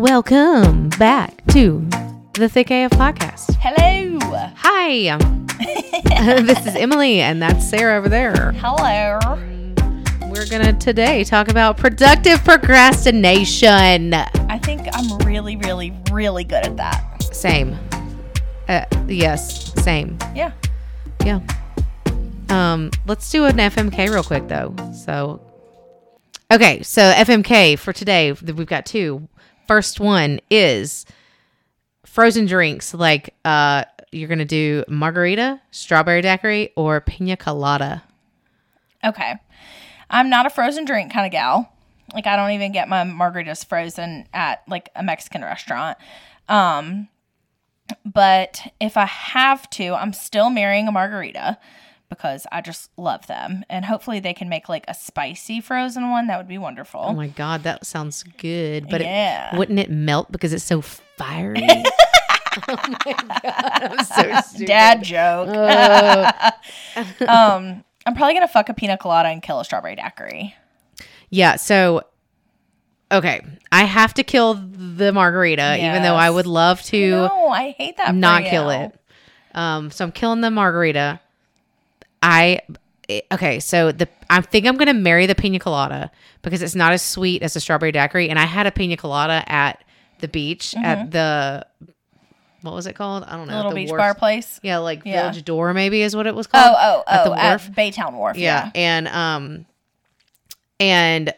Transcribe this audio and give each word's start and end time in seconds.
Welcome 0.00 0.88
back 0.98 1.44
to 1.48 1.86
the 2.32 2.48
Thick 2.48 2.70
AF 2.70 2.90
podcast. 2.92 3.54
Hello. 3.60 4.18
Hi, 4.56 5.18
this 6.40 6.66
is 6.66 6.74
Emily, 6.74 7.20
and 7.20 7.42
that's 7.42 7.68
Sarah 7.68 7.98
over 7.98 8.08
there. 8.08 8.52
Hello. 8.52 9.18
We're 10.22 10.46
gonna 10.46 10.72
today 10.72 11.22
talk 11.22 11.50
about 11.50 11.76
productive 11.76 12.42
procrastination. 12.44 14.14
I 14.14 14.58
think 14.62 14.88
I'm 14.90 15.18
really, 15.18 15.56
really, 15.56 15.94
really 16.10 16.44
good 16.44 16.64
at 16.64 16.78
that. 16.78 17.22
Same. 17.34 17.76
Uh, 18.68 18.86
yes, 19.06 19.74
same. 19.82 20.16
Yeah. 20.34 20.52
Yeah. 21.26 21.40
Um, 22.48 22.90
let's 23.04 23.30
do 23.30 23.44
an 23.44 23.58
FMK 23.58 24.08
real 24.08 24.24
quick 24.24 24.48
though. 24.48 24.74
So, 24.94 25.42
okay, 26.50 26.82
so 26.82 27.02
FMK 27.02 27.78
for 27.78 27.92
today, 27.92 28.32
we've 28.32 28.64
got 28.64 28.86
two. 28.86 29.28
First 29.70 30.00
one 30.00 30.40
is 30.50 31.06
frozen 32.04 32.46
drinks. 32.46 32.92
Like, 32.92 33.34
uh, 33.44 33.84
you're 34.10 34.28
gonna 34.28 34.44
do 34.44 34.82
margarita, 34.88 35.60
strawberry 35.70 36.22
daiquiri, 36.22 36.72
or 36.74 37.00
pina 37.00 37.36
colada. 37.36 38.02
Okay. 39.04 39.34
I'm 40.10 40.28
not 40.28 40.44
a 40.44 40.50
frozen 40.50 40.86
drink 40.86 41.12
kind 41.12 41.24
of 41.24 41.30
gal. 41.30 41.72
Like 42.12 42.26
I 42.26 42.34
don't 42.34 42.50
even 42.50 42.72
get 42.72 42.88
my 42.88 43.04
margaritas 43.04 43.64
frozen 43.64 44.26
at 44.34 44.64
like 44.66 44.88
a 44.96 45.04
Mexican 45.04 45.42
restaurant. 45.42 45.96
Um 46.48 47.06
but 48.04 48.72
if 48.80 48.96
I 48.96 49.06
have 49.06 49.70
to, 49.70 49.94
I'm 49.94 50.12
still 50.12 50.50
marrying 50.50 50.88
a 50.88 50.92
margarita 50.92 51.58
because 52.10 52.46
I 52.52 52.60
just 52.60 52.90
love 52.98 53.26
them. 53.26 53.64
And 53.70 53.84
hopefully 53.86 54.20
they 54.20 54.34
can 54.34 54.48
make 54.50 54.68
like 54.68 54.84
a 54.88 54.94
spicy 54.94 55.60
frozen 55.62 56.10
one. 56.10 56.26
That 56.26 56.36
would 56.36 56.48
be 56.48 56.58
wonderful. 56.58 57.00
Oh 57.02 57.14
my 57.14 57.28
god, 57.28 57.62
that 57.62 57.86
sounds 57.86 58.22
good. 58.36 58.88
But 58.90 59.00
Yeah. 59.00 59.54
it, 59.54 59.58
wouldn't 59.58 59.78
it 59.78 59.90
melt 59.90 60.30
because 60.30 60.52
it's 60.52 60.64
so 60.64 60.82
fiery? 60.82 61.62
oh 62.68 62.76
my 63.06 63.14
god, 63.42 63.82
I'm 63.98 64.04
so 64.04 64.40
stupid. 64.46 64.66
Dad 64.66 65.02
joke. 65.04 65.48
Um 67.28 67.84
I'm 68.06 68.14
probably 68.14 68.34
gonna 68.34 68.48
fuck 68.48 68.68
a 68.68 68.74
pina 68.74 68.96
colada 68.98 69.28
and 69.28 69.42
kill 69.42 69.60
a 69.60 69.64
strawberry 69.64 69.94
daiquiri. 69.94 70.54
yeah. 71.28 71.56
So, 71.56 72.02
okay, 73.12 73.42
I 73.70 73.84
have 73.84 74.14
to 74.14 74.24
kill 74.24 74.54
the 74.54 75.12
margarita, 75.12 75.76
even 75.76 76.02
though 76.02 76.14
I 76.16 76.30
would 76.30 76.46
love 76.46 76.82
to 76.84 77.10
No, 77.10 77.48
I 77.48 77.70
hate 77.72 77.96
that. 77.98 78.14
not 78.14 78.44
kill 78.44 78.70
it. 78.70 78.92
Um, 79.54 79.90
so 79.90 80.04
I'm 80.04 80.12
killing 80.12 80.40
the 80.40 80.50
margarita. 80.50 81.20
I 82.22 82.60
okay. 83.32 83.60
So 83.60 83.92
the 83.92 84.08
I 84.28 84.40
think 84.40 84.66
I'm 84.66 84.76
gonna 84.76 84.94
marry 84.94 85.26
the 85.26 85.34
pina 85.34 85.58
colada 85.58 86.10
because 86.42 86.62
it's 86.62 86.74
not 86.74 86.92
as 86.92 87.02
sweet 87.02 87.42
as 87.42 87.54
the 87.54 87.60
strawberry 87.60 87.92
daiquiri, 87.92 88.28
and 88.28 88.38
I 88.38 88.44
had 88.44 88.66
a 88.66 88.70
pina 88.70 88.96
colada 88.96 89.42
at 89.50 89.82
the 90.20 90.28
beach 90.28 90.74
at 90.76 91.10
the 91.10 91.66
what 92.62 92.74
was 92.74 92.86
it 92.86 92.94
called? 92.94 93.24
I 93.24 93.36
don't 93.36 93.46
know. 93.46 93.52
The 93.52 93.56
little 93.56 93.72
beach 93.72 93.88
wharf. 93.88 93.98
bar 93.98 94.14
place. 94.14 94.60
Yeah, 94.62 94.78
like 94.78 95.02
Yeah. 95.04 95.30
Village 95.30 95.44
Door, 95.46 95.72
maybe 95.74 96.02
is 96.02 96.14
what 96.14 96.26
it 96.26 96.34
was 96.34 96.46
called. 96.46 96.74
Oh, 96.78 96.78
oh, 96.78 97.04
oh, 97.06 97.10
at 97.12 97.26
oh, 97.26 97.30
the 97.30 97.42
at, 97.42 97.48
wharf. 97.50 97.70
Baytowne 97.74 98.14
Wharf. 98.14 98.36
yeah. 98.36 98.66
Yeah. 98.66 98.70
and 98.74 99.08
um, 99.08 99.66
and 100.78 101.32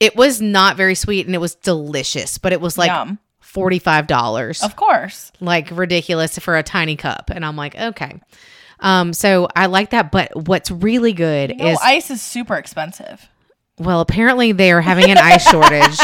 it 0.00 0.16
was 0.16 0.40
not 0.42 0.76
very 0.76 0.94
sweet, 0.94 1.24
and 1.26 1.34
it 1.34 1.38
was 1.38 1.54
delicious, 1.54 2.36
but 2.36 2.52
it 2.52 2.60
was 2.60 2.76
like 2.76 2.90
Yum. 2.90 3.18
forty 3.40 3.78
five 3.78 4.06
dollars 4.06 4.62
Of 4.62 4.76
course. 4.76 5.32
like 5.40 5.70
ridiculous 5.70 6.38
for 6.38 6.56
a 6.56 6.62
tiny 6.62 6.96
cup 6.96 7.30
and 7.32 7.44
i'm 7.44 7.56
like 7.56 7.76
okay 7.76 8.20
um 8.84 9.12
so 9.12 9.48
i 9.56 9.66
like 9.66 9.90
that 9.90 10.12
but 10.12 10.30
what's 10.46 10.70
really 10.70 11.12
good 11.12 11.56
No, 11.58 11.66
is 11.66 11.78
ice 11.82 12.10
is 12.10 12.22
super 12.22 12.54
expensive. 12.54 13.28
well 13.78 14.00
apparently 14.00 14.52
they 14.52 14.70
are 14.70 14.80
having 14.80 15.10
an 15.10 15.18
ice 15.18 15.48
shortage. 15.50 15.98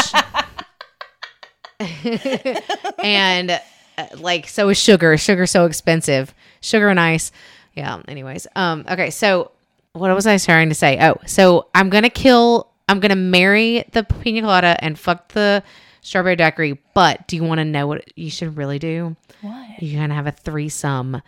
And 3.03 3.51
uh, 3.51 4.05
like 4.17 4.47
so 4.47 4.69
is 4.69 4.77
sugar. 4.77 5.17
Sugar 5.17 5.45
so 5.47 5.65
expensive. 5.65 6.33
Sugar 6.61 6.89
and 6.89 6.99
ice. 6.99 7.31
Yeah 7.75 8.01
anyways. 8.07 8.47
Um 8.55 8.85
okay 8.89 9.09
so 9.09 9.51
what 9.93 10.13
was 10.13 10.27
i 10.27 10.37
trying 10.37 10.69
to 10.69 10.75
say? 10.75 10.97
Oh 11.01 11.17
so 11.25 11.67
i'm 11.73 11.89
gonna 11.89 12.09
kill 12.09 12.67
i'm 12.87 12.99
gonna 12.99 13.15
marry 13.15 13.83
the 13.93 14.03
pina 14.03 14.41
colada 14.41 14.75
and 14.83 14.97
fuck 14.99 15.29
the 15.33 15.63
strawberry 16.01 16.35
daiquiri 16.35 16.77
but 16.93 17.27
do 17.27 17.35
you 17.35 17.43
want 17.43 17.59
to 17.59 17.65
know 17.65 17.87
what 17.87 18.03
you 18.17 18.29
should 18.29 18.57
really 18.57 18.79
do 18.79 19.15
What? 19.41 19.81
you're 19.81 20.01
gonna 20.01 20.13
have 20.15 20.27
a 20.27 20.31
threesome 20.31 21.21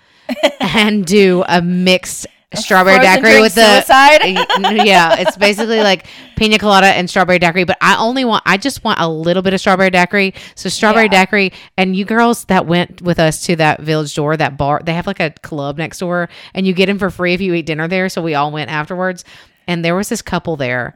and 0.60 1.06
do 1.06 1.44
a 1.48 1.62
mixed 1.62 2.28
strawberry 2.56 2.98
frozen 2.98 3.24
daiquiri 3.24 3.42
with 3.42 3.56
the 3.56 3.82
suicide? 3.82 4.22
yeah 4.86 5.16
it's 5.20 5.36
basically 5.38 5.80
like 5.80 6.06
pina 6.36 6.60
colada 6.60 6.86
and 6.88 7.10
strawberry 7.10 7.40
daiquiri 7.40 7.64
but 7.64 7.78
i 7.82 7.96
only 7.98 8.26
want 8.26 8.44
i 8.46 8.58
just 8.58 8.84
want 8.84 9.00
a 9.00 9.08
little 9.10 9.42
bit 9.42 9.54
of 9.56 9.60
strawberry 9.60 9.90
daiquiri 9.90 10.34
so 10.56 10.70
strawberry 10.70 11.06
Yeah. 11.06 11.26
daiquiri 11.26 11.52
and 11.78 11.96
you 11.96 12.06
girls 12.06 12.46
that 12.46 12.68
went 12.68 13.02
with 13.02 13.20
us 13.20 13.44
to 13.48 13.56
that 13.56 13.82
village 13.82 14.14
door 14.16 14.38
that 14.38 14.56
bar 14.58 14.82
they 14.86 14.94
have 14.94 15.08
like 15.08 15.20
a 15.20 15.32
club 15.42 15.78
next 15.80 15.98
door 16.00 16.30
and 16.54 16.68
you 16.68 16.74
get 16.74 16.86
them 16.88 17.00
for 17.00 17.10
free 17.10 17.34
if 17.34 17.42
you 17.42 17.54
eat 17.56 17.66
dinner 17.66 17.88
there 17.88 18.08
so 18.10 18.22
we 18.22 18.36
all 18.36 18.52
went 18.52 18.70
afterwards 18.70 19.24
and 19.68 19.84
there 19.84 19.96
was 19.96 20.10
this 20.10 20.22
couple 20.22 20.56
there 20.56 20.96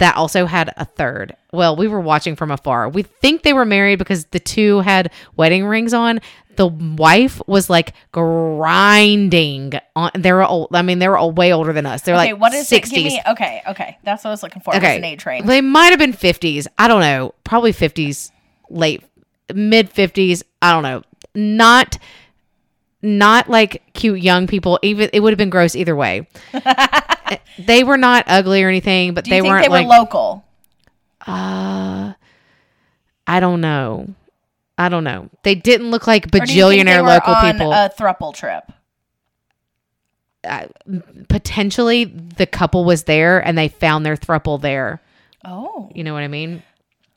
that 0.00 0.16
also 0.16 0.46
had 0.46 0.72
a 0.76 0.84
third. 0.84 1.36
Well, 1.52 1.76
we 1.76 1.86
were 1.88 2.00
watching 2.00 2.34
from 2.36 2.50
afar. 2.50 2.88
We 2.88 3.02
think 3.02 3.42
they 3.42 3.52
were 3.52 3.64
married 3.64 3.98
because 3.98 4.24
the 4.26 4.40
two 4.40 4.80
had 4.80 5.12
wedding 5.36 5.64
rings 5.64 5.94
on. 5.94 6.20
The 6.56 6.66
wife 6.66 7.40
was 7.46 7.70
like 7.70 7.94
grinding 8.10 9.72
on. 9.96 10.10
They 10.14 10.32
were 10.32 10.44
old. 10.44 10.68
I 10.72 10.82
mean, 10.82 10.98
they 10.98 11.08
were 11.08 11.16
all 11.18 11.32
way 11.32 11.52
older 11.52 11.72
than 11.72 11.86
us. 11.86 12.02
They're 12.02 12.14
Okay, 12.14 12.32
like 12.32 12.40
what 12.40 12.52
is 12.54 12.70
it? 12.72 12.84
Give 12.84 12.92
me 13.04 13.20
okay, 13.28 13.62
okay. 13.68 13.98
That's 14.02 14.24
what 14.24 14.30
I 14.30 14.32
was 14.32 14.42
looking 14.42 14.62
for. 14.62 14.74
Okay. 14.76 14.96
An 14.96 15.04
age 15.04 15.24
range. 15.26 15.46
they 15.46 15.60
might 15.60 15.88
have 15.90 15.98
been 15.98 16.12
fifties. 16.12 16.66
I 16.78 16.88
don't 16.88 17.00
know. 17.00 17.34
Probably 17.44 17.72
fifties, 17.72 18.30
late 18.68 19.02
mid 19.54 19.88
fifties. 19.90 20.42
I 20.62 20.72
don't 20.72 20.82
know. 20.82 21.02
Not. 21.34 21.98
Not 23.02 23.48
like 23.48 23.82
cute 23.94 24.20
young 24.20 24.46
people. 24.46 24.78
Even 24.82 25.08
it 25.12 25.20
would 25.20 25.32
have 25.32 25.38
been 25.38 25.50
gross 25.50 25.74
either 25.74 25.96
way. 25.96 26.28
they 27.58 27.82
were 27.84 27.96
not 27.96 28.24
ugly 28.26 28.62
or 28.62 28.68
anything, 28.68 29.14
but 29.14 29.24
Do 29.24 29.30
you 29.30 29.36
they 29.36 29.40
think 29.40 29.50
weren't 29.50 29.62
they 29.64 29.68
were 29.70 29.88
like 29.88 29.98
local? 30.00 30.44
uh, 31.26 32.12
I 33.26 33.40
don't 33.40 33.60
know. 33.60 34.08
I 34.76 34.88
don't 34.88 35.04
know. 35.04 35.28
They 35.42 35.54
didn't 35.54 35.90
look 35.90 36.06
like 36.06 36.26
Or 36.26 36.28
do 36.28 36.36
you 36.54 36.68
think 36.68 36.86
they 36.86 36.92
bajillionaire 36.92 37.06
local 37.06 37.34
people. 37.36 37.72
A 37.72 37.90
thruple 37.90 38.34
trip. 38.34 38.70
uh, 40.44 40.66
potentially, 41.28 42.04
the 42.04 42.46
couple 42.46 42.84
was 42.84 43.04
there 43.04 43.40
and 43.46 43.56
they 43.58 43.68
found 43.68 44.04
their 44.06 44.16
thruple 44.16 44.60
there. 44.60 45.00
Oh, 45.44 45.90
You 45.94 46.04
know 46.04 46.12
what 46.14 46.22
I 46.22 46.28
mean? 46.28 46.62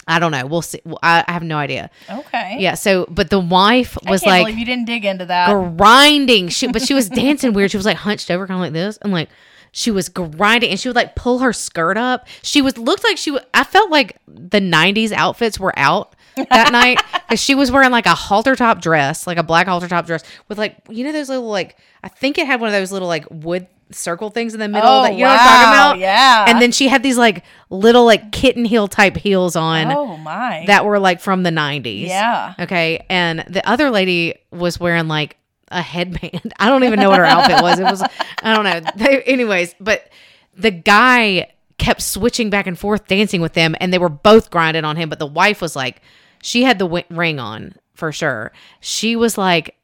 I 0.07 0.19
don't 0.19 0.31
know. 0.31 0.45
We'll 0.45 0.61
see. 0.61 0.81
I, 1.01 1.23
I 1.27 1.31
have 1.31 1.43
no 1.43 1.57
idea. 1.57 1.89
okay. 2.09 2.57
Yeah. 2.59 2.75
So, 2.75 3.05
but 3.09 3.29
the 3.29 3.39
wife 3.39 3.97
I 4.05 4.11
was 4.11 4.25
like 4.25 4.55
you 4.55 4.65
didn't 4.65 4.85
dig 4.85 5.05
into 5.05 5.25
that. 5.25 5.77
grinding. 5.77 6.49
She, 6.49 6.67
but 6.67 6.81
she 6.81 6.93
was 6.93 7.09
dancing 7.09 7.53
weird. 7.53 7.71
She 7.71 7.77
was 7.77 7.85
like 7.85 7.97
hunched 7.97 8.29
over, 8.29 8.47
kind 8.47 8.57
of 8.57 8.61
like 8.61 8.73
this, 8.73 8.97
and 8.97 9.11
like 9.13 9.29
she 9.71 9.91
was 9.91 10.09
grinding, 10.09 10.69
and 10.69 10.79
she 10.79 10.87
would 10.89 10.95
like 10.95 11.15
pull 11.15 11.39
her 11.39 11.53
skirt 11.53 11.97
up. 11.97 12.27
She 12.41 12.61
was 12.61 12.77
looked 12.77 13.03
like 13.03 13.17
she. 13.17 13.37
I 13.53 13.63
felt 13.63 13.89
like 13.89 14.17
the 14.27 14.59
'90s 14.59 15.11
outfits 15.11 15.59
were 15.59 15.73
out 15.77 16.15
that 16.35 16.71
night 16.71 16.99
because 17.11 17.39
she 17.39 17.55
was 17.55 17.71
wearing 17.71 17.91
like 17.91 18.05
a 18.05 18.15
halter 18.15 18.55
top 18.55 18.81
dress, 18.81 19.25
like 19.25 19.37
a 19.37 19.43
black 19.43 19.67
halter 19.67 19.87
top 19.87 20.05
dress 20.05 20.23
with 20.47 20.57
like 20.57 20.77
you 20.89 21.03
know 21.03 21.11
those 21.11 21.29
little 21.29 21.49
like 21.49 21.77
I 22.03 22.09
think 22.09 22.37
it 22.37 22.45
had 22.45 22.59
one 22.61 22.69
of 22.69 22.73
those 22.73 22.91
little 22.91 23.07
like 23.07 23.25
wood 23.29 23.67
circle 23.91 24.29
things 24.29 24.53
in 24.53 24.59
the 24.59 24.67
middle 24.67 24.89
Oh, 24.89 25.03
that 25.03 25.13
you 25.13 25.19
know 25.19 25.29
what 25.29 25.39
I'm 25.39 25.47
talking 25.47 25.69
wow, 25.69 25.89
about. 25.91 25.99
yeah. 25.99 26.45
And 26.47 26.61
then 26.61 26.71
she 26.71 26.87
had 26.87 27.03
these 27.03 27.17
like 27.17 27.43
little 27.69 28.05
like 28.05 28.31
kitten 28.31 28.65
heel 28.65 28.87
type 28.87 29.15
heels 29.17 29.55
on 29.55 29.91
oh 29.91 30.17
my. 30.17 30.63
that 30.67 30.85
were 30.85 30.99
like 30.99 31.19
from 31.21 31.43
the 31.43 31.49
90s. 31.51 32.07
Yeah. 32.07 32.53
Okay. 32.59 33.05
And 33.09 33.39
the 33.49 33.67
other 33.69 33.89
lady 33.89 34.35
was 34.51 34.79
wearing 34.79 35.07
like 35.07 35.37
a 35.69 35.81
headband. 35.81 36.53
I 36.59 36.69
don't 36.69 36.83
even 36.83 36.99
know 36.99 37.09
what 37.09 37.19
her 37.19 37.25
outfit 37.25 37.61
was. 37.61 37.79
It 37.79 37.83
was, 37.83 38.01
I 38.41 38.53
don't 38.55 38.63
know. 38.63 38.91
They, 38.95 39.21
anyways, 39.23 39.75
but 39.79 40.09
the 40.55 40.71
guy 40.71 41.51
kept 41.77 42.01
switching 42.01 42.49
back 42.49 42.67
and 42.67 42.77
forth 42.77 43.07
dancing 43.07 43.41
with 43.41 43.53
them 43.53 43.75
and 43.79 43.91
they 43.93 43.97
were 43.97 44.09
both 44.09 44.49
grinding 44.51 44.85
on 44.85 44.95
him. 44.95 45.09
But 45.09 45.19
the 45.19 45.25
wife 45.27 45.61
was 45.61 45.75
like, 45.75 46.01
she 46.41 46.63
had 46.63 46.77
the 46.79 46.85
w- 46.85 47.05
ring 47.09 47.39
on 47.39 47.75
for 47.95 48.11
sure. 48.11 48.51
She 48.79 49.15
was 49.15 49.37
like 49.37 49.75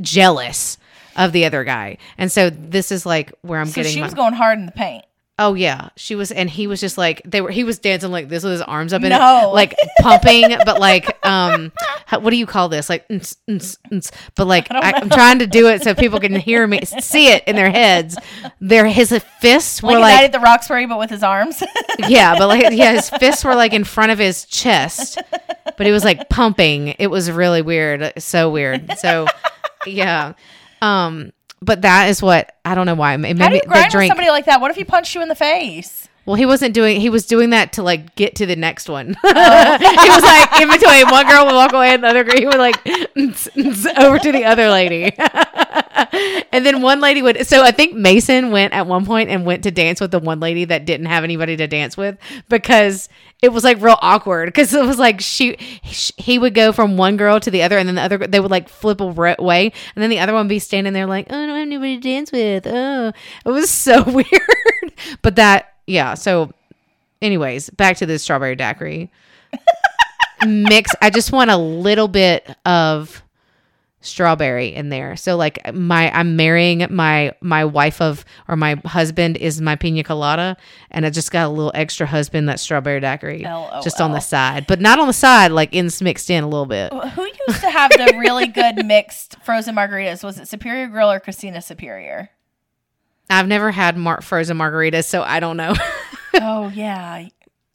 jealous 0.00 0.78
of 1.18 1.32
the 1.32 1.44
other 1.44 1.64
guy. 1.64 1.98
And 2.16 2.32
so 2.32 2.48
this 2.48 2.90
is 2.90 3.04
like 3.04 3.32
where 3.42 3.60
I'm 3.60 3.66
so 3.66 3.74
getting 3.74 3.92
she 3.92 4.00
my, 4.00 4.06
was 4.06 4.14
going 4.14 4.32
hard 4.32 4.58
in 4.58 4.64
the 4.64 4.72
paint. 4.72 5.04
Oh 5.40 5.54
yeah, 5.54 5.90
she 5.94 6.16
was, 6.16 6.32
and 6.32 6.50
he 6.50 6.66
was 6.66 6.80
just 6.80 6.98
like 6.98 7.22
they 7.24 7.40
were. 7.40 7.50
He 7.50 7.62
was 7.62 7.78
dancing 7.78 8.10
like 8.10 8.28
this 8.28 8.42
with 8.42 8.50
his 8.50 8.62
arms 8.62 8.92
up 8.92 9.02
and 9.02 9.10
No. 9.10 9.50
like 9.54 9.76
pumping, 10.00 10.48
but 10.64 10.80
like 10.80 11.24
um, 11.24 11.70
how, 12.06 12.18
what 12.18 12.30
do 12.30 12.36
you 12.36 12.46
call 12.46 12.68
this? 12.68 12.88
Like, 12.88 13.06
but 13.06 14.46
like 14.48 14.66
I 14.72 14.98
am 15.00 15.08
trying 15.08 15.38
to 15.38 15.46
do 15.46 15.68
it 15.68 15.84
so 15.84 15.94
people 15.94 16.18
can 16.18 16.34
hear 16.34 16.66
me, 16.66 16.80
see 16.84 17.28
it 17.28 17.44
in 17.46 17.54
their 17.54 17.70
heads. 17.70 18.18
Their 18.60 18.86
his 18.86 19.12
fists 19.40 19.80
were 19.80 20.00
like 20.00 20.24
at 20.24 20.32
the 20.32 20.40
Roxbury, 20.40 20.86
but 20.86 20.98
with 20.98 21.10
his 21.10 21.22
arms. 21.22 21.62
yeah, 22.08 22.36
but 22.36 22.48
like 22.48 22.72
yeah, 22.72 22.94
his 22.94 23.08
fists 23.08 23.44
were 23.44 23.54
like 23.54 23.72
in 23.72 23.84
front 23.84 24.10
of 24.10 24.18
his 24.18 24.44
chest, 24.44 25.22
but 25.76 25.86
he 25.86 25.92
was 25.92 26.02
like 26.02 26.28
pumping. 26.28 26.96
It 26.98 27.12
was 27.12 27.30
really 27.30 27.62
weird, 27.62 28.12
so 28.20 28.50
weird. 28.50 28.98
So 28.98 29.28
yeah, 29.86 30.32
um, 30.82 31.32
but 31.60 31.82
that 31.82 32.08
is 32.08 32.22
what 32.22 32.54
I 32.64 32.74
don't 32.74 32.86
know 32.86 32.94
why. 32.94 33.16
Maybe 33.16 33.40
How 33.40 33.48
do 33.48 33.56
you 33.56 33.62
grind 33.66 33.92
with 33.92 34.08
somebody 34.08 34.28
like 34.28 34.46
that? 34.46 34.60
What 34.60 34.70
if 34.70 34.76
he 34.76 34.84
punched 34.84 35.14
you 35.14 35.22
in 35.22 35.28
the 35.28 35.34
face? 35.34 36.08
Well, 36.28 36.34
he 36.34 36.44
wasn't 36.44 36.74
doing. 36.74 37.00
He 37.00 37.08
was 37.08 37.24
doing 37.24 37.50
that 37.50 37.72
to 37.74 37.82
like 37.82 38.14
get 38.14 38.34
to 38.36 38.44
the 38.44 38.54
next 38.54 38.88
one. 38.88 39.16
Oh. 39.24 39.78
he 39.78 40.10
was 40.10 40.22
like 40.22 40.60
in 40.60 40.68
between. 40.68 41.08
One 41.10 41.26
girl 41.26 41.46
would 41.46 41.54
walk 41.54 41.72
away, 41.72 41.94
and 41.94 42.04
the 42.04 42.08
other 42.08 42.22
girl 42.22 42.36
he 42.36 42.44
would 42.44 42.58
like 42.58 42.76
over 43.98 44.18
to 44.18 44.32
the 44.32 44.44
other 44.44 44.68
lady. 44.68 45.10
and 46.52 46.64
then 46.64 46.82
one 46.82 47.00
lady 47.00 47.22
would. 47.22 47.46
So 47.46 47.62
I 47.62 47.70
think 47.70 47.94
Mason 47.94 48.50
went 48.50 48.72
at 48.72 48.86
one 48.86 49.06
point 49.06 49.30
and 49.30 49.44
went 49.44 49.64
to 49.64 49.70
dance 49.70 50.00
with 50.00 50.10
the 50.10 50.18
one 50.18 50.40
lady 50.40 50.64
that 50.66 50.84
didn't 50.84 51.06
have 51.06 51.24
anybody 51.24 51.56
to 51.56 51.66
dance 51.66 51.96
with 51.96 52.16
because 52.48 53.08
it 53.42 53.52
was 53.52 53.64
like 53.64 53.80
real 53.80 53.98
awkward. 54.00 54.48
Because 54.48 54.74
it 54.74 54.84
was 54.84 54.98
like 54.98 55.20
she 55.20 55.56
he 55.90 56.38
would 56.38 56.54
go 56.54 56.72
from 56.72 56.96
one 56.96 57.16
girl 57.16 57.40
to 57.40 57.50
the 57.50 57.62
other, 57.62 57.78
and 57.78 57.88
then 57.88 57.94
the 57.94 58.02
other 58.02 58.18
they 58.18 58.40
would 58.40 58.50
like 58.50 58.68
flip 58.68 59.00
away, 59.00 59.72
and 59.94 60.02
then 60.02 60.10
the 60.10 60.18
other 60.18 60.32
one 60.32 60.46
would 60.46 60.50
be 60.50 60.58
standing 60.58 60.92
there 60.92 61.06
like, 61.06 61.26
oh, 61.30 61.36
I 61.36 61.46
don't 61.46 61.56
have 61.56 61.66
anybody 61.66 61.96
to 61.96 62.02
dance 62.02 62.32
with. 62.32 62.66
Oh, 62.66 63.12
it 63.44 63.50
was 63.50 63.70
so 63.70 64.02
weird. 64.10 64.92
but 65.22 65.36
that 65.36 65.74
yeah. 65.86 66.14
So, 66.14 66.52
anyways, 67.22 67.70
back 67.70 67.96
to 67.98 68.06
the 68.06 68.18
strawberry 68.18 68.56
daiquiri 68.56 69.10
mix. 70.46 70.92
I 71.00 71.10
just 71.10 71.32
want 71.32 71.50
a 71.50 71.56
little 71.56 72.08
bit 72.08 72.54
of 72.66 73.22
strawberry 74.08 74.74
in 74.74 74.88
there. 74.88 75.16
So 75.16 75.36
like 75.36 75.58
my 75.74 76.10
I'm 76.12 76.36
marrying 76.36 76.86
my 76.90 77.32
my 77.40 77.64
wife 77.64 78.00
of 78.00 78.24
or 78.48 78.56
my 78.56 78.80
husband 78.84 79.36
is 79.36 79.60
my 79.60 79.76
pina 79.76 80.02
colada 80.04 80.56
and 80.90 81.06
I 81.06 81.10
just 81.10 81.30
got 81.30 81.46
a 81.46 81.48
little 81.50 81.72
extra 81.74 82.06
husband 82.06 82.48
that 82.48 82.60
strawberry 82.60 83.00
daiquiri 83.00 83.42
LOL. 83.44 83.82
just 83.82 84.00
on 84.00 84.12
the 84.12 84.20
side. 84.20 84.66
But 84.66 84.80
not 84.80 84.98
on 84.98 85.06
the 85.06 85.12
side 85.12 85.52
like 85.52 85.74
in 85.74 85.90
mixed 86.00 86.30
in 86.30 86.44
a 86.44 86.48
little 86.48 86.66
bit. 86.66 86.92
Who 86.92 87.22
used 87.48 87.60
to 87.60 87.70
have 87.70 87.90
the 87.90 88.16
really 88.18 88.46
good 88.46 88.84
mixed 88.86 89.36
frozen 89.44 89.74
margaritas? 89.74 90.24
Was 90.24 90.38
it 90.38 90.48
Superior 90.48 90.88
Grill 90.88 91.10
or 91.10 91.20
Christina 91.20 91.60
Superior? 91.62 92.30
I've 93.30 93.46
never 93.46 93.70
had 93.70 93.96
mar- 93.96 94.22
frozen 94.22 94.56
margaritas 94.56 95.04
so 95.04 95.22
I 95.22 95.40
don't 95.40 95.56
know. 95.56 95.74
oh 96.34 96.68
yeah. 96.68 97.28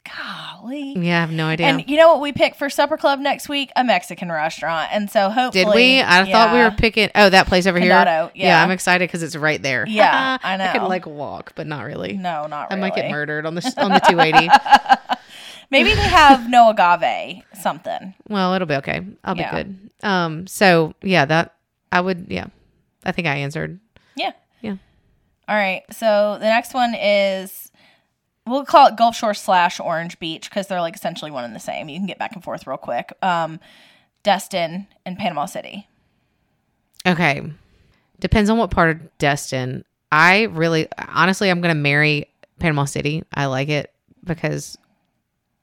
Golly. 0.06 0.94
yeah, 0.98 1.18
I 1.18 1.22
have 1.22 1.32
no 1.32 1.48
idea. 1.48 1.68
And 1.68 1.90
you 1.90 1.96
know 1.98 2.10
what 2.12 2.20
we 2.22 2.34
picked 2.34 2.58
for 2.58 2.70
supper 2.70 2.98
club 2.98 3.20
next 3.20 3.48
week? 3.48 3.72
A 3.76 3.84
Mexican 3.84 4.30
restaurant. 4.32 4.90
And 4.92 5.10
so 5.10 5.30
hopefully 5.30 5.64
Did 5.66 5.74
we? 5.74 6.02
I 6.02 6.30
thought 6.30 6.54
we 6.54 6.60
were 6.60 6.72
picking. 6.72 7.10
Oh, 7.16 7.30
that 7.30 7.48
place 7.48 7.66
over 7.68 7.80
Condado, 7.80 8.32
here. 8.34 8.48
yeah. 8.48 8.62
I'm 8.64 8.72
excited 8.72 9.08
because 9.08 9.24
it's 9.24 9.36
right 9.36 9.62
there. 9.62 9.86
Yeah, 9.88 10.38
I 10.44 10.58
know. 10.58 10.66
I 10.66 10.74
could 10.78 10.88
like 10.88 11.06
walk, 11.06 11.54
but 11.56 11.68
not 11.68 11.86
really. 11.86 12.14
No, 12.14 12.48
not 12.48 12.70
really. 12.70 12.82
I 12.82 12.90
might 12.90 12.96
get 12.96 13.10
murdered 13.12 13.46
on 13.46 13.56
the 13.56 13.74
on 13.78 13.92
the 13.92 14.00
280. 14.00 14.50
Maybe 15.72 15.90
they 15.94 16.02
have 16.02 16.50
no 16.50 16.70
agave 16.70 17.44
something. 17.60 18.14
well, 18.30 18.54
it'll 18.54 18.68
be 18.68 18.76
okay. 18.76 19.02
I'll 19.24 19.38
Yeah. 19.38 19.52
be 19.52 19.58
good. 19.64 19.90
Um. 20.04 20.48
So 20.48 20.94
yeah, 21.02 21.26
that 21.26 21.56
I 21.92 22.02
would. 22.02 22.28
Yeah, 22.30 22.48
I 23.06 23.12
think 23.14 23.28
I 23.28 23.38
answered. 23.38 23.80
Yeah. 24.16 24.32
Yeah. 24.62 24.76
All 25.48 25.56
right. 25.56 25.84
So 25.92 26.38
the 26.40 26.46
next 26.46 26.74
one 26.74 26.94
is 26.94 27.72
we'll 28.46 28.66
call 28.66 28.88
it 28.88 28.96
Gulf 28.96 29.16
Shore 29.16 29.34
slash 29.34 29.80
Orange 29.80 30.20
Beach 30.20 30.50
because 30.50 30.68
they're 30.68 30.82
like 30.82 30.96
essentially 30.96 31.32
one 31.32 31.44
and 31.44 31.56
the 31.56 31.60
same. 31.60 31.90
You 31.90 31.98
can 31.98 32.08
get 32.08 32.20
back 32.20 32.34
and 32.34 32.44
forth 32.44 32.68
real 32.68 32.78
quick. 32.78 33.14
Um, 33.22 33.60
Destin 34.24 34.88
and 35.06 35.18
Panama 35.18 35.46
City. 35.46 35.88
Okay. 37.06 37.42
Depends 38.20 38.50
on 38.50 38.58
what 38.58 38.72
part 38.72 38.90
of 38.90 39.18
Destin. 39.18 39.84
I 40.12 40.44
really, 40.44 40.88
honestly, 40.98 41.50
I'm 41.50 41.62
going 41.62 41.76
to 41.76 41.82
marry 41.82 42.28
Panama 42.60 42.86
City. 42.86 43.24
I 43.34 43.48
like 43.48 43.70
it 43.70 43.92
because 44.24 44.78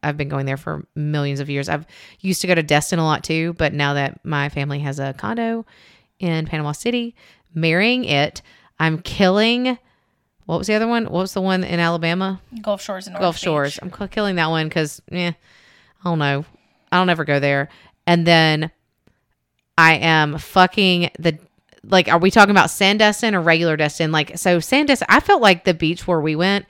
I've 0.03 0.17
been 0.17 0.29
going 0.29 0.47
there 0.47 0.56
for 0.56 0.87
millions 0.94 1.41
of 1.41 1.49
years. 1.49 1.69
I've 1.69 1.87
used 2.21 2.41
to 2.43 2.47
go 2.47 2.55
to 2.55 2.62
Destin 2.62 2.99
a 2.99 3.05
lot 3.05 3.25
too, 3.25 3.55
but 3.55 3.73
now 3.73 3.94
that 3.94 4.25
my 4.25 4.49
family 4.49 4.81
has 4.81 4.99
a 4.99 5.15
condo 5.15 5.65
in 6.19 6.47
Panama 6.47 6.73
City, 6.73 7.15
marrying 7.55 8.05
it, 8.05 8.43
I'm 8.79 8.99
killing. 9.00 9.79
What 10.50 10.58
was 10.58 10.67
the 10.67 10.75
other 10.75 10.88
one? 10.88 11.05
What 11.05 11.12
was 11.20 11.32
the 11.32 11.41
one 11.41 11.62
in 11.62 11.79
Alabama? 11.79 12.41
Gulf 12.61 12.82
Shores 12.82 13.06
and 13.06 13.14
Orange 13.14 13.23
Gulf 13.23 13.37
Beach. 13.37 13.43
Shores. 13.44 13.79
I'm 13.81 13.91
killing 14.08 14.35
that 14.35 14.49
one 14.50 14.67
because, 14.69 15.00
eh, 15.12 15.31
I 15.31 16.05
don't 16.05 16.19
know. 16.19 16.44
I 16.91 16.99
don't 16.99 17.08
ever 17.08 17.25
go 17.25 17.38
there. 17.38 17.69
And 18.05 18.26
then 18.26 18.73
I 19.79 19.94
am 19.94 20.38
fucking 20.38 21.12
the 21.20 21.38
like. 21.85 22.08
Are 22.08 22.19
we 22.19 22.32
talking 22.32 22.50
about 22.50 22.67
Sandestin 22.69 23.35
or 23.35 23.41
regular 23.41 23.76
Destin? 23.76 24.11
Like, 24.11 24.38
so 24.38 24.58
Sandestin. 24.58 25.05
I 25.08 25.20
felt 25.20 25.41
like 25.41 25.62
the 25.62 25.73
beach 25.73 26.08
where 26.08 26.20
we 26.20 26.35
went, 26.35 26.67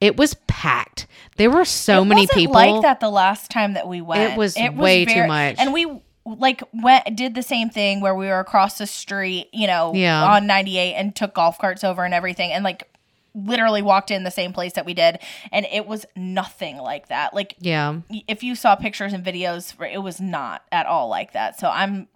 it 0.00 0.16
was 0.16 0.34
packed. 0.46 1.08
There 1.36 1.50
were 1.50 1.64
so 1.64 2.02
It 2.02 2.04
many 2.04 2.28
people. 2.28 2.54
like 2.54 2.82
that 2.82 3.00
the 3.00 3.10
last 3.10 3.50
time 3.50 3.72
that 3.72 3.88
we 3.88 4.00
went. 4.00 4.34
It 4.34 4.38
was 4.38 4.56
it 4.56 4.74
way 4.76 5.06
too 5.06 5.26
much. 5.26 5.56
And 5.58 5.72
we 5.72 6.00
like 6.24 6.62
went 6.72 7.16
did 7.16 7.34
the 7.34 7.42
same 7.42 7.68
thing 7.68 8.00
where 8.00 8.14
we 8.14 8.26
were 8.26 8.38
across 8.38 8.78
the 8.78 8.86
street, 8.86 9.48
you 9.52 9.66
know, 9.66 9.92
Yeah. 9.92 10.24
on 10.24 10.46
98 10.46 10.94
and 10.94 11.16
took 11.16 11.34
golf 11.34 11.58
carts 11.58 11.82
over 11.82 12.04
and 12.04 12.14
everything 12.14 12.52
and 12.52 12.62
like 12.62 12.88
literally 13.34 13.82
walked 13.82 14.10
in 14.10 14.22
the 14.22 14.30
same 14.30 14.52
place 14.52 14.74
that 14.74 14.86
we 14.86 14.94
did 14.94 15.18
and 15.50 15.66
it 15.72 15.86
was 15.86 16.06
nothing 16.14 16.76
like 16.78 17.08
that. 17.08 17.34
Like 17.34 17.54
Yeah, 17.58 18.00
if 18.28 18.42
you 18.42 18.54
saw 18.54 18.76
pictures 18.76 19.12
and 19.12 19.24
videos, 19.24 19.74
it 19.92 19.98
was 19.98 20.20
not 20.20 20.62
at 20.70 20.86
all 20.86 21.08
like 21.08 21.32
that. 21.32 21.58
So 21.58 21.68
I'm, 21.68 22.06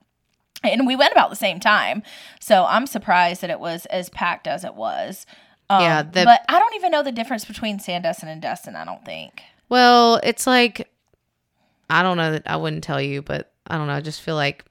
and 0.63 0.87
we 0.87 0.95
went 0.97 1.13
about 1.13 1.31
the 1.31 1.37
same 1.37 1.59
time. 1.61 2.03
So 2.41 2.65
I'm 2.67 2.87
surprised 2.87 3.41
that 3.43 3.51
it 3.51 3.59
was 3.61 3.85
as 3.87 4.09
packed 4.11 4.47
as 4.47 4.65
it 4.65 4.75
was. 4.75 5.27
Um, 5.71 5.83
Yeah, 5.83 6.03
the- 6.03 6.25
but 6.25 6.45
I 6.49 6.59
don't 6.59 6.75
even 6.77 6.91
know 6.93 7.03
the 7.03 7.13
difference 7.13 7.45
between 7.45 7.79
Sandestin 7.79 8.25
and 8.29 8.41
Destin. 8.41 8.77
I 8.77 8.85
don't 8.85 9.05
think. 9.05 9.43
Well, 9.69 10.21
it's 10.23 10.47
like 10.47 10.89
I 11.91 12.03
don't 12.03 12.17
know 12.17 12.33
that 12.33 12.43
I 12.47 12.57
wouldn't 12.57 12.85
tell 12.85 13.01
you, 13.03 13.23
but 13.23 13.51
I 13.67 13.77
don't 13.77 13.87
know. 13.87 13.93
I 13.95 14.01
just 14.01 14.21
feel 14.23 14.35
like 14.37 14.65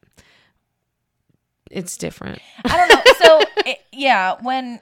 it's 1.69 1.97
different. 1.97 2.39
I 2.65 2.77
don't 2.77 2.89
know. 2.89 3.13
So 3.25 3.41
it, 3.69 3.79
yeah, 3.91 4.35
when 4.41 4.79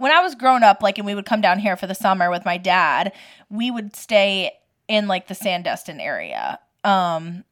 when 0.00 0.12
I 0.12 0.20
was 0.20 0.34
growing 0.34 0.62
up, 0.62 0.82
like, 0.82 0.96
and 0.96 1.06
we 1.06 1.14
would 1.14 1.26
come 1.26 1.42
down 1.42 1.58
here 1.58 1.76
for 1.76 1.86
the 1.86 1.94
summer 1.94 2.30
with 2.30 2.46
my 2.46 2.56
dad, 2.56 3.12
we 3.50 3.70
would 3.70 3.94
stay 3.94 4.52
in 4.88 5.06
like 5.06 5.28
the 5.28 5.34
Sandestin 5.34 6.00
area. 6.00 6.58
Um, 6.84 7.44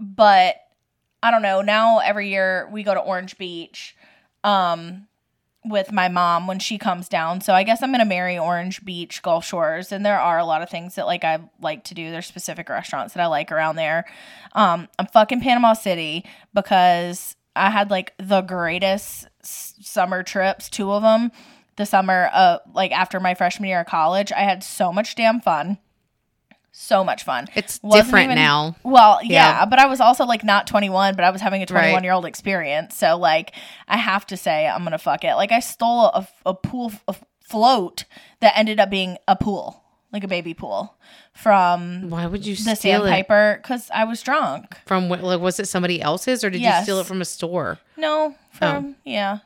but 0.00 0.56
I 1.22 1.30
don't 1.30 1.42
know. 1.42 1.60
Now 1.60 1.98
every 1.98 2.30
year 2.30 2.66
we 2.72 2.82
go 2.82 2.94
to 2.94 3.00
Orange 3.00 3.36
Beach, 3.36 3.94
um, 4.42 5.06
with 5.66 5.92
my 5.92 6.08
mom 6.08 6.46
when 6.46 6.58
she 6.58 6.78
comes 6.78 7.10
down. 7.10 7.42
So 7.42 7.52
I 7.52 7.62
guess 7.62 7.82
I'm 7.82 7.92
gonna 7.92 8.06
marry 8.06 8.38
Orange 8.38 8.82
Beach 8.82 9.20
Gulf 9.20 9.44
Shores, 9.44 9.92
and 9.92 10.06
there 10.06 10.18
are 10.18 10.38
a 10.38 10.46
lot 10.46 10.62
of 10.62 10.70
things 10.70 10.94
that 10.94 11.06
like 11.06 11.24
I 11.24 11.40
like 11.60 11.84
to 11.84 11.94
do. 11.94 12.10
There's 12.10 12.26
specific 12.26 12.70
restaurants 12.70 13.12
that 13.12 13.22
I 13.22 13.26
like 13.26 13.52
around 13.52 13.76
there. 13.76 14.06
Um, 14.54 14.88
I'm 14.98 15.08
fucking 15.08 15.42
Panama 15.42 15.74
City 15.74 16.24
because 16.54 17.36
I 17.58 17.70
had 17.70 17.90
like 17.90 18.14
the 18.18 18.40
greatest 18.42 19.26
s- 19.42 19.74
summer 19.80 20.22
trips, 20.22 20.68
two 20.68 20.90
of 20.92 21.02
them. 21.02 21.32
The 21.76 21.86
summer, 21.86 22.28
uh, 22.32 22.58
like 22.74 22.90
after 22.92 23.20
my 23.20 23.34
freshman 23.34 23.68
year 23.68 23.80
of 23.80 23.86
college, 23.86 24.32
I 24.32 24.40
had 24.40 24.64
so 24.64 24.92
much 24.92 25.14
damn 25.14 25.40
fun. 25.40 25.78
So 26.72 27.02
much 27.02 27.24
fun. 27.24 27.46
It's 27.54 27.80
Wasn't 27.82 28.06
different 28.06 28.24
even- 28.26 28.36
now. 28.36 28.76
Well, 28.84 29.18
yeah, 29.22 29.60
Yeah. 29.60 29.64
but 29.64 29.78
I 29.78 29.86
was 29.86 30.00
also 30.00 30.24
like 30.24 30.44
not 30.44 30.66
21, 30.66 31.14
but 31.16 31.24
I 31.24 31.30
was 31.30 31.40
having 31.40 31.60
a 31.60 31.66
Right. 31.68 31.68
21 31.68 32.04
year 32.04 32.12
old 32.12 32.24
experience. 32.24 32.94
So 32.96 33.16
like, 33.16 33.52
I 33.88 33.96
have 33.96 34.26
to 34.26 34.36
say 34.36 34.66
I'm 34.68 34.84
gonna 34.84 34.98
fuck 34.98 35.24
it. 35.24 35.34
Like 35.34 35.50
I 35.52 35.60
stole 35.60 36.06
a, 36.06 36.26
a 36.46 36.54
pool 36.54 36.92
a 37.08 37.14
float 37.40 38.04
that 38.40 38.52
ended 38.56 38.78
up 38.78 38.90
being 38.90 39.16
a 39.26 39.34
pool, 39.34 39.82
like 40.12 40.24
a 40.24 40.28
baby 40.28 40.54
pool, 40.54 40.94
from 41.34 42.08
Why 42.10 42.26
would 42.26 42.46
you 42.46 42.56
the 42.56 42.74
steal 42.74 43.04
it 43.04 43.08
sandpiper 43.10 43.58
because 43.62 43.90
I 43.92 44.04
was 44.04 44.22
drunk. 44.22 44.76
from? 44.86 45.08
wh- 45.08 45.22
Like, 45.22 45.40
was 45.40 45.60
it 45.60 45.68
somebody 45.68 46.00
else's, 46.00 46.42
or 46.44 46.50
did 46.50 46.60
you 46.60 46.72
steal 46.82 46.98
it 47.00 47.06
from 47.06 47.20
a 47.20 47.24
store? 47.24 47.78
No, 47.96 48.34
oh. 48.36 48.46
from 48.52 48.96
yeah, 49.04 49.36
From 49.38 49.42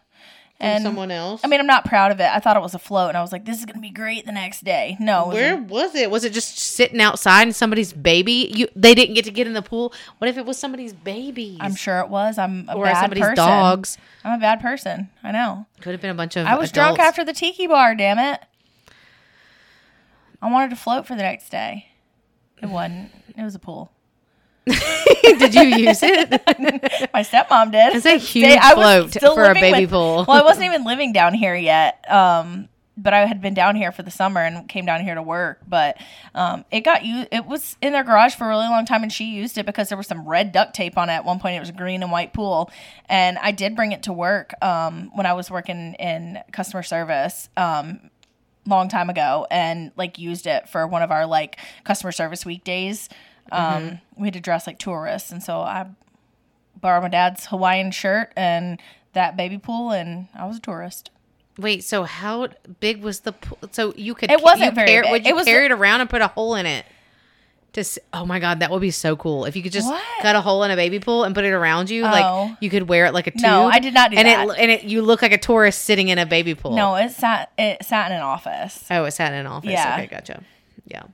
and 0.60 0.82
someone 0.84 1.10
else? 1.10 1.40
I 1.42 1.48
mean 1.48 1.58
I'm 1.58 1.66
not 1.66 1.84
proud 1.84 2.12
of 2.12 2.20
it. 2.20 2.28
I 2.32 2.38
thought 2.38 2.56
it 2.56 2.62
was 2.62 2.74
a 2.74 2.78
float, 2.78 3.08
and 3.08 3.16
I 3.16 3.22
was 3.22 3.32
like, 3.32 3.44
this 3.44 3.58
is 3.58 3.64
gonna 3.64 3.80
be 3.80 3.90
great 3.90 4.24
the 4.24 4.30
next 4.32 4.62
day. 4.64 4.96
No, 5.00 5.26
was 5.26 5.34
a- 5.34 5.36
Where 5.40 5.56
was 5.56 5.94
it? 5.96 6.10
Was 6.10 6.24
it 6.24 6.32
just 6.32 6.56
sitting 6.58 7.00
outside 7.00 7.42
and 7.42 7.56
somebody's 7.56 7.92
baby? 7.92 8.52
You 8.54 8.68
they 8.76 8.94
didn't 8.94 9.14
get 9.16 9.24
to 9.24 9.32
get 9.32 9.46
in 9.48 9.52
the 9.54 9.62
pool. 9.62 9.92
What 10.18 10.28
if 10.30 10.38
it 10.38 10.46
was 10.46 10.58
somebody's 10.58 10.92
baby 10.92 11.56
I'm 11.60 11.74
sure 11.74 11.98
it 12.00 12.08
was. 12.08 12.38
I'm 12.38 12.68
a 12.68 12.74
or 12.76 12.84
bad 12.84 13.00
somebody's 13.00 13.22
person. 13.24 13.34
dogs. 13.36 13.98
I'm 14.24 14.38
a 14.38 14.40
bad 14.40 14.60
person. 14.60 15.10
I 15.24 15.32
know. 15.32 15.66
Could 15.80 15.90
have 15.92 16.00
been 16.00 16.10
a 16.10 16.14
bunch 16.14 16.36
of. 16.36 16.46
I 16.46 16.54
was 16.56 16.70
drunk 16.70 17.00
after 17.00 17.24
the 17.24 17.32
tiki 17.32 17.66
bar, 17.66 17.96
damn 17.96 18.20
it. 18.20 18.40
I 20.42 20.50
wanted 20.50 20.70
to 20.70 20.76
float 20.76 21.06
for 21.06 21.14
the 21.14 21.22
next 21.22 21.48
day. 21.50 21.86
It 22.60 22.68
wasn't. 22.68 23.10
It 23.36 23.42
was 23.42 23.54
a 23.54 23.58
pool. 23.58 23.92
Did 24.66 25.54
you 25.54 25.62
use 25.62 26.02
it? 26.02 26.30
My 27.12 27.22
stepmom 27.22 27.72
did. 27.72 27.96
It's 27.96 28.06
a 28.06 28.16
huge 28.16 28.46
They- 28.46 28.58
I 28.58 28.74
float 28.74 29.10
still 29.10 29.34
for 29.34 29.44
a 29.44 29.54
baby 29.54 29.82
with- 29.82 29.90
pool. 29.90 30.24
Well, 30.28 30.36
I 30.40 30.42
wasn't 30.42 30.66
even 30.66 30.84
living 30.84 31.12
down 31.12 31.34
here 31.34 31.54
yet. 31.56 32.04
Um, 32.10 32.68
but 32.96 33.14
I 33.14 33.24
had 33.26 33.40
been 33.40 33.54
down 33.54 33.74
here 33.74 33.90
for 33.90 34.02
the 34.02 34.10
summer 34.10 34.40
and 34.40 34.68
came 34.68 34.84
down 34.84 35.00
here 35.00 35.14
to 35.14 35.22
work. 35.22 35.60
But 35.66 35.96
um, 36.34 36.64
it 36.70 36.80
got 36.82 37.04
you. 37.04 37.26
It 37.32 37.46
was 37.46 37.76
in 37.80 37.92
their 37.92 38.04
garage 38.04 38.34
for 38.34 38.44
a 38.44 38.48
really 38.48 38.66
long 38.68 38.84
time, 38.84 39.02
and 39.02 39.12
she 39.12 39.24
used 39.24 39.56
it 39.58 39.64
because 39.66 39.88
there 39.88 39.96
was 39.98 40.06
some 40.06 40.28
red 40.28 40.52
duct 40.52 40.74
tape 40.74 40.98
on 40.98 41.08
it. 41.08 41.14
At 41.14 41.24
one 41.24 41.40
point, 41.40 41.56
it 41.56 41.60
was 41.60 41.70
a 41.70 41.72
green 41.72 42.02
and 42.02 42.12
white 42.12 42.32
pool, 42.34 42.70
and 43.08 43.38
I 43.38 43.50
did 43.50 43.74
bring 43.74 43.92
it 43.92 44.02
to 44.04 44.12
work 44.12 44.52
um, 44.62 45.10
when 45.14 45.24
I 45.26 45.32
was 45.32 45.50
working 45.50 45.94
in 45.94 46.38
customer 46.52 46.82
service. 46.82 47.48
Um, 47.56 48.10
long 48.66 48.88
time 48.88 49.10
ago 49.10 49.46
and 49.50 49.90
like 49.96 50.18
used 50.18 50.46
it 50.46 50.68
for 50.68 50.86
one 50.86 51.02
of 51.02 51.10
our 51.10 51.26
like 51.26 51.58
customer 51.84 52.12
service 52.12 52.44
weekdays. 52.46 53.08
Um, 53.50 54.00
we 54.16 54.28
had 54.28 54.34
to 54.34 54.40
dress 54.40 54.66
like 54.66 54.78
tourists, 54.78 55.32
and 55.32 55.42
so 55.42 55.60
I 55.60 55.86
borrowed 56.80 57.02
my 57.02 57.08
dad's 57.08 57.46
Hawaiian 57.46 57.90
shirt 57.90 58.32
and 58.36 58.80
that 59.14 59.36
baby 59.36 59.58
pool, 59.58 59.90
and 59.90 60.28
I 60.34 60.46
was 60.46 60.56
a 60.56 60.60
tourist. 60.60 61.10
Wait, 61.58 61.84
so 61.84 62.04
how 62.04 62.48
big 62.80 63.02
was 63.02 63.20
the 63.20 63.32
pool? 63.32 63.58
So 63.72 63.92
you 63.96 64.14
could 64.14 64.30
It 64.30 64.42
wasn't 64.42 64.74
very 64.74 64.88
carry- 64.88 65.02
big. 65.02 65.10
Would 65.10 65.24
you 65.26 65.32
It 65.32 65.34
was- 65.36 65.44
carry 65.44 65.66
it 65.66 65.72
around 65.72 66.00
and 66.00 66.08
put 66.08 66.22
a 66.22 66.28
hole 66.28 66.54
in 66.54 66.64
it? 66.64 66.86
Just 67.72 67.98
oh 68.12 68.26
my 68.26 68.38
god, 68.38 68.60
that 68.60 68.70
would 68.70 68.82
be 68.82 68.90
so 68.90 69.16
cool 69.16 69.46
if 69.46 69.56
you 69.56 69.62
could 69.62 69.72
just 69.72 69.88
What? 69.88 70.02
cut 70.20 70.36
a 70.36 70.42
hole 70.42 70.62
in 70.62 70.70
a 70.70 70.76
baby 70.76 71.00
pool 71.00 71.24
and 71.24 71.34
put 71.34 71.44
it 71.44 71.52
around 71.52 71.88
you. 71.88 72.02
Oh. 72.04 72.06
Like 72.06 72.56
you 72.60 72.68
could 72.68 72.86
wear 72.88 73.06
it 73.06 73.14
like 73.14 73.26
a 73.26 73.30
tube. 73.30 73.40
No, 73.42 73.66
I 73.66 73.78
did 73.78 73.94
not 73.94 74.10
do 74.10 74.18
and 74.18 74.28
that. 74.28 74.46
it 74.46 74.58
and 74.58 74.70
it 74.70 74.82
you 74.84 75.00
look 75.00 75.22
like 75.22 75.32
a 75.32 75.38
tourist 75.38 75.82
sitting 75.82 76.08
in 76.08 76.18
a 76.18 76.26
baby 76.26 76.54
pool. 76.54 76.72
No, 76.76 76.94
it 76.96 77.10
sat 77.12 77.50
it 77.56 77.82
sat 77.84 78.10
in 78.10 78.18
an 78.18 78.22
office. 78.22 78.84
Oh, 78.90 79.04
it 79.04 79.12
sat 79.12 79.32
in 79.32 79.38
an 79.38 79.46
office. 79.46 79.70
Yeah. 79.70 79.94
Okay, 79.96 80.06
gotcha. 80.06 80.42
Yeah. 80.86 81.04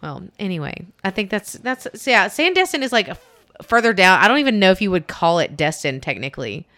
Well, 0.00 0.22
anyway, 0.38 0.86
I 1.02 1.10
think 1.10 1.30
that's 1.30 1.54
that's 1.54 1.88
so 2.00 2.10
yeah. 2.10 2.28
Sandestin 2.28 2.82
is 2.82 2.92
like 2.92 3.08
f- 3.08 3.26
further 3.62 3.92
down. 3.92 4.20
I 4.20 4.28
don't 4.28 4.38
even 4.38 4.58
know 4.60 4.70
if 4.70 4.80
you 4.80 4.90
would 4.92 5.08
call 5.08 5.38
it 5.40 5.56
Destin 5.56 6.00
technically. 6.00 6.68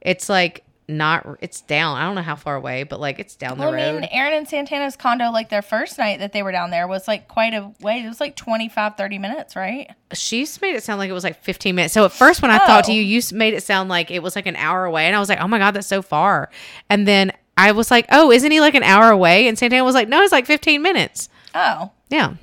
It's 0.00 0.28
like 0.28 0.62
not. 0.88 1.26
It's 1.40 1.60
down. 1.62 1.96
I 1.96 2.04
don't 2.04 2.14
know 2.14 2.22
how 2.22 2.36
far 2.36 2.54
away, 2.56 2.84
but 2.84 3.00
like 3.00 3.18
it's 3.18 3.34
down 3.36 3.58
Well, 3.58 3.72
the 3.72 3.78
I 3.78 3.90
road. 3.92 4.00
mean, 4.02 4.08
Aaron 4.12 4.34
and 4.34 4.48
Santana's 4.48 4.96
condo, 4.96 5.30
like 5.30 5.48
their 5.48 5.62
first 5.62 5.98
night 5.98 6.20
that 6.20 6.32
they 6.32 6.42
were 6.42 6.52
down 6.52 6.70
there, 6.70 6.86
was 6.86 7.08
like 7.08 7.28
quite 7.28 7.54
a 7.54 7.72
way. 7.80 8.04
It 8.04 8.08
was 8.08 8.20
like 8.20 8.36
25, 8.36 8.96
30 8.96 9.18
minutes, 9.18 9.56
right? 9.56 9.90
She's 10.12 10.60
made 10.60 10.76
it 10.76 10.82
sound 10.82 10.98
like 10.98 11.10
it 11.10 11.12
was 11.14 11.24
like 11.24 11.42
15 11.42 11.74
minutes. 11.74 11.94
So 11.94 12.04
at 12.04 12.12
first, 12.12 12.42
when 12.42 12.50
I 12.50 12.58
talked 12.58 12.86
to 12.86 12.92
Oh. 12.92 12.94
you, 12.94 13.02
you 13.02 13.20
made 13.32 13.54
it 13.54 13.62
sound 13.62 13.88
like 13.88 14.10
it 14.10 14.22
was 14.22 14.36
like 14.36 14.46
an 14.46 14.56
hour 14.56 14.84
away, 14.84 15.06
and 15.06 15.16
I 15.16 15.18
was 15.18 15.28
like, 15.28 15.40
oh 15.40 15.48
my 15.48 15.58
god, 15.58 15.72
that's 15.72 15.86
so 15.86 16.02
far. 16.02 16.50
And 16.88 17.06
then 17.08 17.32
I 17.56 17.72
was 17.72 17.90
like, 17.90 18.06
oh, 18.12 18.30
isn't 18.30 18.50
he 18.50 18.60
like 18.60 18.74
an 18.74 18.82
hour 18.82 19.10
away? 19.10 19.48
And 19.48 19.58
Santana 19.58 19.82
was 19.82 19.94
like, 19.94 20.08
no, 20.08 20.22
it's 20.22 20.32
like 20.32 20.46
15 20.46 20.82
minutes. 20.82 21.28
Oh, 21.54 21.90
Yeah. 22.10 22.34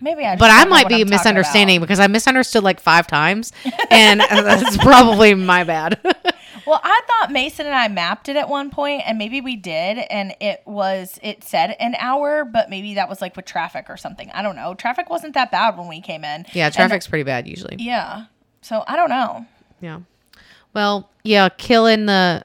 Maybe 0.00 0.24
I. 0.24 0.32
Just 0.32 0.40
But 0.40 0.50
I 0.50 0.64
might 0.64 0.88
be 0.88 1.00
I'm 1.02 1.08
misunderstanding 1.08 1.80
because 1.80 2.00
I 2.00 2.06
misunderstood 2.06 2.62
like 2.64 2.80
five 2.80 3.06
times, 3.06 3.52
and 3.90 4.20
that's 4.20 4.76
probably 4.78 5.34
my 5.34 5.64
bad. 5.64 6.00
Well, 6.66 6.80
I 6.84 7.00
thought 7.06 7.32
Mason 7.32 7.64
and 7.64 7.74
I 7.74 7.88
mapped 7.88 8.28
it 8.28 8.36
at 8.36 8.50
one 8.50 8.68
point, 8.68 9.02
and 9.06 9.16
maybe 9.16 9.40
we 9.40 9.56
did, 9.56 9.96
and 10.10 10.34
it 10.38 10.60
was 10.66 11.18
it 11.22 11.42
said 11.42 11.74
an 11.80 11.94
hour, 11.98 12.44
but 12.44 12.68
maybe 12.68 12.92
that 12.96 13.08
was 13.08 13.22
like 13.22 13.34
with 13.36 13.46
traffic 13.46 13.86
or 13.88 13.96
something. 13.96 14.30
I 14.34 14.42
don't 14.42 14.54
know. 14.54 14.74
Traffic 14.74 15.08
wasn't 15.08 15.32
that 15.32 15.50
bad 15.50 15.78
when 15.78 15.88
we 15.88 16.02
came 16.02 16.24
in. 16.24 16.44
yeah, 16.52 16.66
And- 16.66 16.74
traffic's 16.74 17.06
pretty 17.06 17.22
bad 17.22 17.48
usually. 17.48 17.76
yeah. 17.78 18.26
So 18.60 18.84
I 18.86 18.96
don't 18.96 19.08
know. 19.08 19.46
Yeah. 19.80 20.00
Well, 20.74 21.08
yeah, 21.24 21.48
killing 21.48 22.04
the. 22.04 22.44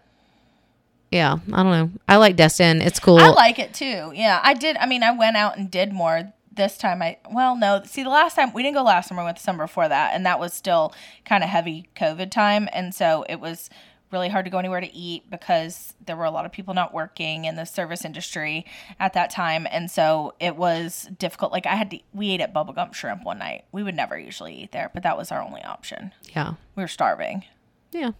Yeah, 1.11 1.39
I 1.51 1.63
don't 1.63 1.71
know. 1.71 1.91
I 2.07 2.15
like 2.15 2.37
Destin. 2.37 2.81
It's 2.81 3.01
cool. 3.01 3.17
I 3.19 3.27
like 3.27 3.59
it 3.59 3.73
too. 3.73 4.13
Yeah, 4.15 4.39
I 4.41 4.53
did. 4.53 4.77
I 4.77 4.85
mean, 4.85 5.03
I 5.03 5.11
went 5.11 5.35
out 5.35 5.57
and 5.57 5.69
did 5.69 5.91
more 5.91 6.31
this 6.55 6.77
time. 6.77 7.01
I 7.01 7.17
well, 7.31 7.55
no. 7.55 7.81
See, 7.85 8.03
the 8.03 8.09
last 8.09 8.35
time 8.35 8.53
we 8.53 8.63
didn't 8.63 8.75
go 8.75 8.83
last 8.83 9.09
summer. 9.09 9.21
We 9.21 9.25
went 9.25 9.37
the 9.37 9.43
summer 9.43 9.65
before 9.65 9.89
that, 9.89 10.13
and 10.13 10.25
that 10.25 10.39
was 10.39 10.53
still 10.53 10.93
kind 11.25 11.43
of 11.43 11.49
heavy 11.49 11.89
COVID 11.95 12.31
time, 12.31 12.69
and 12.73 12.93
so 12.93 13.25
it 13.29 13.39
was 13.39 13.69
really 14.11 14.29
hard 14.29 14.45
to 14.45 14.51
go 14.51 14.59
anywhere 14.59 14.79
to 14.79 14.95
eat 14.95 15.27
because 15.31 15.95
there 16.05 16.15
were 16.15 16.23
a 16.23 16.29
lot 16.31 16.45
of 16.45 16.51
people 16.51 16.75
not 16.75 16.93
working 16.93 17.45
in 17.45 17.55
the 17.55 17.65
service 17.65 18.05
industry 18.05 18.63
at 18.99 19.13
that 19.13 19.29
time, 19.31 19.67
and 19.71 19.89
so 19.89 20.35
it 20.39 20.55
was 20.55 21.09
difficult. 21.17 21.51
Like 21.51 21.65
I 21.65 21.75
had 21.75 21.91
to. 21.91 21.99
We 22.13 22.29
ate 22.31 22.41
at 22.41 22.53
Bubba 22.53 22.75
Gump 22.75 22.93
Shrimp 22.93 23.23
one 23.23 23.39
night. 23.39 23.65
We 23.71 23.83
would 23.83 23.95
never 23.95 24.17
usually 24.17 24.55
eat 24.55 24.71
there, 24.71 24.91
but 24.93 25.03
that 25.03 25.17
was 25.17 25.31
our 25.31 25.41
only 25.41 25.63
option. 25.63 26.13
yeah. 26.35 26.53
We 26.75 26.83
were 26.83 26.87
starving. 26.87 27.43
Yeah. 27.91 28.11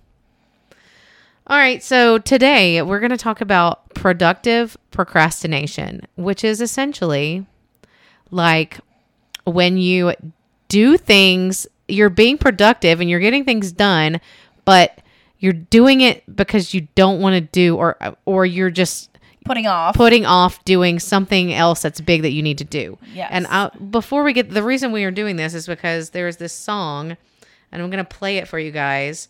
All 1.46 1.58
right. 1.58 1.84
So 1.84 2.20
today 2.20 2.82
we're 2.82 3.00
going 3.00 3.10
to 3.10 3.18
talk 3.18 3.42
about 3.42 3.94
productive 3.94 4.78
procrastination, 4.92 6.02
which 6.16 6.44
is 6.44 6.62
essentially 6.62 7.46
like 8.34 8.80
when 9.46 9.78
you 9.78 10.14
do 10.68 10.98
things, 10.98 11.68
you're 11.88 12.10
being 12.10 12.38
productive 12.38 13.00
and 13.00 13.10
you're 13.10 13.20
getting 13.20 13.46
things 13.46 13.72
done, 13.72 14.20
but 14.66 15.00
you're 15.40 15.54
doing 15.54 16.02
it 16.02 16.24
because 16.36 16.74
you 16.74 16.88
don't 16.96 17.22
want 17.22 17.36
to 17.36 17.42
do 17.42 17.76
or 17.76 17.98
or 18.26 18.46
you're 18.46 18.72
just 18.72 19.10
Putting 19.46 19.68
off. 19.68 19.96
putting 19.96 20.26
off 20.26 20.64
doing 20.64 21.00
something 21.00 21.54
else 21.54 21.82
that's 21.82 22.00
big 22.00 22.22
that 22.22 22.32
you 22.32 22.42
need 22.42 22.58
to 22.60 22.64
do. 22.64 22.98
Yes. 23.14 23.28
And 23.30 23.46
I, 23.48 23.70
before 23.70 24.24
we 24.24 24.32
get 24.32 24.50
the 24.50 24.64
reason 24.64 24.94
we 24.94 25.04
are 25.04 25.12
doing 25.12 25.36
this 25.36 25.54
is 25.54 25.68
because 25.68 26.12
there's 26.12 26.38
this 26.38 26.54
song, 26.54 27.18
and 27.72 27.82
I'm 27.82 27.90
gonna 27.90 28.06
play 28.06 28.38
it 28.38 28.48
for 28.48 28.58
you 28.58 28.72
guys, 28.72 29.28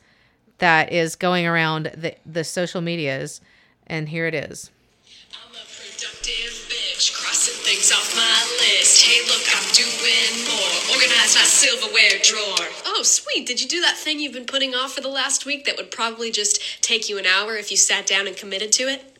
that 0.59 0.93
is 0.93 1.15
going 1.15 1.47
around 1.47 1.91
the 1.97 2.13
the 2.27 2.43
social 2.43 2.79
medias, 2.79 3.41
and 3.87 4.07
here 4.07 4.27
it 4.27 4.35
is. 4.35 4.69
I'm 5.33 5.51
a 5.51 5.65
productive 5.65 6.52
bitch, 7.03 7.13
crossing 7.13 7.53
things 7.63 7.91
off 7.91 8.15
my 8.15 8.39
list. 8.59 9.03
Hey, 9.03 9.21
look, 9.27 9.43
I'm 9.51 9.67
doing 9.73 10.47
more. 10.47 10.95
Organize 10.95 11.35
my 11.35 11.43
silverware 11.43 12.19
drawer. 12.23 12.67
Oh, 12.85 13.03
sweet. 13.03 13.45
Did 13.45 13.61
you 13.61 13.67
do 13.67 13.81
that 13.81 13.97
thing 13.97 14.19
you've 14.19 14.33
been 14.33 14.45
putting 14.45 14.73
off 14.73 14.93
for 14.93 15.01
the 15.01 15.09
last 15.09 15.45
week 15.45 15.65
that 15.65 15.75
would 15.77 15.91
probably 15.91 16.31
just 16.31 16.81
take 16.81 17.09
you 17.09 17.17
an 17.17 17.25
hour 17.25 17.55
if 17.55 17.71
you 17.71 17.77
sat 17.77 18.05
down 18.05 18.27
and 18.27 18.35
committed 18.35 18.71
to 18.73 18.83
it? 18.83 19.17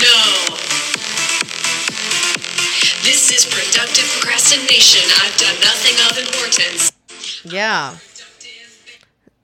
No. 0.00 0.56
This 3.02 3.30
is 3.32 3.46
productive 3.46 4.04
procrastination. 4.20 5.02
I've 5.22 5.36
done 5.38 5.54
nothing 5.60 5.96
of 6.10 6.18
importance. 6.18 6.92
Yeah. 7.44 7.96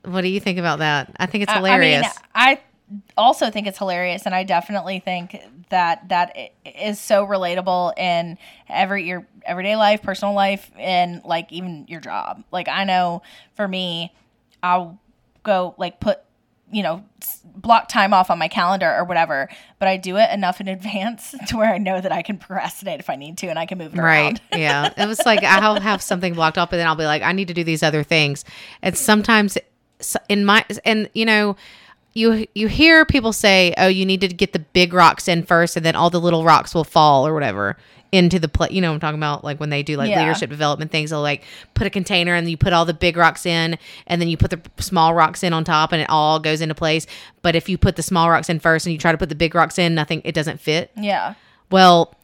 What 0.05 0.21
do 0.21 0.29
you 0.29 0.39
think 0.41 0.59
about 0.59 0.81
that? 0.81 1.15
I 1.17 1.27
think 1.27 1.45
it's 1.45 1.53
I- 1.53 1.57
hilarious. 1.57 2.07
I 2.35 2.49
mean, 2.51 2.59
I 2.59 2.61
also 3.17 3.51
think 3.51 3.67
it's 3.67 3.79
hilarious, 3.79 4.27
and 4.27 4.35
I 4.35 4.45
definitely 4.45 4.99
think 5.01 5.41
that 5.71 6.09
that 6.09 6.37
is 6.65 7.01
so 7.01 7.27
relatable 7.27 7.99
in 7.99 8.39
every 8.69 9.07
your 9.07 9.27
everyday 9.47 9.77
life, 9.77 10.03
personal 10.03 10.35
life, 10.35 10.71
and 10.79 11.23
like 11.25 11.53
even 11.53 11.87
your 11.89 12.01
job. 12.01 12.45
Like 12.51 12.69
I 12.69 12.85
know 12.85 13.23
for 13.55 13.67
me, 13.69 14.13
I'll 14.63 14.99
go 15.43 15.75
like 15.79 16.01
put 16.01 16.21
you 16.73 16.83
know 16.83 17.05
block 17.57 17.89
time 17.89 18.13
off 18.13 18.31
on 18.31 18.39
my 18.39 18.49
calendar 18.49 18.93
or 18.93 19.05
whatever, 19.05 19.49
but 19.79 19.87
I 19.87 19.97
do 19.97 20.17
it 20.17 20.31
enough 20.33 20.61
in 20.61 20.69
advance 20.79 21.35
to 21.49 21.57
where 21.57 21.73
I 21.73 21.79
know 21.79 22.01
that 22.01 22.11
I 22.13 22.23
can 22.23 22.37
procrastinate 22.39 23.01
if 23.01 23.09
I 23.09 23.17
need 23.17 23.39
to, 23.39 23.47
and 23.49 23.59
I 23.59 23.67
can 23.67 23.79
move 23.79 23.95
it 23.95 24.01
Right. 24.01 24.23
around. 24.25 24.41
yeah. 24.57 24.93
It 24.97 25.07
was 25.07 25.21
like 25.25 25.43
I'll 25.45 25.81
have 25.81 26.03
something 26.03 26.35
blocked 26.35 26.59
up 26.59 26.73
and 26.73 26.81
then 26.81 26.87
I'll 26.87 26.97
be 26.97 27.05
like, 27.05 27.23
I 27.23 27.33
need 27.33 27.49
to 27.49 27.55
do 27.55 27.65
these 27.65 27.83
other 27.83 28.03
things. 28.03 28.45
And 28.83 28.97
sometimes 28.97 29.57
in 30.29 30.45
my 30.45 30.65
and 30.85 31.09
you 31.15 31.25
know, 31.25 31.57
you 32.15 32.47
you 32.55 32.69
hear 32.69 33.05
people 33.05 33.33
say, 33.33 33.75
"Oh, 33.77 33.89
you 33.89 34.07
need 34.07 34.21
to 34.23 34.29
get 34.29 34.53
the 34.53 34.61
big 34.61 34.93
rocks 34.93 35.29
in 35.29 35.43
first, 35.43 35.77
and 35.77 35.85
then 35.85 35.97
all 35.97 36.11
the 36.11 36.21
little 36.21 36.45
rocks 36.45 36.75
will 36.75 36.85
fall 36.85 37.27
or 37.27 37.35
whatever 37.35 37.77
into 38.13 38.39
the 38.39 38.49
play." 38.49 38.69
You 38.71 38.81
know, 38.81 38.91
what 38.91 38.95
I'm 38.95 39.01
talking 39.01 39.19
about 39.19 39.43
like 39.45 39.59
when 39.59 39.71
they 39.71 39.83
do 39.83 39.97
like 39.97 40.11
Yeah. 40.11 40.21
leadership 40.21 40.49
development 40.51 40.91
things. 40.93 41.11
They'll 41.11 41.21
like 41.23 41.43
put 41.75 41.87
a 41.87 41.91
container 41.91 42.35
and 42.35 42.49
you 42.49 42.57
put 42.57 42.73
all 42.73 42.85
the 42.85 42.95
big 42.95 43.17
rocks 43.17 43.45
in, 43.47 43.77
and 44.07 44.21
then 44.21 44.29
you 44.29 44.37
put 44.37 44.51
the 44.51 44.61
small 44.83 45.13
rocks 45.15 45.43
in 45.43 45.53
on 45.53 45.65
top, 45.65 45.93
and 45.93 46.01
it 46.01 46.09
all 46.09 46.39
goes 46.39 46.61
into 46.61 46.75
place. 46.75 47.07
But 47.43 47.57
if 47.57 47.69
you 47.69 47.77
put 47.77 47.97
the 47.97 48.03
small 48.03 48.31
rocks 48.31 48.49
in 48.49 48.61
first 48.61 48.87
and 48.87 48.93
you 48.93 48.99
try 48.99 49.11
to 49.13 49.19
put 49.19 49.29
the 49.29 49.35
big 49.35 49.55
rocks 49.55 49.79
in, 49.79 49.95
nothing, 49.95 50.23
it 50.25 50.35
doesn't 50.35 50.61
fit. 50.61 50.91
Yeah. 50.97 51.35
Well, 51.71 52.15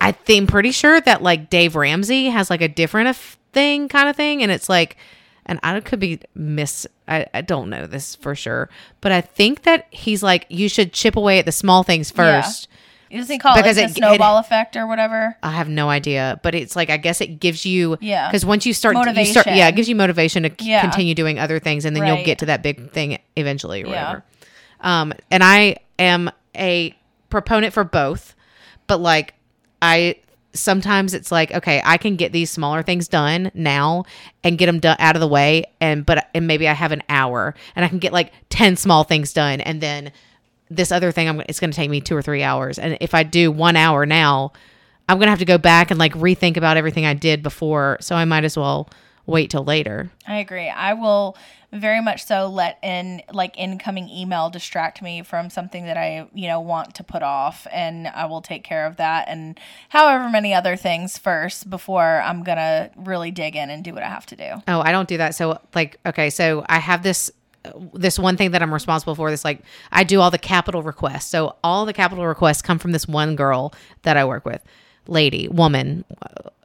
I 0.00 0.12
think 0.12 0.42
I'm 0.42 0.46
pretty 0.46 0.70
sure 0.70 1.00
that 1.00 1.22
like 1.22 1.50
Dave 1.50 1.74
Ramsey 1.74 2.26
has 2.26 2.48
like 2.50 2.62
a 2.62 2.68
different 2.68 3.08
af- 3.08 3.36
thing 3.52 3.88
kind 3.88 4.08
of 4.08 4.14
thing, 4.14 4.42
and 4.44 4.52
it's 4.52 4.68
like, 4.68 4.96
and 5.50 5.60
I 5.62 5.78
could 5.80 6.00
be 6.00 6.20
miss. 6.34 6.86
I, 7.06 7.26
I 7.34 7.40
don't 7.42 7.68
know 7.68 7.86
this 7.86 8.14
for 8.16 8.34
sure, 8.34 8.70
but 9.02 9.12
I 9.12 9.20
think 9.20 9.62
that 9.64 9.86
he's 9.90 10.22
like 10.22 10.46
you 10.48 10.68
should 10.70 10.92
chip 10.94 11.16
away 11.16 11.38
at 11.40 11.44
the 11.44 11.52
small 11.52 11.82
things 11.82 12.10
first. 12.10 12.68
Doesn't 13.10 13.32
he 13.32 13.38
call 13.40 13.56
Because 13.56 13.76
it 13.76 13.80
it- 13.80 13.84
like 13.86 13.90
the 13.94 13.98
snowball 13.98 14.38
effect 14.38 14.76
or 14.76 14.86
whatever? 14.86 15.36
I 15.42 15.50
have 15.50 15.68
no 15.68 15.90
idea, 15.90 16.38
but 16.44 16.54
it's 16.54 16.76
like 16.76 16.88
I 16.90 16.96
guess 16.96 17.20
it 17.20 17.40
gives 17.40 17.66
you 17.66 17.98
Yeah. 18.00 18.28
because 18.28 18.46
once 18.46 18.64
you 18.64 18.72
start 18.72 18.96
you 19.16 19.24
start 19.26 19.46
yeah 19.48 19.66
it 19.68 19.74
gives 19.74 19.88
you 19.88 19.96
motivation 19.96 20.44
to 20.44 20.52
Yeah. 20.60 20.80
continue 20.80 21.14
doing 21.16 21.38
other 21.38 21.58
things 21.58 21.84
and 21.84 21.94
then 21.96 22.06
you'll 22.06 22.24
get 22.24 22.38
to 22.38 22.46
that 22.46 22.62
big 22.62 22.92
thing 22.92 23.18
eventually 23.36 23.82
or 23.82 23.88
Yeah. 23.88 23.92
whatever. 24.06 24.24
Um, 24.80 25.12
and 25.30 25.42
I 25.42 25.76
am 25.98 26.30
a 26.56 26.94
proponent 27.28 27.72
for 27.74 27.82
both, 27.84 28.34
but 28.86 29.00
like 29.00 29.34
I 29.82 30.16
sometimes 30.52 31.14
it's 31.14 31.30
like 31.30 31.52
okay 31.52 31.80
I 31.84 31.96
can 31.96 32.16
get 32.16 32.32
these 32.32 32.50
smaller 32.50 32.82
things 32.82 33.08
done 33.08 33.50
now 33.54 34.04
and 34.42 34.58
get 34.58 34.66
them 34.66 34.80
done 34.80 34.96
out 34.98 35.16
of 35.16 35.20
the 35.20 35.28
way 35.28 35.64
and 35.80 36.04
but 36.04 36.28
and 36.34 36.46
maybe 36.46 36.66
I 36.66 36.72
have 36.72 36.92
an 36.92 37.02
hour 37.08 37.54
and 37.76 37.84
I 37.84 37.88
can 37.88 37.98
get 37.98 38.12
like 38.12 38.32
ten 38.48 38.76
small 38.76 39.04
things 39.04 39.32
done 39.32 39.60
and 39.60 39.80
then 39.80 40.12
this 40.68 40.92
other 40.92 41.12
thing 41.12 41.28
I'm 41.28 41.40
it's 41.42 41.60
going 41.60 41.70
to 41.70 41.76
take 41.76 41.90
me 41.90 42.00
two 42.00 42.16
or 42.16 42.22
three 42.22 42.42
hours. 42.42 42.78
And 42.78 42.96
if 43.00 43.14
I 43.14 43.22
do 43.22 43.50
one 43.50 43.76
hour 43.76 44.06
now 44.06 44.52
I'm 45.08 45.18
going 45.18 45.26
to 45.26 45.30
have 45.30 45.40
to 45.40 45.44
go 45.44 45.58
back 45.58 45.90
and 45.90 45.98
like 45.98 46.14
rethink 46.14 46.56
about 46.56 46.76
everything 46.76 47.04
I 47.04 47.14
did 47.14 47.42
before. 47.42 47.98
So 48.00 48.14
I 48.14 48.24
might 48.24 48.44
as 48.44 48.56
well 48.56 48.88
wait 49.30 49.50
till 49.50 49.64
later 49.64 50.10
I 50.26 50.36
agree. 50.36 50.68
I 50.68 50.94
will 50.94 51.36
very 51.72 52.00
much 52.00 52.24
so 52.24 52.48
let 52.48 52.78
in 52.82 53.22
like 53.32 53.58
incoming 53.58 54.08
email 54.08 54.50
distract 54.50 55.02
me 55.02 55.22
from 55.22 55.50
something 55.50 55.84
that 55.84 55.96
I, 55.96 56.28
you 56.34 56.48
know, 56.48 56.60
want 56.60 56.94
to 56.96 57.04
put 57.04 57.22
off 57.22 57.66
and 57.72 58.08
I 58.08 58.26
will 58.26 58.42
take 58.42 58.64
care 58.64 58.86
of 58.86 58.96
that 58.96 59.28
and 59.28 59.58
however 59.88 60.28
many 60.28 60.54
other 60.54 60.76
things 60.76 61.18
first 61.18 61.70
before 61.70 62.22
I'm 62.22 62.42
going 62.42 62.58
to 62.58 62.90
really 62.96 63.30
dig 63.30 63.56
in 63.56 63.70
and 63.70 63.84
do 63.84 63.92
what 63.92 64.02
I 64.02 64.08
have 64.08 64.26
to 64.26 64.36
do. 64.36 64.62
Oh, 64.68 64.80
I 64.80 64.92
don't 64.92 65.08
do 65.08 65.16
that. 65.18 65.34
So 65.34 65.60
like, 65.74 65.98
okay, 66.06 66.30
so 66.30 66.64
I 66.68 66.78
have 66.78 67.02
this 67.02 67.30
this 67.92 68.18
one 68.18 68.38
thing 68.38 68.52
that 68.52 68.62
I'm 68.62 68.72
responsible 68.72 69.14
for. 69.14 69.30
This 69.30 69.44
like 69.44 69.62
I 69.92 70.02
do 70.04 70.20
all 70.20 70.30
the 70.30 70.38
capital 70.38 70.82
requests. 70.82 71.26
So 71.26 71.56
all 71.62 71.86
the 71.86 71.92
capital 71.92 72.26
requests 72.26 72.62
come 72.62 72.78
from 72.78 72.92
this 72.92 73.06
one 73.06 73.36
girl 73.36 73.74
that 74.02 74.16
I 74.16 74.24
work 74.24 74.44
with, 74.44 74.62
lady, 75.06 75.48
woman. 75.48 76.04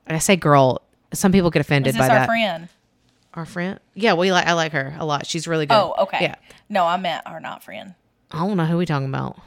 I 0.08 0.20
say 0.20 0.36
girl. 0.36 0.82
Some 1.14 1.32
people 1.32 1.50
get 1.50 1.60
offended 1.62 1.90
Is 1.94 1.98
by 1.98 2.04
this 2.04 2.06
is 2.08 2.12
our 2.12 2.20
that. 2.20 2.28
friend? 2.28 2.70
Our 3.34 3.46
friend? 3.46 3.80
Yeah, 3.94 4.14
we 4.14 4.32
like. 4.32 4.48
I 4.48 4.54
like 4.54 4.72
her 4.74 4.96
a 4.98 5.06
lot. 5.06 5.26
She's 5.26 5.48
really 5.48 5.66
good. 5.66 5.76
Oh, 5.76 5.94
okay. 6.04 6.20
Yeah. 6.22 6.36
No, 6.70 6.86
I 6.86 6.98
meant 6.98 7.24
our 7.26 7.40
not 7.40 7.64
friend. 7.64 7.94
I 8.32 8.40
don't 8.40 8.58
know 8.58 8.66
who 8.66 8.78
we 8.78 8.86
talking 8.86 9.08
about. 9.08 9.38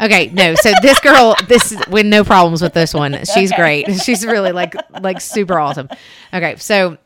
Okay, 0.00 0.30
no. 0.32 0.54
So 0.54 0.72
this 0.80 1.00
girl, 1.00 1.34
this 1.48 1.72
is 1.72 1.80
with 1.88 2.06
no 2.06 2.22
problems 2.22 2.62
with 2.62 2.72
this 2.72 2.94
one. 2.94 3.12
She's 3.34 3.52
Okay. 3.52 3.56
great. 3.84 4.00
She's 4.04 4.24
really 4.24 4.52
like 4.52 4.74
like 5.00 5.20
super 5.20 5.58
awesome. 5.58 5.88
Okay, 6.32 6.56
so 6.56 6.98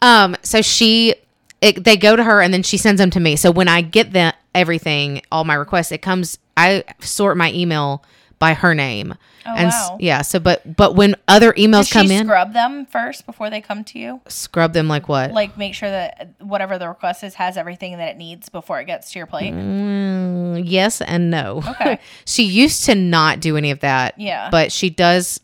um, 0.00 0.36
so 0.42 0.62
she 0.62 1.14
it, 1.60 1.84
they 1.84 1.96
go 1.96 2.16
to 2.16 2.24
her 2.24 2.40
and 2.40 2.52
then 2.52 2.62
she 2.62 2.76
sends 2.78 2.98
them 2.98 3.10
to 3.10 3.20
me. 3.20 3.36
So 3.36 3.50
when 3.50 3.68
I 3.68 3.82
get 3.82 4.12
the 4.12 4.34
everything, 4.54 5.22
all 5.30 5.44
my 5.44 5.54
requests, 5.54 5.92
it 5.92 5.98
comes. 6.02 6.38
I 6.56 6.84
sort 7.00 7.36
my 7.36 7.52
email 7.52 8.02
by 8.38 8.54
her 8.54 8.74
name. 8.74 9.14
Oh, 9.44 9.54
and 9.56 9.68
wow. 9.68 9.96
yeah. 10.00 10.22
So 10.22 10.38
but 10.38 10.76
but 10.76 10.94
when 10.94 11.16
other 11.26 11.52
emails 11.54 11.82
Does 11.82 11.92
come 11.92 12.06
she 12.08 12.14
in, 12.14 12.26
scrub 12.26 12.52
them 12.52 12.86
first 12.86 13.26
before 13.26 13.50
they 13.50 13.60
come 13.60 13.82
to 13.84 13.98
you? 13.98 14.20
scrub 14.28 14.72
them 14.72 14.88
like 14.88 15.08
what? 15.08 15.32
Like 15.32 15.58
make 15.58 15.74
sure 15.74 15.90
that 15.90 16.34
whatever 16.40 16.78
the 16.78 16.88
request 16.88 17.24
is 17.24 17.34
has 17.34 17.56
everything 17.56 17.96
that 17.96 18.08
it 18.10 18.16
needs 18.16 18.48
before 18.48 18.80
it 18.80 18.84
gets 18.86 19.12
to 19.12 19.18
your 19.18 19.26
plate. 19.26 19.52
Mm, 19.52 20.62
yes 20.64 21.00
and 21.00 21.30
no. 21.30 21.62
Okay. 21.66 21.98
she 22.24 22.44
used 22.44 22.84
to 22.84 22.94
not 22.94 23.40
do 23.40 23.56
any 23.56 23.70
of 23.70 23.80
that. 23.80 24.18
Yeah. 24.18 24.48
But 24.50 24.70
she 24.72 24.90
does. 24.90 25.40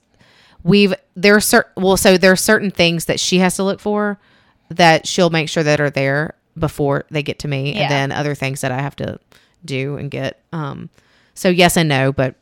We've 0.62 0.94
there 1.16 1.34
are 1.36 1.40
certain 1.40 1.82
well, 1.82 1.96
so 1.96 2.18
there 2.18 2.32
are 2.32 2.36
certain 2.36 2.70
things 2.70 3.06
that 3.06 3.18
she 3.20 3.38
has 3.38 3.56
to 3.56 3.64
look 3.64 3.80
for 3.80 4.18
that 4.70 5.06
she'll 5.06 5.30
make 5.30 5.48
sure 5.48 5.62
that 5.62 5.80
are 5.80 5.90
there 5.90 6.34
before 6.58 7.04
they 7.10 7.22
get 7.22 7.38
to 7.40 7.48
me, 7.48 7.74
Yeah. 7.74 7.82
and 7.82 7.90
then 7.90 8.12
other 8.12 8.34
things 8.34 8.60
that 8.60 8.70
I 8.72 8.80
have 8.80 8.96
to 8.96 9.18
do 9.64 9.96
and 9.96 10.10
get. 10.10 10.40
Um. 10.52 10.90
So 11.38 11.48
yes 11.48 11.76
and 11.76 11.88
no, 11.88 12.12
but 12.12 12.34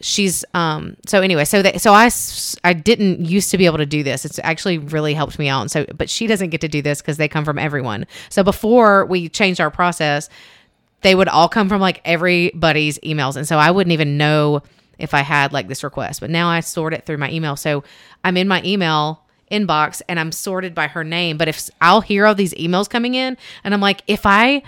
she's 0.00 0.44
um. 0.54 0.96
So 1.06 1.20
anyway, 1.20 1.44
so 1.44 1.62
that 1.62 1.80
so 1.80 1.92
I 1.92 2.10
I 2.64 2.72
didn't 2.72 3.24
used 3.24 3.50
to 3.50 3.58
be 3.58 3.66
able 3.66 3.78
to 3.78 3.86
do 3.86 4.02
this. 4.02 4.24
It's 4.24 4.40
actually 4.42 4.78
really 4.78 5.14
helped 5.14 5.38
me 5.38 5.48
out. 5.48 5.60
And 5.60 5.70
so, 5.70 5.84
but 5.94 6.08
she 6.08 6.26
doesn't 6.26 6.50
get 6.50 6.60
to 6.62 6.68
do 6.68 6.82
this 6.82 7.00
because 7.00 7.16
they 7.16 7.28
come 7.28 7.44
from 7.44 7.58
everyone. 7.58 8.06
So 8.30 8.42
before 8.42 9.06
we 9.06 9.28
changed 9.28 9.60
our 9.60 9.70
process, 9.70 10.28
they 11.04 11.14
would 11.14 11.28
all 11.28 11.48
come 11.50 11.68
from 11.68 11.82
like 11.82 12.00
everybody's 12.04 12.98
emails 13.00 13.36
and 13.36 13.46
so 13.46 13.58
i 13.58 13.70
wouldn't 13.70 13.92
even 13.92 14.16
know 14.16 14.62
if 14.98 15.14
i 15.14 15.20
had 15.20 15.52
like 15.52 15.68
this 15.68 15.84
request 15.84 16.18
but 16.18 16.30
now 16.30 16.48
i 16.48 16.58
sort 16.60 16.92
it 16.92 17.06
through 17.06 17.18
my 17.18 17.30
email 17.30 17.54
so 17.54 17.84
i'm 18.24 18.36
in 18.36 18.48
my 18.48 18.60
email 18.64 19.22
inbox 19.52 20.00
and 20.08 20.18
i'm 20.18 20.32
sorted 20.32 20.74
by 20.74 20.88
her 20.88 21.04
name 21.04 21.36
but 21.36 21.46
if 21.46 21.70
i'll 21.80 22.00
hear 22.00 22.26
all 22.26 22.34
these 22.34 22.54
emails 22.54 22.88
coming 22.88 23.14
in 23.14 23.36
and 23.62 23.74
i'm 23.74 23.80
like 23.80 24.02
if 24.08 24.24
i 24.24 24.62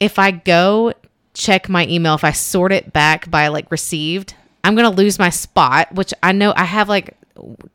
if 0.00 0.18
i 0.18 0.32
go 0.32 0.92
check 1.34 1.68
my 1.68 1.86
email 1.86 2.14
if 2.14 2.24
i 2.24 2.32
sort 2.32 2.72
it 2.72 2.92
back 2.92 3.30
by 3.30 3.48
like 3.48 3.70
received 3.70 4.34
i'm 4.64 4.74
gonna 4.74 4.90
lose 4.90 5.18
my 5.18 5.30
spot 5.30 5.92
which 5.94 6.12
i 6.22 6.32
know 6.32 6.52
i 6.56 6.64
have 6.64 6.88
like 6.88 7.16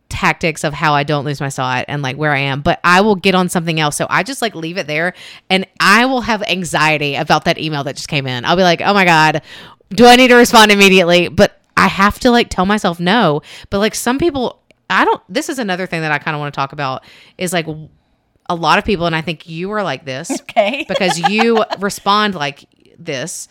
tactics 0.09 0.63
of 0.63 0.73
how 0.73 0.93
I 0.93 1.03
don't 1.03 1.25
lose 1.25 1.41
my 1.41 1.49
spot 1.49 1.85
and 1.87 2.01
like 2.01 2.15
where 2.15 2.31
I 2.31 2.39
am, 2.39 2.61
but 2.61 2.79
I 2.83 3.01
will 3.01 3.15
get 3.15 3.35
on 3.35 3.49
something 3.49 3.79
else. 3.79 3.97
So 3.97 4.07
I 4.09 4.23
just 4.23 4.41
like 4.41 4.55
leave 4.55 4.77
it 4.77 4.87
there 4.87 5.13
and 5.49 5.65
I 5.79 6.05
will 6.05 6.21
have 6.21 6.43
anxiety 6.43 7.15
about 7.15 7.45
that 7.45 7.57
email 7.57 7.83
that 7.83 7.95
just 7.95 8.07
came 8.07 8.27
in. 8.27 8.45
I'll 8.45 8.55
be 8.55 8.63
like, 8.63 8.81
oh 8.81 8.93
my 8.93 9.05
God, 9.05 9.41
do 9.89 10.05
I 10.05 10.15
need 10.15 10.29
to 10.29 10.35
respond 10.35 10.71
immediately? 10.71 11.27
But 11.27 11.59
I 11.75 11.87
have 11.87 12.19
to 12.19 12.31
like 12.31 12.49
tell 12.49 12.65
myself 12.65 12.99
no. 12.99 13.41
But 13.69 13.79
like 13.79 13.95
some 13.95 14.17
people, 14.19 14.61
I 14.89 15.05
don't, 15.05 15.21
this 15.29 15.49
is 15.49 15.59
another 15.59 15.85
thing 15.85 16.01
that 16.01 16.11
I 16.11 16.19
kind 16.19 16.35
of 16.35 16.39
want 16.39 16.53
to 16.53 16.55
talk 16.55 16.71
about 16.71 17.03
is 17.37 17.53
like 17.53 17.67
a 18.49 18.55
lot 18.55 18.79
of 18.79 18.85
people, 18.85 19.05
and 19.05 19.15
I 19.15 19.21
think 19.21 19.47
you 19.47 19.71
are 19.71 19.83
like 19.83 20.05
this 20.05 20.31
Okay. 20.41 20.85
because 20.87 21.19
you 21.19 21.63
respond 21.79 22.33
like 22.33 22.65
this. 22.97 23.47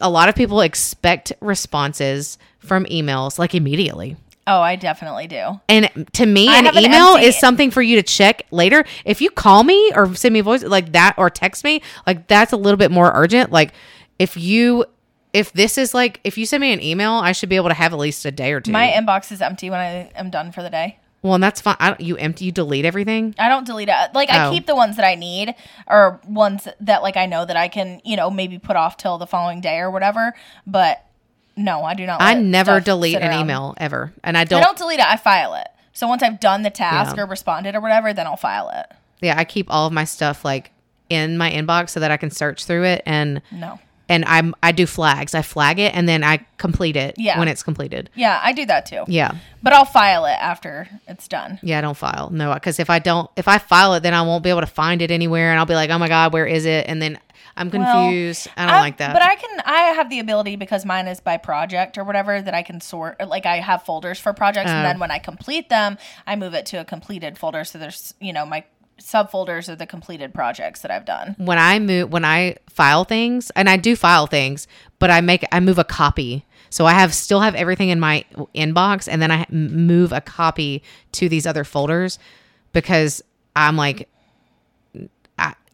A 0.00 0.10
lot 0.10 0.28
of 0.28 0.34
people 0.34 0.60
expect 0.60 1.32
responses 1.40 2.38
from 2.58 2.84
emails 2.86 3.38
like 3.38 3.54
immediately. 3.54 4.16
oh, 4.46 4.60
I 4.60 4.76
definitely 4.76 5.26
do. 5.26 5.60
And 5.68 6.08
to 6.14 6.26
me, 6.26 6.48
I 6.48 6.58
an 6.58 6.64
have 6.64 6.76
an 6.76 6.84
email 6.84 7.16
is 7.16 7.38
something 7.38 7.70
for 7.70 7.82
you 7.82 7.96
to 7.96 8.02
check 8.02 8.46
later. 8.50 8.84
If 9.04 9.20
you 9.20 9.30
call 9.30 9.62
me 9.62 9.92
or 9.94 10.14
send 10.14 10.32
me 10.32 10.40
a 10.40 10.42
voice 10.42 10.62
like 10.62 10.92
that 10.92 11.14
or 11.18 11.30
text 11.30 11.64
me, 11.64 11.82
like 12.06 12.26
that's 12.26 12.52
a 12.52 12.56
little 12.56 12.78
bit 12.78 12.90
more 12.90 13.12
urgent. 13.14 13.52
Like 13.52 13.72
if 14.18 14.36
you, 14.36 14.86
if 15.32 15.52
this 15.52 15.76
is 15.78 15.94
like, 15.94 16.20
if 16.24 16.38
you 16.38 16.46
send 16.46 16.62
me 16.62 16.72
an 16.72 16.82
email, 16.82 17.12
I 17.12 17.32
should 17.32 17.48
be 17.50 17.56
able 17.56 17.68
to 17.68 17.74
have 17.74 17.92
at 17.92 17.98
least 17.98 18.24
a 18.24 18.30
day 18.30 18.52
or 18.52 18.60
two. 18.60 18.72
My 18.72 18.88
inbox 18.88 19.30
is 19.30 19.42
empty 19.42 19.68
when 19.70 19.80
I 19.80 20.10
am 20.14 20.30
done 20.30 20.52
for 20.52 20.62
the 20.62 20.70
day. 20.70 20.98
Well, 21.22 21.34
and 21.34 21.42
that's 21.42 21.60
fine. 21.60 21.76
I 21.80 21.88
don't, 21.88 22.00
you 22.00 22.16
empty, 22.16 22.44
you 22.46 22.52
delete 22.52 22.84
everything. 22.84 23.34
I 23.38 23.48
don't 23.48 23.66
delete 23.66 23.88
it. 23.88 23.92
Uh, 23.94 24.08
like 24.14 24.30
I 24.30 24.46
Oh. 24.46 24.50
keep 24.52 24.66
the 24.66 24.76
ones 24.76 24.96
that 24.96 25.04
I 25.04 25.14
need 25.16 25.54
or 25.86 26.20
ones 26.26 26.68
that 26.80 27.02
like 27.02 27.16
I 27.16 27.26
know 27.26 27.44
that 27.44 27.56
I 27.56 27.68
can, 27.68 28.00
you 28.04 28.16
know, 28.16 28.30
maybe 28.30 28.58
put 28.58 28.76
off 28.76 28.96
till 28.96 29.18
the 29.18 29.26
following 29.26 29.60
day 29.60 29.78
or 29.78 29.90
whatever. 29.90 30.34
But 30.66 31.04
no, 31.56 31.82
I 31.82 31.94
do 31.94 32.06
not. 32.06 32.20
I 32.22 32.34
never 32.34 32.78
delete 32.80 33.16
an 33.18 33.32
email 33.40 33.74
ever. 33.78 34.12
And 34.22 34.36
I 34.38 34.42
I 34.42 34.44
don't, 34.44 34.62
I 34.62 34.64
don't 34.64 34.78
delete 34.78 35.00
it. 35.00 35.06
I 35.06 35.16
file 35.16 35.54
it. 35.54 35.66
So 35.92 36.06
once 36.06 36.22
I've 36.22 36.38
done 36.38 36.62
the 36.62 36.70
task 36.70 37.16
Yeah. 37.16 37.24
or 37.24 37.26
responded 37.26 37.74
or 37.74 37.80
whatever, 37.80 38.12
then 38.12 38.26
I'll 38.28 38.36
file 38.36 38.70
it. 38.70 38.86
yeah, 39.20 39.34
I 39.36 39.44
keep 39.44 39.66
all 39.68 39.88
of 39.88 39.92
my 39.92 40.04
stuff 40.04 40.44
like 40.44 40.70
in 41.10 41.36
my 41.36 41.50
inbox 41.50 41.90
so 41.90 41.98
that 42.00 42.12
I 42.12 42.16
can 42.16 42.30
search 42.30 42.64
through 42.66 42.84
it 42.84 43.02
and, 43.04 43.42
No. 43.50 43.80
And 44.08 44.24
I'm, 44.24 44.54
I 44.62 44.72
do 44.72 44.86
flags. 44.86 45.34
I 45.34 45.42
flag 45.42 45.78
it 45.78 45.94
and 45.94 46.08
then 46.08 46.24
I 46.24 46.38
complete 46.56 46.96
it 46.96 47.14
Yeah. 47.18 47.38
when 47.38 47.48
it's 47.48 47.62
completed. 47.62 48.10
Yeah, 48.14 48.40
I 48.42 48.52
do 48.52 48.64
that 48.66 48.86
too. 48.86 49.04
Yeah. 49.06 49.32
But 49.62 49.72
I'll 49.72 49.84
file 49.84 50.24
it 50.24 50.36
after 50.40 50.88
it's 51.06 51.28
done. 51.28 51.58
Yeah, 51.62 51.78
I 51.78 51.80
don't 51.82 51.96
file. 51.96 52.30
No, 52.30 52.54
because 52.54 52.78
if 52.78 52.90
I 52.90 52.98
don't, 52.98 53.30
if 53.36 53.48
I 53.48 53.58
file 53.58 53.94
it, 53.94 54.02
then 54.02 54.14
I 54.14 54.22
won't 54.22 54.42
be 54.44 54.50
able 54.50 54.60
to 54.60 54.66
find 54.66 55.02
it 55.02 55.10
anywhere, 55.10 55.50
and 55.50 55.58
I'll 55.58 55.66
be 55.66 55.74
like, 55.74 55.90
oh 55.90 55.98
my 55.98 56.08
god, 56.08 56.32
where 56.32 56.46
is 56.46 56.64
it? 56.64 56.86
And 56.88 57.02
then 57.02 57.18
I'm 57.56 57.68
Well, 57.70 58.04
confused. 58.06 58.48
I 58.56 58.66
don't 58.66 58.74
I- 58.76 58.80
like 58.80 58.98
that. 58.98 59.12
But 59.12 59.22
I 59.22 59.34
can 59.34 59.60
I 59.64 59.80
have 59.96 60.08
the 60.10 60.20
ability 60.20 60.54
because 60.56 60.84
mine 60.84 61.08
is 61.08 61.18
by 61.20 61.36
project 61.38 61.98
or 61.98 62.04
whatever 62.04 62.40
that 62.40 62.54
I 62.54 62.62
can 62.62 62.80
sort 62.80 63.20
like 63.28 63.46
I 63.46 63.56
have 63.56 63.82
folders 63.82 64.18
for 64.20 64.32
projects 64.32 64.70
and 64.70 64.86
Oh. 64.86 64.88
then 64.88 64.98
when 65.00 65.10
I 65.10 65.18
complete 65.18 65.68
them, 65.68 65.98
I 66.26 66.36
move 66.36 66.54
it 66.54 66.66
to 66.66 66.76
a 66.76 66.84
completed 66.84 67.36
folder 67.36 67.64
so 67.64 67.78
there's, 67.78 68.14
you 68.20 68.32
know, 68.32 68.46
my 68.46 68.62
subfolders 68.98 69.68
are 69.68 69.76
the 69.76 69.86
completed 69.86 70.34
projects 70.34 70.80
that 70.82 70.90
I've 70.90 71.04
done. 71.04 71.34
when 71.38 71.58
I 71.58 71.78
move, 71.78 72.12
when 72.12 72.24
I 72.24 72.56
file 72.68 73.04
things, 73.04 73.50
and 73.56 73.68
I 73.68 73.76
do 73.76 73.96
file 73.96 74.26
things, 74.26 74.66
but 74.98 75.10
I 75.10 75.20
make, 75.20 75.44
I 75.52 75.60
move 75.60 75.78
a 75.78 75.84
copy. 75.84 76.44
So 76.70 76.84
I 76.84 76.92
have 76.92 77.14
still 77.14 77.40
have 77.40 77.54
everything 77.54 77.88
in 77.88 77.98
my 77.98 78.24
inbox, 78.54 79.08
and 79.10 79.22
then 79.22 79.30
I 79.30 79.46
move 79.50 80.12
a 80.12 80.20
copy 80.20 80.82
to 81.12 81.28
these 81.28 81.46
other 81.46 81.64
folders 81.64 82.18
because 82.72 83.22
I'm 83.56 83.76
like, 83.76 84.08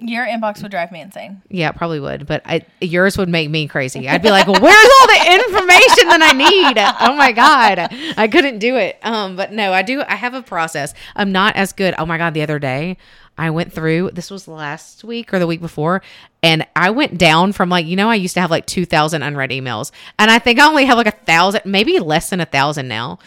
Your 0.00 0.26
inbox 0.26 0.60
would 0.60 0.70
drive 0.70 0.92
me 0.92 1.00
insane. 1.00 1.40
yeah, 1.48 1.70
it 1.70 1.76
probably 1.76 1.98
would, 2.00 2.26
but 2.26 2.42
I, 2.44 2.66
yours 2.80 3.16
would 3.16 3.28
make 3.28 3.48
me 3.48 3.66
crazy. 3.68 4.06
I'd 4.06 4.20
be 4.20 4.30
like, 4.30 4.46
where's 4.46 4.60
all 4.60 5.06
the 5.06 5.32
information 5.32 6.08
that 6.08 6.20
I 6.20 6.32
need? 6.32 6.78
Oh 7.00 7.16
my 7.16 7.32
god, 7.32 7.88
I 8.16 8.28
couldn't 8.28 8.58
do 8.58 8.76
it. 8.76 8.98
Um, 9.02 9.34
but 9.36 9.52
no, 9.52 9.72
I 9.72 9.80
do. 9.82 10.02
I 10.02 10.16
have 10.16 10.34
a 10.34 10.42
process. 10.42 10.92
I'm 11.16 11.32
not 11.32 11.56
as 11.56 11.72
good. 11.72 11.94
Oh 11.96 12.04
my 12.04 12.18
god, 12.18 12.34
the 12.34 12.42
other 12.42 12.58
day 12.58 12.98
I 13.38 13.48
went 13.50 13.72
through. 13.72 14.10
This 14.10 14.30
was 14.30 14.46
last 14.46 15.04
week 15.04 15.32
or 15.32 15.38
the 15.38 15.46
week 15.46 15.60
before, 15.62 16.02
and 16.42 16.66
I 16.76 16.90
went 16.90 17.16
down 17.16 17.52
from 17.52 17.70
like 17.70 17.86
you 17.86 17.96
know 17.96 18.10
I 18.10 18.16
used 18.16 18.34
to 18.34 18.40
have 18.40 18.50
like 18.50 18.66
two 18.66 18.84
thousand 18.84 19.22
unread 19.22 19.50
emails, 19.50 19.90
and 20.18 20.30
I 20.30 20.38
think 20.38 20.58
I 20.58 20.66
only 20.66 20.84
have 20.84 20.98
like 20.98 21.06
a 21.06 21.12
thousand, 21.12 21.62
maybe 21.64 21.98
less 21.98 22.28
than 22.28 22.40
a 22.40 22.46
thousand 22.46 22.88
now. 22.88 23.20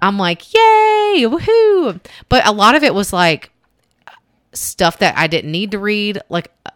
I'm 0.00 0.18
like, 0.18 0.52
yay, 0.52 1.24
woohoo! 1.26 1.98
But 2.28 2.46
a 2.46 2.52
lot 2.52 2.74
of 2.76 2.84
it 2.84 2.94
was 2.94 3.12
like 3.12 3.50
stuff 4.54 4.98
that 5.00 5.16
I 5.18 5.26
didn't 5.26 5.50
need 5.52 5.70
to 5.72 5.78
read, 5.78 6.20
like 6.28 6.50
uh, 6.66 6.70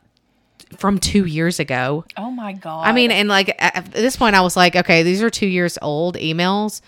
from 0.77 0.99
two 0.99 1.25
years 1.25 1.59
ago. 1.61 2.05
Oh 2.17 2.31
my 2.31 2.53
god. 2.53 2.87
I 2.87 2.93
mean, 2.93 3.11
and 3.11 3.29
like 3.29 3.55
at 3.59 3.93
this 3.93 4.17
point, 4.17 4.37
I 4.37 4.41
was 4.43 4.57
like, 4.57 4.77
okay, 4.77 5.03
these 5.03 5.23
are 5.23 5.31
two 5.31 5.47
years 5.47 5.79
old 5.81 6.17
emails. 6.17 6.81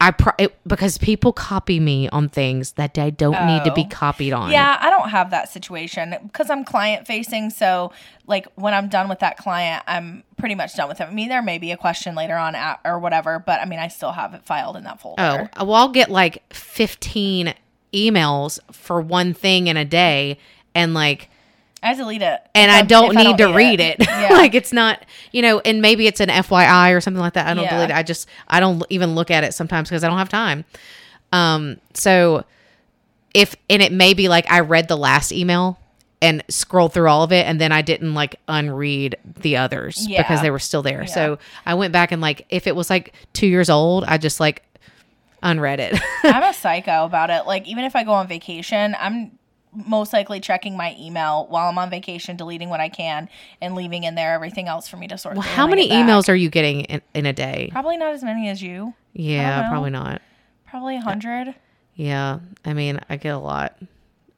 I 0.00 0.10
pro- 0.10 0.32
it, 0.38 0.54
because 0.66 0.98
people 0.98 1.32
copy 1.32 1.78
me 1.80 2.08
on 2.10 2.28
things 2.28 2.72
that 2.72 2.94
they 2.94 3.10
don't 3.12 3.46
need 3.46 3.64
to 3.64 3.72
be 3.72 3.84
Oh. 3.84 3.88
copied 3.90 4.32
on. 4.32 4.50
Yeah, 4.50 4.76
I 4.78 4.90
don't 4.90 5.08
have 5.10 5.30
that 5.30 5.48
situation 5.48 6.14
because 6.24 6.50
I'm 6.50 6.64
client 6.64 7.06
facing. 7.06 7.48
So, 7.50 7.92
like, 8.26 8.46
when 8.56 8.74
I'm 8.74 8.88
done 8.88 9.08
with 9.08 9.20
that 9.20 9.38
client, 9.38 9.82
I'm 9.86 10.24
pretty 10.36 10.56
much 10.56 10.74
done 10.74 10.88
with 10.88 11.00
it. 11.00 11.04
I 11.08 11.12
mean, 11.12 11.28
there 11.28 11.42
may 11.42 11.58
be 11.58 11.70
a 11.70 11.76
question 11.76 12.16
later 12.16 12.36
on 12.36 12.54
at, 12.56 12.80
or 12.84 12.98
whatever, 12.98 13.38
but 13.38 13.60
I 13.60 13.64
mean, 13.66 13.78
I 13.78 13.86
still 13.88 14.12
have 14.12 14.34
it 14.34 14.44
filed 14.44 14.76
in 14.76 14.84
that 14.84 15.00
folder. 15.00 15.48
Oh, 15.56 15.64
well, 15.64 15.74
I'll 15.76 15.88
get 15.88 16.10
like 16.10 16.42
15 16.52 17.54
emails 17.94 18.58
for 18.72 19.00
one 19.00 19.32
thing 19.34 19.66
in 19.68 19.76
a 19.76 19.84
day, 19.84 20.38
and 20.74 20.92
like 20.94 21.28
I 21.82 21.94
delete 21.94 22.22
it, 22.22 22.40
and 22.54 22.70
I 22.70 22.82
don't 22.82 23.14
need 23.14 23.38
to 23.38 23.52
read 23.52 23.80
it. 23.80 23.96
Yeah. 24.24 24.28
like 24.32 24.54
it's 24.54 24.72
not, 24.72 25.04
you 25.32 25.42
know, 25.42 25.60
and 25.60 25.82
maybe 25.82 26.06
it's 26.06 26.20
an 26.20 26.30
FYI 26.30 26.94
or 26.96 27.00
something 27.02 27.20
like 27.20 27.34
that. 27.34 27.46
I 27.46 27.52
don't 27.54 27.64
Yeah. 27.64 27.76
delete 27.76 27.90
it. 27.90 27.96
I 27.96 28.02
just 28.02 28.26
I 28.48 28.58
don't 28.60 28.82
even 28.90 29.14
look 29.14 29.30
at 29.30 29.44
it 29.44 29.52
sometimes 29.54 29.88
because 29.90 30.02
I 30.02 30.08
don't 30.08 30.16
have 30.18 30.28
time. 30.30 30.64
Um, 31.32 31.78
so 31.94 32.44
if 33.34 33.54
and 33.68 33.82
it 33.82 33.92
may 33.92 34.14
be 34.14 34.28
like 34.28 34.50
I 34.50 34.60
read 34.60 34.88
the 34.88 34.96
last 34.96 35.30
email 35.32 35.78
and 36.22 36.42
scrolled 36.48 36.94
through 36.94 37.08
all 37.08 37.22
of 37.22 37.32
it 37.32 37.46
and 37.46 37.60
then 37.60 37.70
I 37.72 37.82
didn't 37.82 38.14
like 38.14 38.36
unread 38.48 39.16
the 39.42 39.56
others 39.58 40.06
Yeah. 40.08 40.22
because 40.22 40.40
they 40.40 40.50
were 40.50 40.58
still 40.60 40.80
there. 40.82 41.06
So 41.06 41.38
I 41.66 41.74
went 41.74 41.92
back 41.92 42.12
and 42.12 42.22
like 42.22 42.46
if 42.48 42.66
it 42.66 42.74
was 42.74 42.88
like 42.88 43.12
2 43.34 43.46
years 43.46 43.68
old, 43.68 44.04
I 44.04 44.16
just 44.16 44.40
like 44.40 44.62
unread 45.44 45.78
it. 45.78 46.00
I'm 46.24 46.42
a 46.42 46.52
psycho 46.52 47.04
about 47.04 47.30
it. 47.30 47.46
Like, 47.46 47.68
even 47.68 47.84
if 47.84 47.94
I 47.94 48.02
go 48.02 48.12
on 48.12 48.26
vacation, 48.26 48.96
I'm 48.98 49.38
most 49.72 50.12
likely 50.12 50.40
checking 50.40 50.76
my 50.76 50.96
email 50.98 51.46
while 51.48 51.68
I'm 51.68 51.78
on 51.78 51.90
vacation, 51.90 52.36
deleting 52.36 52.68
what 52.68 52.80
I 52.80 52.88
can, 52.88 53.28
and 53.60 53.74
leaving 53.74 54.04
in 54.04 54.14
there 54.14 54.32
everything 54.32 54.68
else 54.68 54.88
for 54.88 54.96
me 54.96 55.06
to 55.08 55.18
sort. 55.18 55.36
well, 55.36 55.42
how 55.42 55.66
many 55.66 55.90
emails 55.90 56.28
are 56.28 56.34
you 56.34 56.48
getting 56.48 56.82
in, 56.82 57.02
in 57.12 57.26
a 57.26 57.32
day? 57.32 57.68
Probably 57.72 57.96
not 57.96 58.12
as 58.14 58.22
many 58.22 58.48
as 58.48 58.62
you. 58.62 58.94
Yeah, 59.12 59.68
probably 59.68 59.90
not. 59.90 60.22
Probably 60.66 60.96
a 60.96 61.00
hundred. 61.00 61.54
Yeah, 61.94 62.40
I 62.64 62.72
mean, 62.72 63.00
I 63.08 63.16
get 63.16 63.34
a 63.34 63.38
lot. 63.38 63.78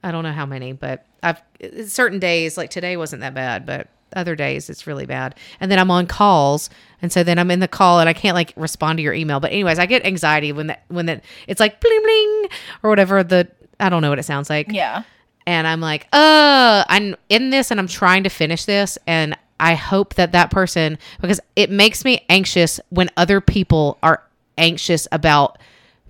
I 0.02 0.12
don't 0.12 0.22
know 0.24 0.32
how 0.32 0.46
many, 0.46 0.72
but 0.72 1.06
I've 1.22 1.42
certain 1.86 2.18
days 2.18 2.56
like 2.56 2.70
today 2.70 2.96
wasn't 2.96 3.20
that 3.20 3.34
bad, 3.34 3.64
but 3.64 3.88
other 4.14 4.36
days 4.36 4.70
it's 4.70 4.86
really 4.86 5.06
bad. 5.06 5.34
And 5.60 5.70
then 5.70 5.78
I'm 5.78 5.90
on 5.90 6.06
calls, 6.06 6.70
and 7.02 7.12
so 7.12 7.22
then 7.22 7.38
I'm 7.38 7.50
in 7.50 7.60
the 7.60 7.68
call 7.68 8.00
and 8.00 8.08
I 8.08 8.12
can't 8.12 8.34
like 8.34 8.52
respond 8.56 8.98
to 8.98 9.02
your 9.02 9.14
email. 9.14 9.40
But 9.40 9.52
anyways, 9.52 9.78
I 9.78 9.86
get 9.86 10.04
anxiety 10.06 10.52
when 10.52 10.68
that 10.68 10.84
when 10.88 11.06
that 11.06 11.24
it's 11.46 11.60
like 11.60 11.80
bling 11.80 12.02
bling 12.02 12.48
or 12.82 12.90
whatever 12.90 13.22
the 13.22 13.48
I 13.78 13.88
don't 13.88 14.02
know 14.02 14.10
what 14.10 14.18
it 14.18 14.24
sounds 14.24 14.48
like. 14.50 14.70
Yeah. 14.70 15.02
And 15.48 15.66
I'm 15.66 15.80
like, 15.80 16.08
uh, 16.12 16.84
I'm 16.88 17.14
in 17.28 17.50
this 17.50 17.70
and 17.70 17.78
I'm 17.78 17.86
trying 17.86 18.24
to 18.24 18.28
finish 18.30 18.64
this, 18.64 18.98
and 19.06 19.36
I 19.60 19.74
hope 19.74 20.14
that 20.14 20.32
that 20.32 20.50
person 20.50 20.98
because 21.20 21.40
it 21.54 21.70
makes 21.70 22.04
me 22.04 22.24
anxious 22.28 22.80
when 22.90 23.10
other 23.16 23.40
people 23.40 23.98
are 24.02 24.22
anxious 24.58 25.06
about 25.12 25.58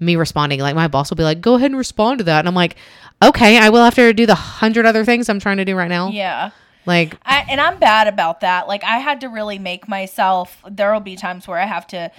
me 0.01 0.17
responding. 0.17 0.61
Like 0.61 0.75
my 0.75 0.89
boss 0.89 1.11
will 1.11 1.17
be 1.17 1.23
like, 1.23 1.41
"Go 1.41 1.55
ahead 1.55 1.71
and 1.71 1.79
respond 1.79 2.19
to 2.19 2.25
that," 2.25 2.41
and 2.41 2.49
I'm 2.49 2.55
like, 2.55 2.77
"Okay, 3.23 3.59
I 3.59 3.69
will 3.69 3.85
have 3.85 3.95
to 3.97 4.13
do 4.13 4.27
the 4.27 4.35
hundred 4.35 4.87
other 4.87 5.05
things 5.05 5.29
I'm 5.29 5.41
trying 5.41 5.59
to 5.59 5.65
do 5.65 5.77
right 5.77 5.89
now." 5.89 6.09
Yeah. 6.09 6.51
Like, 6.87 7.19
I, 7.25 7.45
and 7.51 7.61
I'm 7.61 7.79
bad 7.79 8.07
about 8.07 8.41
that. 8.41 8.69
Like 8.69 8.85
I 8.85 8.99
had 8.99 9.21
to 9.23 9.29
really 9.29 9.59
make 9.59 9.89
myself. 9.89 10.63
There 10.71 10.93
will 10.93 11.01
be 11.01 11.17
times 11.17 11.47
where 11.49 11.59
I 11.59 11.67
have 11.67 11.87
to, 11.89 12.11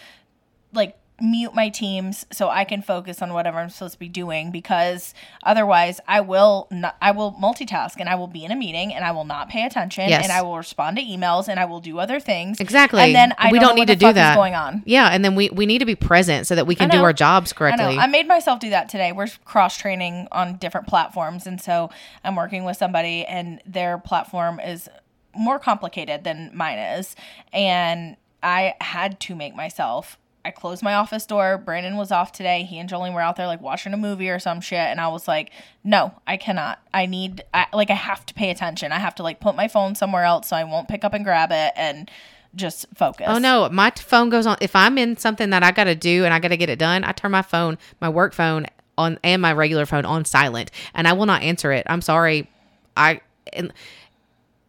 like, 0.74 0.98
mute 1.20 1.56
my 1.56 1.70
teams 1.70 2.26
so 2.32 2.48
I 2.50 2.64
can 2.64 2.82
focus 2.82 3.22
on 3.22 3.34
whatever 3.34 3.58
I'm 3.58 3.70
supposed 3.70 3.94
to 3.94 4.00
be 4.00 4.08
doing 4.08 4.52
because 4.52 5.14
otherwise 5.44 6.00
I 6.08 6.22
will 6.22 6.68
not. 6.70 6.96
I 7.02 7.12
will 7.12 7.34
multitask 7.34 7.96
and 8.00 8.08
I 8.08 8.16
will 8.16 8.28
be 8.28 8.46
in 8.46 8.52
a 8.52 8.56
meeting 8.56 8.94
and 8.94 9.04
I 9.04 9.12
will 9.12 9.26
not 9.26 9.50
pay 9.50 9.66
attention 9.66 10.10
Yes. 10.10 10.24
and 10.24 10.32
I 10.32 10.42
will 10.44 10.58
respond 10.58 10.98
to 10.98 11.04
emails 11.04 11.48
and 11.48 11.60
I 11.60 11.66
will 11.66 11.80
do 11.80 11.98
other 11.98 12.20
things 12.20 12.60
exactly. 12.60 13.02
And 13.02 13.16
then 13.16 13.34
I 13.38 13.52
we 13.52 13.58
don't, 13.60 13.70
don't 13.70 13.76
know 13.78 13.82
need 13.82 13.88
to 13.88 13.96
do 13.96 14.14
that. 14.14 14.36
going 14.36 14.54
on. 14.54 14.84
Yeah, 14.86 15.08
and 15.10 15.26
then 15.26 15.34
we 15.36 15.50
we 15.50 15.66
need 15.66 15.80
to 15.80 15.86
be 15.86 15.96
present 15.96 16.46
so 16.48 16.56
that 16.56 16.68
we 16.68 16.76
can 16.76 16.90
do 16.90 16.98
our 16.98 17.14
jobs 17.14 17.52
correctly. 17.54 17.96
know. 17.96 18.02
I 18.02 18.08
made 18.08 18.28
myself 18.28 18.60
do 18.60 18.70
that 18.70 18.90
today. 18.90 19.12
We're 19.12 19.28
cross 19.46 19.78
training 19.78 20.28
on 20.32 20.58
different 20.58 20.88
platforms. 20.88 21.48
And 21.48 21.60
so 21.60 21.90
I'm 22.24 22.36
working 22.36 22.64
with 22.64 22.78
somebody, 22.78 23.26
and 23.26 23.60
their 23.66 23.98
platform 23.98 24.60
is 24.60 24.88
more 25.36 25.60
complicated 25.60 26.24
than 26.24 26.52
mine 26.54 26.78
is. 26.78 27.16
And 27.52 28.18
I 28.44 28.76
had 28.82 29.20
to 29.22 29.36
make 29.36 29.56
myself. 29.56 30.18
I 30.46 30.52
closed 30.52 30.82
my 30.82 30.94
office 30.94 31.26
door. 31.26 31.58
Brandon 31.58 31.98
was 31.98 32.12
off 32.12 32.32
today. 32.32 32.64
He 32.64 32.80
and 32.80 32.90
Jolene 32.90 33.14
were 33.14 33.22
out 33.22 33.36
there 33.36 33.48
like 33.48 33.62
watching 33.62 33.94
a 33.94 33.98
movie 33.98 34.30
or 34.30 34.40
some 34.40 34.62
shit. 34.62 34.80
And 34.80 35.02
I 35.02 35.10
was 35.10 35.28
like, 35.28 35.52
no, 35.84 36.14
I 36.26 36.38
cannot. 36.38 36.80
I 36.94 37.06
need, 37.06 37.44
I, 37.54 37.68
like, 37.74 37.90
I 37.90 37.96
have 37.96 38.26
to 38.28 38.34
pay 38.34 38.50
attention. 38.50 38.92
I 38.92 39.00
have 39.00 39.16
to 39.16 39.24
like 39.24 39.40
put 39.40 39.56
my 39.56 39.68
phone 39.68 39.96
somewhere 39.96 40.24
else 40.24 40.48
so 40.48 40.56
I 40.56 40.64
won't 40.64 40.88
pick 40.88 41.04
up 41.04 41.14
and 41.14 41.26
grab 41.26 41.52
it 41.52 41.74
and 41.76 42.10
just 42.56 42.86
focus. 42.96 43.28
Oh 43.30 43.38
no, 43.38 43.68
my 43.70 43.92
phone 43.92 44.30
goes 44.30 44.46
on. 44.46 44.58
If 44.62 44.76
I'm 44.76 44.98
in 44.98 45.18
something 45.18 45.50
that 45.50 45.64
I 45.64 45.72
got 45.72 45.86
to 45.86 45.96
do 45.96 46.24
and 46.24 46.34
I 46.34 46.40
got 46.40 46.50
to 46.50 46.58
get 46.58 46.70
it 46.70 46.80
done, 46.80 47.04
I 47.04 47.12
turn 47.12 47.32
my 47.32 47.42
phone, 47.42 47.78
my 48.00 48.10
work 48.10 48.34
phone 48.34 48.68
on 48.98 49.20
and 49.24 49.42
my 49.42 49.54
regular 49.54 49.86
phone 49.86 50.06
on 50.06 50.26
silent 50.26 50.72
and 50.94 51.08
I 51.08 51.14
will 51.14 51.28
not 51.28 51.44
answer 51.44 51.72
it. 51.72 51.86
I'm 51.88 52.02
sorry. 52.02 52.50
I 52.96 53.22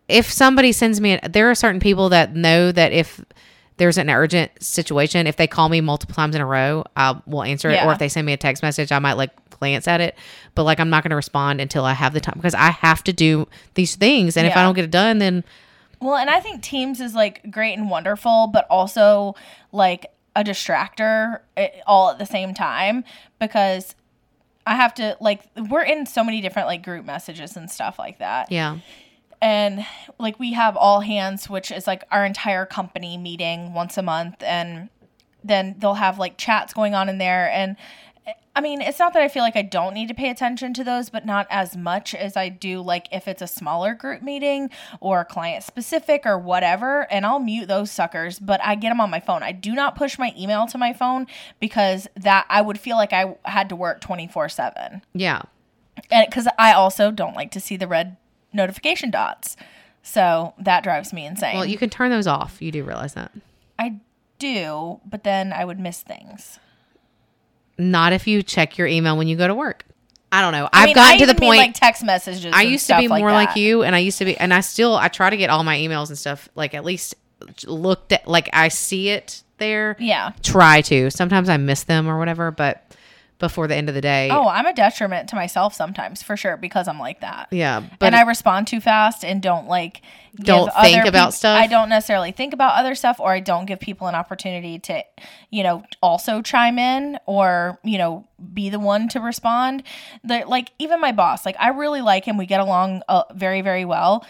if 0.09 0.31
somebody 0.31 0.73
sends 0.73 1.01
me 1.01 1.15
a, 1.15 1.29
there 1.29 1.51
are 1.51 1.55
certain 1.55 1.81
people 1.81 2.09
that 2.11 2.35
know 2.35 2.73
that 2.73 2.93
if 2.93 3.25
there's 3.79 3.97
an 3.99 4.11
urgent 4.11 4.51
situation, 4.63 5.27
if 5.27 5.37
they 5.37 5.47
call 5.47 5.69
me 5.69 5.81
multiple 5.81 6.15
times 6.15 6.35
in 6.35 6.41
a 6.41 6.47
row, 6.47 6.85
I 6.97 7.21
will 7.27 7.43
answer 7.43 7.71
it. 7.71 7.83
Or 7.85 7.93
if 7.93 7.99
they 7.99 8.09
send 8.09 8.27
me 8.27 8.33
a 8.33 8.37
text 8.37 8.63
message, 8.63 8.93
I 8.93 8.99
might 8.99 9.15
like 9.15 9.31
glance 9.59 9.89
at 9.89 10.01
it, 10.01 10.17
but 10.55 10.65
like 10.65 10.79
I'm 10.81 10.91
not 10.91 11.03
going 11.03 11.11
to 11.11 11.17
respond 11.17 11.61
until 11.61 11.85
I 11.85 11.93
have 11.93 12.13
the 12.13 12.21
time 12.21 12.35
because 12.37 12.55
I 12.55 12.71
have 12.71 13.03
to 13.05 13.13
do 13.13 13.49
these 13.75 13.97
things. 13.97 14.37
And 14.37 14.47
if 14.47 14.57
I 14.57 14.63
don't 14.63 14.75
get 14.75 14.85
it 14.85 14.91
done 14.91 15.19
then 15.19 15.45
Well, 16.01 16.17
and 16.17 16.31
I 16.31 16.41
think 16.41 16.63
Teams 16.63 17.01
is 17.01 17.15
like 17.15 17.51
great 17.51 17.77
and 17.77 17.91
wonderful, 17.91 18.49
but 18.53 18.67
also 18.69 19.35
like 19.73 20.07
a 20.37 20.45
distractor 20.45 21.41
eh, 21.57 21.69
all 21.87 22.11
at 22.11 22.19
the 22.19 22.27
same 22.27 22.55
time 22.55 23.05
because 23.41 23.95
I 24.67 24.75
have 24.75 24.95
to 24.95 25.17
like 25.21 25.43
we're 25.57 25.83
in 25.83 26.07
so 26.07 26.23
many 26.23 26.41
different 26.41 26.69
like 26.69 26.85
group 26.85 27.05
messages 27.05 27.57
and 27.57 27.71
stuff 27.71 27.99
like 27.99 28.19
that. 28.19 28.53
yeah. 28.53 28.79
And 29.41 29.87
like 30.19 30.39
we 30.39 30.53
have 30.55 30.77
all 30.77 31.01
hands, 31.01 31.49
which 31.49 31.71
is 31.71 31.87
like 31.87 32.05
our 32.11 32.25
entire 32.25 32.67
company 32.67 33.17
meeting 33.17 33.73
once 33.73 33.97
a 33.97 34.03
month 34.03 34.43
and 34.43 34.89
then 35.45 35.77
they'll 35.79 35.95
have 35.95 36.19
like 36.19 36.37
chats 36.37 36.73
going 36.75 36.95
on 36.95 37.09
in 37.09 37.19
there 37.19 37.49
and 37.51 37.77
I 38.59 38.61
mean, 38.61 38.81
it's 38.81 38.99
not 38.99 39.13
that 39.13 39.23
I 39.23 39.29
feel 39.29 39.45
like 39.45 39.55
I 39.55 39.63
don't 39.63 39.95
need 39.95 40.09
to 40.09 40.15
pay 40.15 40.31
attention 40.31 40.75
to 40.75 40.83
those, 40.83 41.11
but 41.11 41.25
not 41.25 41.47
as 41.49 41.77
much 41.77 42.13
as 42.13 42.37
I 42.37 42.49
do 42.49 42.81
like 42.81 43.07
if 43.13 43.29
it's 43.29 43.41
a 43.41 43.47
smaller 43.47 43.95
group 43.95 44.21
meeting 44.21 44.71
or 44.99 45.25
client 45.25 45.63
specific 45.63 46.23
or 46.27 46.37
whatever, 46.37 47.07
and 47.09 47.25
I'll 47.25 47.39
mute 47.39 47.69
those 47.69 47.93
suckers, 47.93 48.41
but 48.41 48.61
I 48.65 48.75
get 48.75 48.89
them 48.89 49.01
on 49.01 49.11
my 49.11 49.21
phone. 49.21 49.45
I 49.45 49.53
do 49.53 49.77
not 49.77 49.95
push 49.95 50.19
my 50.19 50.35
email 50.37 50.67
to 50.67 50.77
my 50.77 50.93
phone 50.93 51.29
because 51.61 52.09
that 52.17 52.47
I 52.49 52.61
would 52.61 52.81
feel 52.81 52.97
like 52.97 53.13
I 53.13 53.37
had 53.45 53.69
to 53.69 53.77
work 53.77 54.01
24/7. 54.01 55.03
Yeah. 55.15 55.43
And 56.11 56.29
cuz 56.33 56.49
I 56.59 56.73
also 56.73 57.13
don't 57.13 57.37
like 57.37 57.53
to 57.53 57.61
see 57.61 57.77
the 57.77 57.87
red 57.87 58.17
notification 58.53 59.11
dots. 59.11 59.57
So, 60.03 60.55
that 60.59 60.83
drives 60.83 61.13
me 61.13 61.27
insane. 61.27 61.57
Well, 61.57 61.67
you 61.67 61.77
can 61.77 61.91
turn 61.91 62.11
those 62.11 62.27
off. 62.27 62.63
You 62.63 62.73
do 62.73 62.83
realize 62.85 63.15
that. 63.15 63.33
I 63.79 64.01
do, 64.39 65.01
but 65.05 65.25
then 65.25 65.53
I 65.53 65.65
would 65.65 65.79
miss 65.79 66.03
things. 66.03 66.59
Not 67.77 68.13
if 68.13 68.27
you 68.27 68.43
check 68.43 68.79
your 68.79 68.87
email 68.87 69.17
when 69.17 69.29
you 69.29 69.37
go 69.37 69.47
to 69.47 69.55
work. 69.55 69.85
I 70.31 70.43
don't 70.43 70.53
know. 70.53 70.69
I 70.73 70.83
I've 70.83 70.87
mean, 70.87 70.95
gotten 70.95 71.19
to 71.21 71.27
the 71.27 71.35
mean, 71.35 71.49
point. 71.49 71.59
like 71.59 71.75
text 71.75 72.05
messages. 72.05 72.53
I 72.55 72.63
used 72.63 72.87
to 72.89 72.97
be 72.99 73.09
more 73.09 73.33
like, 73.33 73.57
you, 73.57 73.83
and 73.83 73.95
I 73.95 73.99
used 73.99 74.19
to 74.19 74.25
be, 74.25 74.37
and 74.37 74.53
I 74.53 74.61
still 74.61 74.95
I 74.95 75.09
try 75.09 75.31
to 75.31 75.37
get 75.37 75.49
all 75.51 75.65
my 75.65 75.77
emails 75.77 76.09
and 76.09 76.19
stuff 76.19 76.49
like 76.55 76.75
at 76.75 76.85
least 76.85 77.15
looked 77.67 78.13
at, 78.13 78.27
like 78.27 78.51
I 78.53 78.69
see 78.69 79.09
it 79.09 79.43
there. 79.59 79.97
Yeah. 79.99 80.33
Try 80.43 80.83
to. 80.83 81.11
Sometimes 81.11 81.49
I 81.49 81.57
miss 81.57 81.85
them 81.85 82.09
or 82.09 82.19
whatever, 82.19 82.51
but 82.51 82.95
before 83.39 83.69
the 83.69 83.75
end 83.77 83.89
of 83.89 83.95
the 83.95 84.01
day, 84.01 84.29
Oh, 84.31 84.49
I'm 84.49 84.67
a 84.67 84.73
detriment 84.75 85.29
to 85.31 85.37
myself 85.37 85.73
sometimes 85.75 86.23
for 86.23 86.37
sure 86.37 86.57
because 86.57 86.89
I'm 86.89 86.99
like 86.99 87.21
that. 87.21 87.49
yeah. 87.51 87.83
But 87.99 88.07
and 88.07 88.17
I 88.17 88.23
respond 88.23 88.67
too 88.67 88.81
fast 88.81 89.25
and 89.25 89.41
don't 89.41 89.69
like 89.69 90.03
give 90.37 90.47
Don't 90.47 90.73
think 90.81 91.05
about 91.07 91.35
stuff? 91.35 91.59
I 91.59 91.67
don't 91.67 91.89
necessarily 91.89 92.33
think 92.33 92.53
about 92.53 92.79
other 92.79 92.95
stuff, 92.95 93.19
or 93.21 93.33
I 93.33 93.41
don't 93.41 93.67
give 93.67 93.81
people 93.81 94.07
an 94.09 94.15
opportunity 94.15 94.79
to, 94.81 95.03
you 95.51 95.63
know, 95.63 95.85
also 96.03 96.43
chime 96.43 96.79
in 96.79 97.19
or 97.27 97.79
you 97.85 97.99
know 97.99 98.27
be 98.53 98.71
the 98.71 98.79
one 98.79 99.09
to 99.11 99.21
respond. 99.21 99.83
The 100.25 100.45
like 100.47 100.71
even 100.79 101.01
my 101.01 101.13
boss, 101.13 101.47
like 101.47 101.57
I 101.59 101.69
really 101.71 102.01
like 102.01 102.25
him. 102.25 102.37
We 102.37 102.47
get 102.47 102.61
along 102.61 103.03
uh, 103.09 103.25
very 103.35 103.63
very 103.63 103.85
well. 103.85 104.27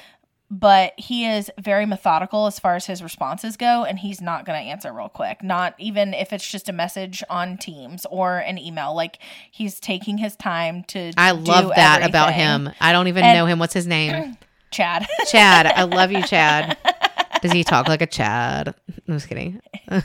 But 0.50 0.94
he 0.96 1.26
is 1.26 1.50
very 1.60 1.84
methodical 1.84 2.46
as 2.46 2.58
far 2.58 2.74
as 2.74 2.86
his 2.86 3.02
responses 3.02 3.58
go, 3.58 3.84
and 3.84 3.98
he's 3.98 4.20
not 4.22 4.46
going 4.46 4.58
to 4.62 4.66
answer 4.70 4.90
real 4.92 5.10
quick. 5.10 5.42
Not 5.42 5.74
even 5.78 6.14
if 6.14 6.32
it's 6.32 6.50
just 6.50 6.70
a 6.70 6.72
message 6.72 7.22
on 7.28 7.58
Teams 7.58 8.06
or 8.10 8.38
an 8.38 8.56
email. 8.56 8.94
Like 8.94 9.18
he's 9.50 9.78
taking 9.78 10.16
his 10.18 10.36
time 10.36 10.84
to. 10.84 11.12
I 11.18 11.32
love 11.32 11.72
that 11.76 12.08
about 12.08 12.32
him. 12.32 12.70
I 12.80 12.92
don't 12.92 13.08
even 13.08 13.24
And- 13.24 13.36
know 13.36 13.44
him. 13.44 13.58
What's 13.58 13.74
his 13.74 13.86
name? 13.86 14.38
Chad. 14.70 15.06
Chad. 15.28 15.66
I 15.66 15.84
love 15.84 16.12
you, 16.12 16.22
Chad. 16.22 16.76
Does 17.42 17.52
he 17.52 17.64
talk 17.64 17.88
like 17.88 18.02
a 18.02 18.06
Chad? 18.06 18.74
I'm 19.08 19.14
just 19.14 19.28
kidding. 19.28 19.60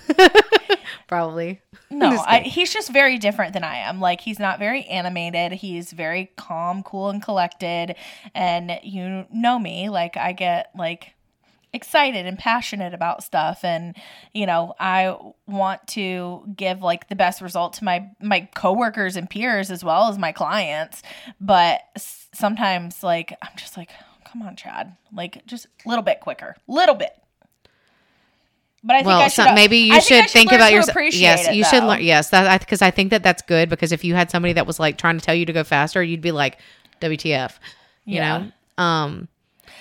Probably. 1.07 1.61
No, 1.89 2.11
Just 2.11 2.27
I, 2.27 2.39
he's 2.39 2.73
just 2.73 2.91
very 2.91 3.17
different 3.17 3.53
than 3.53 3.63
I 3.63 3.77
am. 3.77 3.99
Like 3.99 4.21
he's 4.21 4.39
not 4.39 4.57
very 4.59 4.83
animated. 4.85 5.51
He's 5.51 5.91
very 5.91 6.31
calm, 6.37 6.81
cool, 6.83 7.09
and 7.09 7.21
collected. 7.21 7.95
And 8.33 8.79
you 8.83 9.25
know 9.31 9.59
me, 9.59 9.89
like 9.89 10.17
I 10.17 10.31
get 10.33 10.71
like 10.75 11.13
excited 11.71 12.25
and 12.27 12.37
passionate 12.37 12.93
about 12.93 13.23
stuff 13.23 13.63
and 13.63 13.95
you 14.31 14.45
know 14.45 14.75
i 14.79 15.17
want 15.47 15.85
to 15.87 16.43
give 16.55 16.83
like 16.83 17.09
the 17.09 17.15
best 17.15 17.41
result 17.41 17.73
to 17.73 17.83
my 17.83 18.07
my 18.21 18.47
coworkers 18.53 19.15
and 19.15 19.27
peers 19.27 19.71
as 19.71 19.83
well 19.83 20.07
as 20.07 20.15
my 20.19 20.31
clients 20.31 21.01
but 21.41 21.81
s- 21.95 22.27
sometimes 22.31 23.01
like 23.01 23.35
i'm 23.41 23.57
just 23.57 23.75
like 23.75 23.89
oh, 23.91 24.17
come 24.23 24.43
on 24.43 24.55
chad 24.55 24.95
like 25.11 25.43
just 25.47 25.65
a 25.83 25.89
little 25.89 26.03
bit 26.03 26.19
quicker 26.19 26.55
little 26.67 26.93
bit 26.93 27.09
but 28.83 28.95
i 28.95 28.99
think 28.99 29.07
well, 29.07 29.21
I 29.21 29.27
so 29.29 29.53
maybe 29.53 29.77
you 29.77 29.93
I 29.93 29.99
should 29.99 30.23
I 30.23 30.27
think 30.27 30.51
learn 30.51 30.59
about 30.59 30.69
to 30.69 30.75
yourself. 30.75 31.13
Yes, 31.13 31.47
it, 31.47 31.55
you 31.55 31.63
should 31.63 31.83
learn. 31.83 32.03
Yes, 32.03 32.29
that 32.29 32.59
because 32.59 32.81
I, 32.81 32.91
think 32.91 33.11
that 33.11 33.23
that's 33.23 33.41
good 33.41 33.69
because 33.69 33.91
if 33.91 34.03
you 34.03 34.15
had 34.15 34.29
somebody 34.29 34.53
that 34.53 34.67
was 34.67 34.79
like 34.79 34.97
trying 34.97 35.17
to 35.17 35.25
tell 35.25 35.35
you 35.35 35.45
to 35.45 35.53
go 35.53 35.63
faster, 35.63 36.03
you'd 36.03 36.21
be 36.21 36.31
like, 36.31 36.59
"WTF," 37.01 37.57
you 38.05 38.15
Yeah. 38.15 38.37
know. 38.77 38.83
Um, 38.83 39.27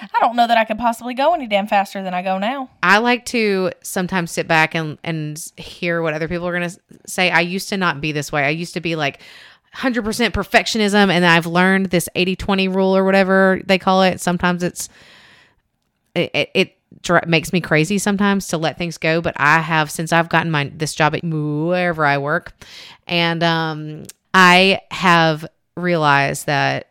I 0.00 0.20
don't 0.20 0.36
know 0.36 0.46
that 0.46 0.56
I 0.56 0.64
could 0.64 0.78
possibly 0.78 1.14
go 1.14 1.34
any 1.34 1.46
damn 1.46 1.66
faster 1.66 2.02
than 2.02 2.14
I 2.14 2.22
go 2.22 2.38
now. 2.38 2.70
I 2.82 2.98
like 2.98 3.24
to 3.26 3.72
sometimes 3.82 4.30
sit 4.30 4.46
back 4.48 4.74
and 4.74 4.98
and 5.02 5.38
hear 5.56 6.02
what 6.02 6.14
other 6.14 6.28
people 6.28 6.46
are 6.46 6.52
gonna 6.52 6.70
say. 7.06 7.30
I 7.30 7.40
used 7.40 7.68
to 7.70 7.76
not 7.76 8.00
be 8.00 8.12
this 8.12 8.30
way. 8.32 8.44
I 8.44 8.50
used 8.50 8.74
to 8.74 8.80
be 8.80 8.96
like. 8.96 9.20
100% 9.74 10.02
perfectionism 10.32 11.10
and 11.10 11.24
I've 11.24 11.46
learned 11.46 11.86
this 11.86 12.06
80-20 12.14 12.74
rule 12.74 12.94
or 12.94 13.04
whatever 13.04 13.58
they 13.64 13.78
call 13.78 14.02
it. 14.02 14.20
Sometimes 14.20 14.62
it's 14.62 14.90
it, 16.14 16.30
it, 16.34 16.50
it 16.52 16.78
dr- 17.02 17.26
makes 17.26 17.52
me 17.52 17.60
crazy 17.60 17.98
sometimes 17.98 18.46
to 18.48 18.56
let 18.58 18.78
things 18.78 18.98
go 18.98 19.20
but 19.20 19.34
i 19.36 19.58
have 19.60 19.90
since 19.90 20.12
i've 20.12 20.28
gotten 20.28 20.50
my 20.50 20.70
this 20.74 20.94
job 20.94 21.14
at 21.14 21.22
wherever 21.24 22.04
i 22.06 22.18
work 22.18 22.52
and 23.06 23.42
um 23.42 24.04
i 24.34 24.80
have 24.90 25.46
realized 25.76 26.46
that 26.46 26.88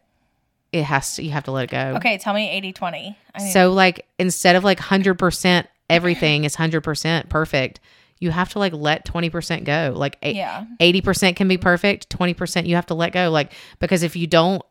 it 0.72 0.84
has 0.84 1.16
to 1.16 1.24
you 1.24 1.32
have 1.32 1.44
to 1.46 1.52
let 1.52 1.66
it 1.66 1.70
go 1.72 1.96
Okay, 1.98 2.18
tell 2.18 2.34
me 2.34 2.50
80 2.50 2.74
20. 2.74 3.18
So 3.52 3.72
like 3.72 4.06
instead 4.20 4.56
of 4.56 4.64
like 4.64 4.80
100% 4.80 5.68
everything 5.90 6.44
is 6.46 6.56
100% 6.56 7.30
perfect 7.30 7.80
you 8.20 8.30
have 8.32 8.50
to 8.50 8.60
like 8.60 8.72
let 8.72 9.04
20% 9.06 9.64
go 9.66 9.94
like 9.96 10.18
eight- 10.22 10.36
Yeah. 10.36 10.66
80% 10.80 11.36
can 11.36 11.48
be 11.48 11.58
perfect 11.58 12.08
20% 12.10 12.68
you 12.68 12.76
have 12.76 12.86
to 12.88 12.94
let 12.94 13.12
go 13.12 13.30
like 13.32 13.52
because 13.80 14.04
if 14.04 14.16
you 14.16 14.28
don't 14.28 14.62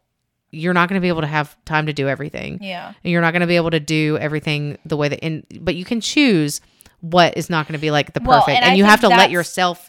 you're 0.52 0.74
not 0.74 0.88
going 0.88 1.00
to 1.00 1.02
be 1.02 1.08
able 1.08 1.20
to 1.20 1.26
have 1.26 1.56
time 1.64 1.86
to 1.86 1.92
do 1.92 2.08
everything. 2.08 2.58
Yeah. 2.60 2.92
And 3.04 3.10
you're 3.10 3.20
not 3.20 3.32
going 3.32 3.42
to 3.42 3.46
be 3.46 3.56
able 3.56 3.70
to 3.70 3.80
do 3.80 4.18
everything 4.18 4.78
the 4.84 4.96
way 4.96 5.08
that 5.08 5.20
in 5.20 5.44
but 5.60 5.74
you 5.74 5.84
can 5.84 6.00
choose 6.00 6.60
what 7.00 7.36
is 7.36 7.48
not 7.48 7.66
going 7.66 7.78
to 7.78 7.80
be 7.80 7.90
like 7.90 8.12
the 8.12 8.20
Well, 8.22 8.40
perfect 8.40 8.56
and 8.56 8.64
and, 8.64 8.78
you 8.78 8.84
have 8.84 9.00
to 9.00 9.08
let 9.08 9.30
yourself 9.30 9.88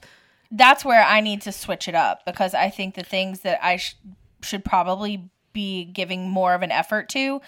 that's 0.51 0.83
where 0.83 1.03
I 1.03 1.21
need 1.21 1.41
to 1.43 1.51
switch 1.51 1.87
it 1.87 1.95
up 1.95 2.25
because 2.25 2.53
I 2.53 2.69
think 2.69 2.95
the 2.95 3.03
things 3.03 3.41
that 3.41 3.63
I 3.63 3.77
sh- 3.77 3.95
should 4.41 4.65
probably 4.65 5.29
be 5.53 5.85
giving 5.85 6.29
more 6.29 6.53
of 6.53 6.61
an 6.61 6.71
effort 6.71 7.09
to, 7.09 7.41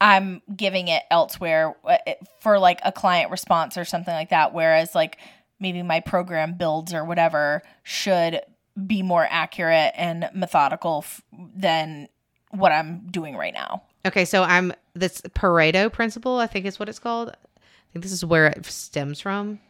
I'm 0.00 0.42
giving 0.54 0.88
it 0.88 1.02
elsewhere 1.10 1.74
uh, 1.84 1.96
for 2.40 2.58
like 2.58 2.80
a 2.84 2.92
client 2.92 3.30
response 3.30 3.76
or 3.76 3.84
something 3.84 4.12
like 4.12 4.30
that. 4.30 4.52
Whereas 4.52 4.94
like 4.94 5.18
maybe 5.58 5.82
my 5.82 6.00
program 6.00 6.54
builds 6.54 6.92
or 6.92 7.04
whatever 7.04 7.62
should 7.82 8.40
be 8.86 9.02
more 9.02 9.26
accurate 9.28 9.92
and 9.96 10.30
methodical 10.34 11.02
f- 11.04 11.22
than 11.32 12.08
what 12.50 12.72
I'm 12.72 13.06
doing 13.10 13.36
right 13.36 13.54
now. 13.54 13.82
Okay, 14.06 14.24
so 14.24 14.42
I'm 14.42 14.72
this 14.94 15.20
Pareto 15.20 15.92
principle, 15.92 16.38
I 16.38 16.46
think 16.46 16.66
is 16.66 16.78
what 16.78 16.88
it's 16.88 16.98
called. 16.98 17.30
I 17.30 17.92
think 17.92 18.02
this 18.02 18.12
is 18.12 18.24
where 18.24 18.46
it 18.46 18.64
stems 18.66 19.20
from. 19.20 19.60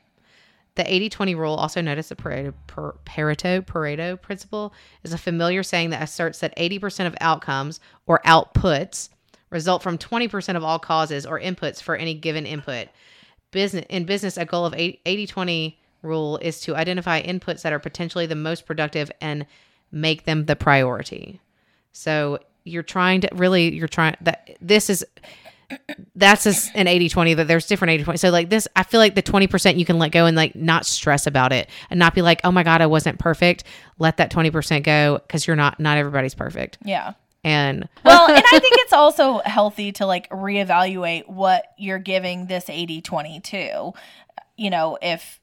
The 0.74 0.84
80-20 0.84 1.36
rule, 1.36 1.54
also 1.54 1.80
known 1.80 1.98
as 1.98 2.08
the 2.08 2.14
Pareto 2.16 2.54
Pareto 2.68 3.62
Pareto 3.62 4.20
principle, 4.20 4.72
is 5.02 5.12
a 5.12 5.18
familiar 5.18 5.64
saying 5.64 5.90
that 5.90 6.02
asserts 6.02 6.38
that 6.38 6.56
80% 6.56 7.06
of 7.06 7.16
outcomes 7.20 7.80
or 8.06 8.20
outputs 8.24 9.08
result 9.50 9.82
from 9.82 9.98
20% 9.98 10.56
of 10.56 10.62
all 10.62 10.78
causes 10.78 11.26
or 11.26 11.40
inputs 11.40 11.82
for 11.82 11.96
any 11.96 12.14
given 12.14 12.46
input. 12.46 12.88
Business 13.50 13.86
in 13.88 14.04
business, 14.04 14.36
a 14.36 14.44
goal 14.44 14.66
of 14.66 14.74
80-20 14.74 15.76
rule 16.02 16.36
is 16.38 16.60
to 16.60 16.76
identify 16.76 17.22
inputs 17.22 17.62
that 17.62 17.72
are 17.72 17.80
potentially 17.80 18.26
the 18.26 18.36
most 18.36 18.66
productive 18.66 19.10
and 19.20 19.46
make 19.90 20.24
them 20.24 20.44
the 20.44 20.54
priority. 20.54 21.40
So 21.92 22.38
you're 22.64 22.82
trying 22.82 23.20
to 23.22 23.28
really 23.34 23.74
you're 23.74 23.88
trying 23.88 24.16
that 24.20 24.50
this 24.60 24.90
is 24.90 25.04
that's 26.14 26.46
a, 26.46 26.78
an 26.78 26.86
80 26.86 27.08
20 27.10 27.34
that 27.34 27.46
there's 27.48 27.66
different 27.66 27.90
80 27.92 28.04
20 28.04 28.16
so 28.18 28.30
like 28.30 28.48
this 28.48 28.66
i 28.74 28.82
feel 28.82 29.00
like 29.00 29.14
the 29.14 29.22
20% 29.22 29.78
you 29.78 29.84
can 29.84 29.98
let 29.98 30.12
go 30.12 30.24
and 30.24 30.34
like 30.36 30.56
not 30.56 30.86
stress 30.86 31.26
about 31.26 31.52
it 31.52 31.68
and 31.90 31.98
not 31.98 32.14
be 32.14 32.22
like 32.22 32.40
oh 32.44 32.50
my 32.50 32.62
god 32.62 32.80
i 32.80 32.86
wasn't 32.86 33.18
perfect 33.18 33.64
let 33.98 34.16
that 34.16 34.30
20% 34.30 34.82
go 34.82 35.18
because 35.26 35.46
you're 35.46 35.56
not 35.56 35.78
not 35.78 35.98
everybody's 35.98 36.34
perfect 36.34 36.78
Yeah. 36.84 37.12
and 37.44 37.86
well, 38.04 38.28
and 38.28 38.42
I 38.44 38.58
think 38.58 38.74
it's 38.78 38.92
also 38.94 39.40
healthy 39.44 39.92
to 39.92 40.06
like 40.06 40.28
reevaluate 40.30 41.28
what 41.28 41.66
you're 41.76 41.98
giving 41.98 42.46
this 42.46 42.68
80 42.70 43.02
20 43.02 43.40
to. 43.40 43.92
You 44.56 44.70
know, 44.70 44.98
if 45.02 45.38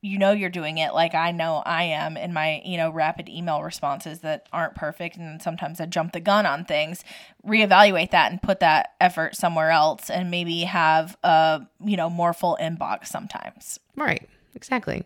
you 0.00 0.18
know 0.18 0.30
you're 0.32 0.48
doing 0.50 0.78
it 0.78 0.94
like 0.94 1.14
I 1.14 1.32
know 1.32 1.62
I 1.66 1.84
am 1.84 2.16
in 2.16 2.32
my, 2.32 2.62
you 2.64 2.76
know, 2.76 2.90
rapid 2.90 3.28
email 3.28 3.62
responses 3.62 4.20
that 4.20 4.46
aren't 4.52 4.74
perfect 4.76 5.16
and 5.16 5.42
sometimes 5.42 5.80
I 5.80 5.86
jump 5.86 6.12
the 6.12 6.20
gun 6.20 6.46
on 6.46 6.64
things, 6.64 7.02
reevaluate 7.46 8.10
that 8.12 8.30
and 8.30 8.40
put 8.40 8.60
that 8.60 8.94
effort 9.00 9.34
somewhere 9.34 9.70
else 9.70 10.08
and 10.08 10.30
maybe 10.30 10.60
have 10.62 11.16
a, 11.24 11.66
you 11.84 11.96
know, 11.96 12.08
more 12.08 12.32
full 12.32 12.56
inbox 12.60 13.06
sometimes. 13.08 13.80
right 13.96 14.28
exactly 14.54 15.04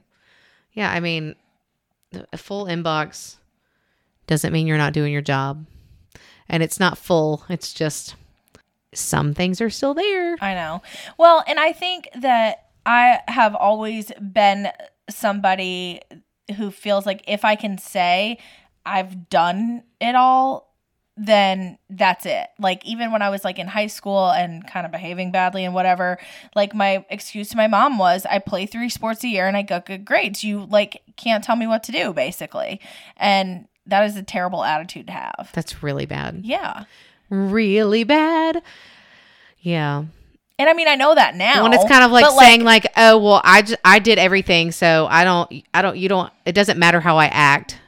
yeah 0.72 0.90
i 0.90 1.00
mean 1.00 1.34
a 2.32 2.38
full 2.38 2.66
inbox 2.66 3.36
doesn't 4.26 4.52
mean 4.52 4.66
you're 4.66 4.78
not 4.78 4.92
doing 4.92 5.12
your 5.12 5.20
job 5.22 5.66
and 6.48 6.62
it's 6.62 6.78
not 6.80 6.96
full 6.96 7.44
it's 7.48 7.72
just 7.74 8.14
some 8.94 9.34
things 9.34 9.60
are 9.60 9.70
still 9.70 9.94
there 9.94 10.36
I 10.40 10.54
know. 10.54 10.82
Well, 11.18 11.42
and 11.46 11.58
I 11.58 11.72
think 11.72 12.08
that 12.14 12.66
I 12.86 13.20
have 13.28 13.54
always 13.54 14.10
been 14.20 14.68
somebody 15.10 16.00
who 16.56 16.70
feels 16.70 17.06
like 17.06 17.22
if 17.26 17.44
I 17.44 17.54
can 17.56 17.78
say 17.78 18.38
I've 18.84 19.28
done 19.28 19.84
it 20.00 20.14
all, 20.14 20.74
then 21.16 21.78
that's 21.90 22.24
it. 22.26 22.48
Like 22.58 22.84
even 22.86 23.12
when 23.12 23.22
I 23.22 23.28
was 23.30 23.44
like 23.44 23.58
in 23.58 23.68
high 23.68 23.86
school 23.86 24.30
and 24.30 24.66
kind 24.66 24.86
of 24.86 24.90
behaving 24.92 25.30
badly 25.30 25.64
and 25.64 25.74
whatever, 25.74 26.18
like 26.56 26.74
my 26.74 27.04
excuse 27.10 27.50
to 27.50 27.56
my 27.56 27.66
mom 27.68 27.98
was 27.98 28.26
I 28.26 28.38
play 28.38 28.66
three 28.66 28.88
sports 28.88 29.22
a 29.22 29.28
year 29.28 29.46
and 29.46 29.56
I 29.56 29.62
got 29.62 29.86
good 29.86 30.04
grades. 30.04 30.42
You 30.42 30.64
like 30.64 31.02
can't 31.16 31.44
tell 31.44 31.54
me 31.56 31.66
what 31.66 31.82
to 31.84 31.92
do 31.92 32.12
basically. 32.12 32.80
And 33.16 33.68
that 33.86 34.04
is 34.06 34.16
a 34.16 34.22
terrible 34.22 34.64
attitude 34.64 35.06
to 35.08 35.12
have. 35.12 35.50
that's 35.52 35.82
really 35.82 36.06
bad 36.06 36.40
Yeah. 36.44 36.84
really 37.28 38.04
bad. 38.04 38.62
Yeah. 39.60 40.04
And 40.62 40.70
I 40.70 40.74
mean, 40.74 40.86
I 40.86 40.94
know 40.94 41.12
that 41.12 41.34
now. 41.34 41.64
when 41.64 41.72
it's 41.72 41.84
kind 41.86 42.04
of 42.04 42.12
like 42.12 42.24
saying 42.38 42.62
like, 42.62 42.86
"Oh, 42.96 43.18
well, 43.18 43.40
I 43.42 43.62
j- 43.62 43.74
I 43.84 43.98
did 43.98 44.16
everything, 44.20 44.70
so 44.70 45.08
I 45.10 45.24
don't 45.24 45.52
I 45.74 45.82
don't 45.82 45.96
you 45.98 46.08
don't 46.08 46.32
it 46.46 46.52
doesn't 46.52 46.78
matter 46.78 47.00
how 47.00 47.16
I 47.16 47.26
act. 47.26 47.80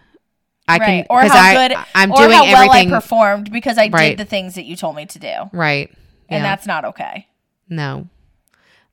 I 0.66 0.78
right. 0.78 0.86
can 0.86 1.06
or 1.08 1.20
how 1.20 1.28
I, 1.38 1.54
good 1.68 1.78
I'm 1.94 2.10
or 2.10 2.16
doing 2.16 2.30
how 2.32 2.42
well 2.42 2.56
everything 2.56 2.92
I 2.92 2.96
performed 3.00 3.52
because 3.52 3.78
I 3.78 3.88
Right. 3.92 4.08
did 4.16 4.18
the 4.18 4.24
things 4.28 4.56
that 4.56 4.64
you 4.64 4.74
told 4.74 4.96
me 4.96 5.06
to 5.06 5.18
do. 5.20 5.34
right. 5.52 5.88
And 6.28 6.42
Yeah. 6.42 6.50
that's 6.50 6.66
not 6.66 6.84
okay. 6.86 7.28
no. 7.68 8.08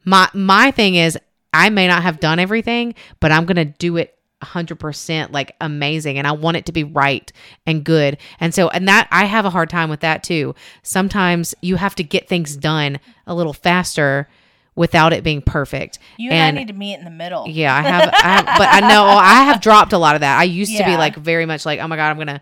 My 0.06 0.30
my 0.34 0.70
thing 0.70 0.94
is 0.94 1.18
I 1.52 1.70
may 1.70 1.88
not 1.88 2.04
have 2.04 2.20
done 2.20 2.38
everything, 2.38 2.94
but 3.20 3.32
I'm 3.32 3.46
going 3.46 3.56
to 3.58 3.66
do 3.66 3.98
it 3.98 4.16
100% 4.42 5.32
like 5.32 5.56
amazing 5.62 6.18
and 6.18 6.28
I 6.28 6.32
want 6.32 6.58
it 6.58 6.66
to 6.68 6.72
be 6.72 6.84
right 6.84 7.32
and 7.66 7.84
good. 7.84 8.18
And 8.40 8.54
so 8.54 8.70
and 8.70 8.88
that 8.88 9.08
I 9.12 9.26
have 9.26 9.46
a 9.46 9.50
hard 9.50 9.70
time 9.70 9.90
with 9.90 10.02
that 10.02 10.24
too. 10.24 10.56
Sometimes 10.84 11.56
you 11.62 11.76
have 11.78 11.96
to 11.96 12.04
get 12.04 12.28
things 12.28 12.56
done 12.56 13.00
a 13.28 13.36
little 13.36 13.54
faster 13.54 14.28
without 14.76 15.14
it 15.14 15.24
being 15.24 15.42
perfect. 15.42 16.00
You 16.18 16.32
and, 16.32 16.58
I 16.58 16.62
need 16.62 16.68
to 16.70 16.74
meet 16.74 16.96
in 16.96 17.04
the 17.04 17.12
middle. 17.12 17.46
Yeah, 17.48 17.76
I 17.76 17.82
have, 17.82 18.10
I 18.14 18.28
have, 18.28 18.46
but 18.58 18.70
I 18.72 18.80
know 18.88 19.04
I 19.06 19.44
have 19.44 19.62
dropped 19.62 19.94
a 19.94 19.98
lot 19.98 20.16
of 20.16 20.22
that. 20.22 20.40
I 20.40 20.44
used 20.44 20.76
to 20.78 20.84
be 20.84 20.96
like 20.96 21.16
very 21.16 21.46
much 21.46 21.66
like, 21.66 21.80
oh 21.80 21.88
my 21.88 21.96
god, 21.98 22.10
I'm 22.10 22.18
gonna 22.18 22.42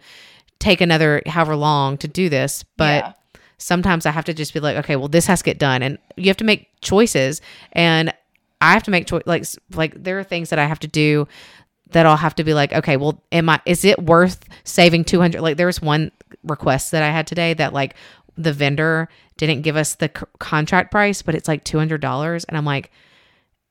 take 0.59 0.81
another 0.81 1.21
however 1.25 1.55
long 1.55 1.97
to 1.97 2.07
do 2.07 2.29
this, 2.29 2.63
but 2.77 3.03
Yeah. 3.05 3.13
sometimes 3.57 4.05
I 4.05 4.11
have 4.11 4.25
to 4.25 4.33
just 4.33 4.53
be 4.53 4.59
like, 4.59 4.77
okay, 4.77 4.95
well, 4.95 5.07
this 5.07 5.25
has 5.25 5.39
to 5.39 5.45
get 5.45 5.57
done, 5.57 5.81
and 5.81 5.97
you 6.17 6.27
have 6.27 6.37
to 6.37 6.43
make 6.43 6.67
choices, 6.81 7.41
and 7.71 8.13
I 8.61 8.73
have 8.73 8.83
to 8.83 8.91
make 8.91 9.07
choice. 9.07 9.23
Like, 9.25 9.45
like 9.73 10.03
there 10.03 10.19
are 10.19 10.23
things 10.23 10.49
that 10.49 10.59
I 10.59 10.65
have 10.65 10.79
to 10.79 10.87
do 10.87 11.27
that 11.91 12.05
I'll 12.05 12.17
have 12.17 12.35
to 12.35 12.43
be 12.43 12.53
like, 12.53 12.71
okay, 12.73 12.97
well, 12.97 13.21
am 13.31 13.49
I? 13.49 13.61
Is 13.65 13.83
it 13.85 14.01
worth 14.01 14.43
saving 14.63 15.05
two 15.05 15.19
hundred? 15.19 15.41
Like, 15.41 15.57
there 15.57 15.67
was 15.67 15.81
one 15.81 16.11
request 16.43 16.91
that 16.91 17.03
I 17.03 17.09
had 17.09 17.27
today 17.27 17.53
that 17.55 17.73
like 17.73 17.95
the 18.37 18.53
vendor 18.53 19.09
didn't 19.37 19.61
give 19.61 19.75
us 19.75 19.95
the 19.95 20.11
c- 20.15 20.25
contract 20.39 20.91
price, 20.91 21.21
but 21.21 21.35
it's 21.35 21.47
like 21.47 21.63
two 21.63 21.77
hundred 21.77 22.01
dollars, 22.01 22.45
and 22.45 22.57
I'm 22.57 22.65
like 22.65 22.91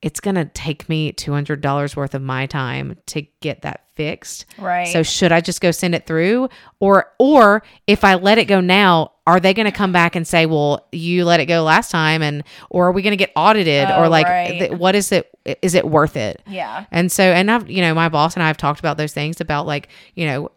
it's 0.01 0.19
going 0.21 0.35
to 0.35 0.45
take 0.45 0.87
me 0.87 1.11
$200 1.11 1.95
worth 1.95 2.15
of 2.15 2.21
my 2.21 2.45
time 2.45 2.97
to 3.07 3.21
get 3.41 3.63
that 3.63 3.85
fixed. 3.95 4.45
Right. 4.57 4.87
So 4.87 5.03
should 5.03 5.31
I 5.33 5.41
just 5.41 5.59
go 5.59 5.71
send 5.71 5.93
it 5.93 6.05
through 6.07 6.47
or 6.79 7.11
or 7.19 7.63
if 7.85 8.03
I 8.05 8.15
let 8.15 8.37
it 8.37 8.45
go 8.45 8.61
now, 8.61 9.11
are 9.27 9.39
they 9.41 9.53
going 9.53 9.65
to 9.65 9.71
come 9.73 9.91
back 9.91 10.15
and 10.15 10.25
say, 10.25 10.45
"Well, 10.45 10.87
you 10.93 11.25
let 11.25 11.39
it 11.41 11.45
go 11.47 11.63
last 11.63 11.91
time 11.91 12.21
and 12.21 12.43
or 12.69 12.87
are 12.87 12.91
we 12.93 13.01
going 13.01 13.11
to 13.11 13.17
get 13.17 13.31
audited 13.35 13.89
or 13.89 14.05
Oh, 14.05 14.09
like 14.09 14.25
right. 14.25 14.59
th- 14.59 14.71
what 14.71 14.95
is 14.95 15.11
it 15.11 15.29
is 15.61 15.75
it 15.75 15.85
worth 15.85 16.15
it?" 16.15 16.41
Yeah. 16.47 16.85
And 16.91 17.11
so, 17.11 17.23
and 17.23 17.51
I've, 17.51 17.69
you 17.69 17.81
know, 17.81 17.93
my 17.93 18.07
boss 18.07 18.35
and 18.35 18.41
I 18.43 18.47
have 18.47 18.57
talked 18.57 18.79
about 18.79 18.95
those 18.97 19.13
things 19.13 19.41
about 19.41 19.67
like, 19.67 19.89
you 20.15 20.25
know, 20.25 20.49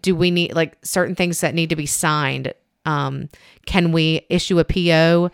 do 0.00 0.16
we 0.16 0.30
need 0.30 0.54
like 0.54 0.78
certain 0.82 1.14
things 1.14 1.42
that 1.42 1.54
need 1.54 1.68
to 1.70 1.76
be 1.76 1.86
signed? 1.86 2.54
Um, 2.86 3.28
can 3.66 3.92
we 3.92 4.24
issue 4.30 4.58
a 4.58 4.64
PO 4.64 5.30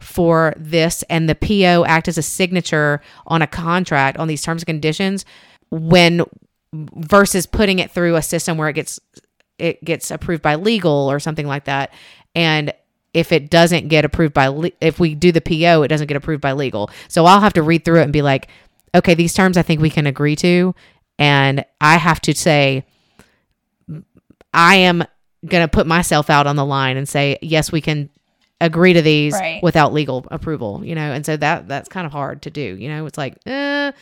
for 0.00 0.54
this 0.56 1.02
and 1.08 1.28
the 1.28 1.34
PO 1.34 1.84
act 1.86 2.08
as 2.08 2.18
a 2.18 2.22
signature 2.22 3.00
on 3.26 3.42
a 3.42 3.46
contract 3.46 4.18
on 4.18 4.28
these 4.28 4.42
terms 4.42 4.62
and 4.62 4.66
conditions 4.66 5.24
when 5.70 6.22
versus 6.72 7.46
putting 7.46 7.78
it 7.78 7.90
through 7.90 8.16
a 8.16 8.22
system 8.22 8.58
where 8.58 8.68
it 8.68 8.74
gets 8.74 9.00
it 9.58 9.82
gets 9.84 10.10
approved 10.10 10.42
by 10.42 10.54
legal 10.54 11.10
or 11.10 11.18
something 11.18 11.46
like 11.46 11.64
that. 11.64 11.92
And 12.34 12.72
if 13.14 13.32
it 13.32 13.48
doesn't 13.48 13.88
get 13.88 14.04
approved 14.04 14.34
by 14.34 14.72
if 14.80 15.00
we 15.00 15.14
do 15.14 15.32
the 15.32 15.40
PO 15.40 15.82
it 15.82 15.88
doesn't 15.88 16.06
get 16.06 16.16
approved 16.16 16.42
by 16.42 16.52
legal. 16.52 16.90
So 17.08 17.24
I'll 17.24 17.40
have 17.40 17.54
to 17.54 17.62
read 17.62 17.84
through 17.84 18.00
it 18.00 18.04
and 18.04 18.12
be 18.12 18.22
like 18.22 18.48
okay 18.94 19.14
these 19.14 19.34
terms 19.34 19.56
I 19.56 19.62
think 19.62 19.80
we 19.80 19.90
can 19.90 20.06
agree 20.06 20.36
to. 20.36 20.74
And 21.18 21.64
I 21.80 21.96
have 21.96 22.20
to 22.22 22.34
say 22.34 22.84
I 24.52 24.76
am 24.76 25.04
going 25.46 25.62
to 25.62 25.68
put 25.68 25.86
myself 25.86 26.28
out 26.28 26.46
on 26.46 26.56
the 26.56 26.64
line 26.64 26.96
and 26.96 27.08
say 27.08 27.38
yes 27.40 27.72
we 27.72 27.80
can 27.80 28.10
agree 28.60 28.92
to 28.94 29.02
these 29.02 29.34
Right. 29.34 29.62
without 29.62 29.92
legal 29.92 30.26
approval 30.30 30.82
you 30.84 30.94
know 30.94 31.12
and 31.12 31.26
so 31.26 31.36
that 31.36 31.68
that's 31.68 31.88
kind 31.88 32.06
of 32.06 32.12
hard 32.12 32.42
to 32.42 32.50
do 32.50 32.60
you 32.78 32.88
know 32.88 33.04
it's 33.06 33.18
like 33.18 33.36
eh, 33.46 33.92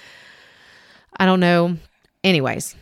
I 1.16 1.26
don't 1.26 1.40
know 1.40 1.76
anyways 2.22 2.76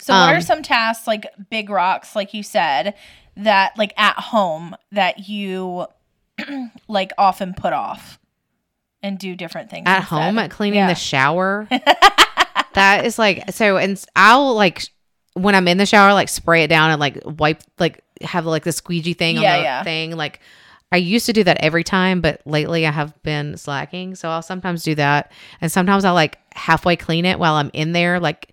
So 0.00 0.12
what 0.12 0.32
are 0.32 0.36
Um, 0.36 0.42
some 0.42 0.62
tasks 0.62 1.06
like 1.06 1.26
big 1.50 1.70
rocks, 1.70 2.14
like 2.14 2.34
you 2.34 2.42
said, 2.42 2.94
that 3.36 3.76
like 3.78 3.94
at 3.98 4.16
home 4.18 4.76
that 4.92 5.26
you 5.28 5.86
like 6.88 7.12
often 7.16 7.54
put 7.54 7.72
off 7.72 8.18
and 9.02 9.18
do 9.18 9.34
different 9.34 9.70
things 9.70 9.84
at 9.86 10.00
instead? 10.00 10.08
home 10.16 10.38
at 10.38 10.50
cleaning 10.50 10.78
Yeah. 10.80 10.88
the 10.88 10.94
shower 10.94 11.66
that 12.74 13.04
is 13.06 13.18
like 13.18 13.50
so 13.52 13.78
and 13.78 14.02
I'll 14.14 14.54
like 14.54 14.88
when 15.34 15.54
i'm 15.54 15.68
in 15.68 15.76
the 15.78 15.86
shower 15.86 16.12
like 16.14 16.28
spray 16.28 16.62
it 16.64 16.68
down 16.68 16.90
and 16.90 17.00
like 17.00 17.18
wipe 17.24 17.62
like 17.78 18.02
have 18.22 18.44
like 18.46 18.64
the 18.64 18.72
squeegee 18.72 19.12
thing 19.14 19.36
Yeah, 19.36 19.52
on 19.52 19.58
the 19.58 19.62
yeah. 19.64 19.82
thing 19.82 20.16
like 20.16 20.40
i 20.92 20.96
used 20.96 21.26
to 21.26 21.32
do 21.32 21.44
that 21.44 21.58
every 21.60 21.84
time 21.84 22.20
but 22.20 22.40
lately 22.46 22.86
i 22.86 22.90
have 22.90 23.20
been 23.22 23.56
slacking 23.56 24.14
so 24.14 24.28
i'll 24.28 24.42
sometimes 24.42 24.82
do 24.82 24.94
that 24.94 25.32
and 25.60 25.70
sometimes 25.70 26.04
i'll 26.04 26.14
like 26.14 26.38
halfway 26.54 26.96
clean 26.96 27.24
it 27.24 27.38
while 27.38 27.54
i'm 27.54 27.70
in 27.72 27.92
there 27.92 28.20
like 28.20 28.52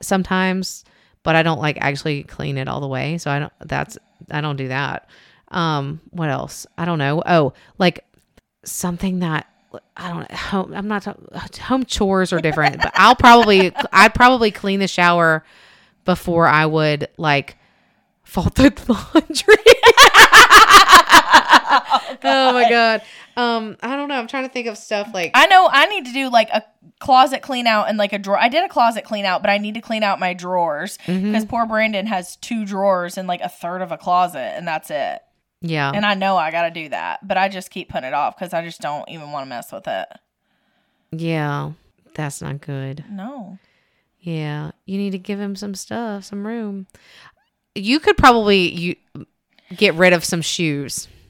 sometimes 0.00 0.84
but 1.22 1.36
i 1.36 1.42
don't 1.42 1.60
like 1.60 1.78
actually 1.80 2.22
clean 2.24 2.58
it 2.58 2.68
all 2.68 2.80
the 2.80 2.88
way 2.88 3.18
so 3.18 3.30
i 3.30 3.38
don't 3.38 3.52
that's 3.60 3.98
I 4.30 4.40
don't 4.40 4.56
do 4.56 4.68
that. 4.68 5.08
Um, 5.48 6.00
what 6.10 6.30
else? 6.30 6.66
I 6.78 6.84
don't 6.84 6.98
know. 6.98 7.22
Oh, 7.24 7.52
like 7.78 8.04
something 8.64 9.20
that 9.20 9.46
I 9.96 10.08
don't 10.08 10.30
know. 10.30 10.36
Home, 10.36 10.74
I'm 10.74 10.88
not 10.88 11.04
home 11.58 11.84
chores 11.84 12.32
are 12.32 12.40
different, 12.40 12.78
but 12.78 12.92
I'll 12.94 13.16
probably 13.16 13.72
I'd 13.92 14.14
probably 14.14 14.50
clean 14.50 14.80
the 14.80 14.88
shower 14.88 15.44
before 16.04 16.46
I 16.46 16.66
would 16.66 17.08
like 17.16 17.56
fold 18.22 18.54
the 18.54 18.72
laundry. 19.14 19.74
oh 22.24 22.52
my 22.52 22.66
god. 22.68 23.02
Um, 23.36 23.76
I 23.82 23.96
don't 23.96 24.08
know. 24.08 24.16
I'm 24.16 24.26
trying 24.26 24.46
to 24.46 24.52
think 24.52 24.66
of 24.66 24.76
stuff 24.78 25.10
like 25.14 25.30
I 25.34 25.46
know 25.46 25.68
I 25.70 25.86
need 25.86 26.06
to 26.06 26.12
do 26.12 26.28
like 26.30 26.50
a 26.50 26.62
closet 27.00 27.42
clean 27.42 27.66
out 27.66 27.88
and 27.88 27.96
like 27.98 28.12
a 28.12 28.18
drawer. 28.18 28.38
I 28.38 28.48
did 28.48 28.64
a 28.64 28.68
closet 28.68 29.04
clean 29.04 29.24
out, 29.24 29.42
but 29.42 29.50
I 29.50 29.58
need 29.58 29.74
to 29.74 29.80
clean 29.80 30.02
out 30.02 30.20
my 30.20 30.34
drawers 30.34 30.98
because 30.98 31.16
Mm-hmm. 31.22 31.46
poor 31.48 31.66
Brandon 31.66 32.06
has 32.06 32.36
two 32.36 32.64
drawers 32.64 33.16
and 33.18 33.26
like 33.26 33.40
a 33.40 33.48
third 33.48 33.82
of 33.82 33.90
a 33.92 33.96
closet, 33.98 34.38
and 34.56 34.66
that's 34.68 34.90
it. 34.90 35.20
yeah. 35.60 35.90
And 35.94 36.04
I 36.04 36.14
know 36.14 36.36
I 36.36 36.50
got 36.50 36.64
to 36.64 36.70
do 36.70 36.88
that, 36.90 37.26
but 37.26 37.36
I 37.38 37.48
just 37.48 37.70
keep 37.70 37.88
putting 37.88 38.08
it 38.08 38.14
off 38.14 38.36
because 38.36 38.52
I 38.52 38.62
just 38.64 38.80
don't 38.80 39.08
even 39.08 39.30
want 39.32 39.44
to 39.46 39.48
mess 39.48 39.72
with 39.72 39.88
it. 39.88 40.08
yeah. 41.10 41.72
That's 42.14 42.42
not 42.42 42.60
good. 42.60 43.04
No. 43.10 43.58
Yeah, 44.20 44.72
you 44.84 44.98
need 44.98 45.12
to 45.12 45.18
give 45.18 45.40
him 45.40 45.56
some 45.56 45.74
stuff, 45.74 46.24
some 46.24 46.46
room. 46.46 46.86
You 47.74 48.00
could 48.00 48.18
probably 48.18 48.68
you 48.70 48.96
get 49.74 49.94
rid 49.94 50.12
of 50.12 50.22
some 50.24 50.42
shoes 50.42 51.08
Oh 51.08 51.21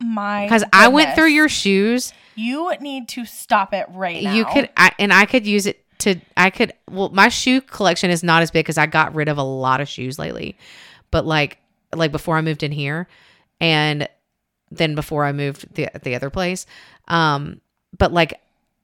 my! 0.00 0.44
because 0.44 0.64
I 0.72 0.88
went 0.88 1.14
through 1.14 1.28
your 1.28 1.48
shoes. 1.48 2.12
You 2.34 2.72
need 2.80 3.08
to 3.08 3.24
stop 3.24 3.74
it 3.74 3.86
right 3.90 4.22
now. 4.22 4.32
You 4.32 4.44
could, 4.44 4.70
I, 4.76 4.92
and 4.98 5.12
I 5.12 5.26
could 5.26 5.46
use 5.46 5.66
it 5.66 5.84
to. 6.00 6.16
I 6.36 6.50
could. 6.50 6.72
Well, 6.90 7.10
my 7.10 7.28
shoe 7.28 7.60
collection 7.60 8.10
is 8.10 8.22
not 8.22 8.42
as 8.42 8.50
big 8.50 8.64
because 8.64 8.78
I 8.78 8.86
got 8.86 9.14
rid 9.14 9.28
of 9.28 9.38
a 9.38 9.42
lot 9.42 9.80
of 9.80 9.88
shoes 9.88 10.18
lately, 10.18 10.56
but 11.10 11.26
like 11.26 11.58
like 11.94 12.12
before 12.12 12.36
I 12.36 12.42
moved 12.42 12.62
in 12.62 12.72
here, 12.72 13.08
and 13.60 14.08
then 14.70 14.94
before 14.94 15.24
I 15.24 15.32
moved 15.32 15.74
the 15.74 15.88
the 16.02 16.14
other 16.14 16.30
place, 16.30 16.66
um, 17.08 17.60
but 17.96 18.12
like. 18.12 18.40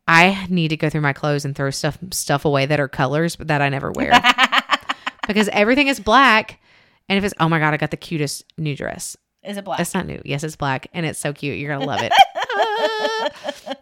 I 0.07 0.47
need 0.51 0.69
to 0.69 0.77
go 0.77 0.91
through 0.91 1.01
my 1.01 1.15
clothes 1.15 1.47
and 1.47 1.57
throw 1.57 1.71
stuff 1.71 1.97
stuff 2.11 2.45
away 2.45 2.67
that 2.67 2.79
are 2.79 2.89
colors 2.89 3.37
but 3.37 3.49
that 3.49 3.63
I 3.63 3.71
never 3.71 3.91
wear. 3.91 4.13
because 5.27 5.49
everything 5.49 5.89
is 5.89 6.01
black. 6.01 6.61
And 7.09 7.19
if 7.19 7.25
it's 7.25 7.35
oh 7.41 7.49
my 7.49 7.59
god, 7.59 7.75
I 7.75 7.77
got 7.77 7.91
the 7.91 7.97
cutest 7.97 8.45
new 8.57 8.77
dress. 8.77 9.17
Is 9.45 9.57
it 9.59 9.65
black? 9.65 9.81
It's 9.81 9.93
not 9.95 10.07
new. 10.07 10.21
Yes, 10.25 10.43
it's 10.43 10.57
black 10.57 10.87
and 10.95 11.05
it's 11.05 11.19
so 11.19 11.33
cute. 11.33 11.59
You're 11.59 11.77
gonna 11.77 11.87
love 11.87 12.01
it. 12.03 12.13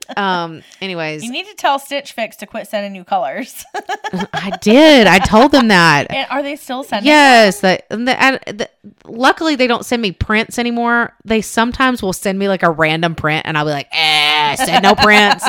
um. 0.16 0.62
Anyways, 0.80 1.22
you 1.22 1.30
need 1.30 1.46
to 1.46 1.54
tell 1.54 1.78
Stitch 1.78 2.12
Fix 2.12 2.36
to 2.36 2.46
quit 2.46 2.66
sending 2.66 2.96
you 2.96 3.04
colors. 3.04 3.64
I 4.32 4.58
did. 4.60 5.06
I 5.06 5.18
told 5.20 5.52
them 5.52 5.68
that. 5.68 6.10
and 6.10 6.26
are 6.30 6.42
they 6.42 6.56
still 6.56 6.82
sending? 6.82 7.06
Yes, 7.06 7.60
that 7.60 7.86
and 7.90 8.08
the, 8.08 8.40
the, 8.46 8.70
luckily 9.04 9.54
they 9.54 9.66
don't 9.68 9.84
send 9.84 10.02
me 10.02 10.10
prints 10.10 10.58
anymore. 10.58 11.14
They 11.24 11.40
sometimes 11.40 12.02
will 12.02 12.12
send 12.12 12.38
me 12.38 12.48
like 12.48 12.64
a 12.64 12.70
random 12.70 13.14
print, 13.14 13.46
and 13.46 13.56
I'll 13.56 13.64
be 13.64 13.70
like, 13.70 13.88
"Eh, 13.92 14.56
send 14.56 14.82
no 14.82 14.94
prints." 14.96 15.48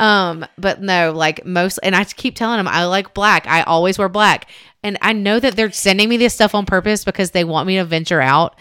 um, 0.00 0.44
but 0.58 0.82
no, 0.82 1.12
like 1.12 1.46
most, 1.46 1.78
and 1.84 1.94
I 1.94 2.04
keep 2.04 2.34
telling 2.34 2.58
them 2.58 2.68
I 2.68 2.86
like 2.86 3.14
black. 3.14 3.46
I 3.46 3.62
always 3.62 3.96
wear 3.96 4.08
black, 4.08 4.50
and 4.82 4.98
I 5.02 5.12
know 5.12 5.38
that 5.38 5.54
they're 5.54 5.70
sending 5.70 6.08
me 6.08 6.16
this 6.16 6.34
stuff 6.34 6.54
on 6.54 6.66
purpose 6.66 7.04
because 7.04 7.30
they 7.30 7.44
want 7.44 7.68
me 7.68 7.76
to 7.76 7.84
venture 7.84 8.20
out. 8.20 8.56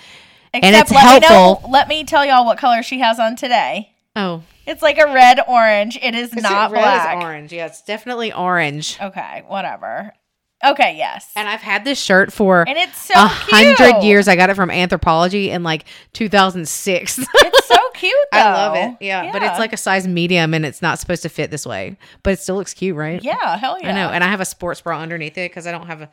Except 0.64 0.90
it's 0.90 0.92
let 0.92 1.04
Me 1.22 1.28
helpful. 1.28 1.62
know, 1.68 1.72
let 1.72 1.88
me 1.88 2.04
tell 2.04 2.26
y'all 2.26 2.46
what 2.46 2.58
color 2.58 2.84
she 2.84 3.00
has 3.00 3.20
on 3.20 3.36
today. 3.36 3.92
Oh, 4.16 4.44
It's 4.66 4.82
like 4.82 4.98
a 4.98 5.06
red 5.12 5.40
orange. 5.48 5.98
It 6.02 6.16
is 6.16 6.34
not 6.34 6.72
red 6.72 6.82
black. 6.82 7.18
Is 7.18 7.24
orange. 7.24 7.54
Yeah, 7.54 7.66
it's 7.66 7.82
definitely 7.82 8.32
orange. 8.32 8.98
Okay, 9.02 9.44
whatever. 9.48 10.14
Okay, 10.66 10.96
yes. 10.98 11.32
And 11.36 11.48
I've 11.50 11.62
had 11.62 11.84
this 11.84 12.02
shirt 12.02 12.32
for 12.32 12.68
And 12.68 12.78
it's 12.78 13.00
so 13.00 13.14
a 13.16 13.28
hundred 13.28 14.04
years. 14.04 14.28
I 14.28 14.36
got 14.36 14.50
it 14.50 14.56
from 14.56 14.70
Anthropologie 14.70 15.48
in 15.50 15.64
like 15.64 15.86
2006. 16.14 17.18
It's 17.20 17.28
so 17.68 17.76
cute 17.94 18.14
though. 18.32 18.38
I 18.40 18.54
love 18.54 18.76
it. 18.76 18.98
Yeah, 19.04 19.32
but 19.32 19.44
it's 19.44 19.60
like 19.60 19.74
a 19.74 19.78
size 19.78 20.08
medium 20.08 20.54
and 20.54 20.66
it's 20.66 20.82
not 20.82 20.98
supposed 21.00 21.24
to 21.24 21.30
fit 21.30 21.52
this 21.52 21.66
way, 21.66 21.98
but 22.24 22.34
it 22.34 22.40
still 22.40 22.56
looks 22.56 22.74
cute, 22.74 22.96
right? 22.96 23.22
Yeah, 23.24 23.58
hell 23.58 23.78
yeah. 23.82 23.90
I 23.90 23.92
know. 23.92 24.10
And 24.10 24.24
I 24.24 24.28
have 24.28 24.42
a 24.42 24.46
sports 24.46 24.82
bra 24.82 25.00
underneath 25.00 25.38
it 25.38 25.52
because 25.52 25.68
I 25.68 25.72
don't 25.72 25.88
have 25.88 26.02
a. 26.02 26.10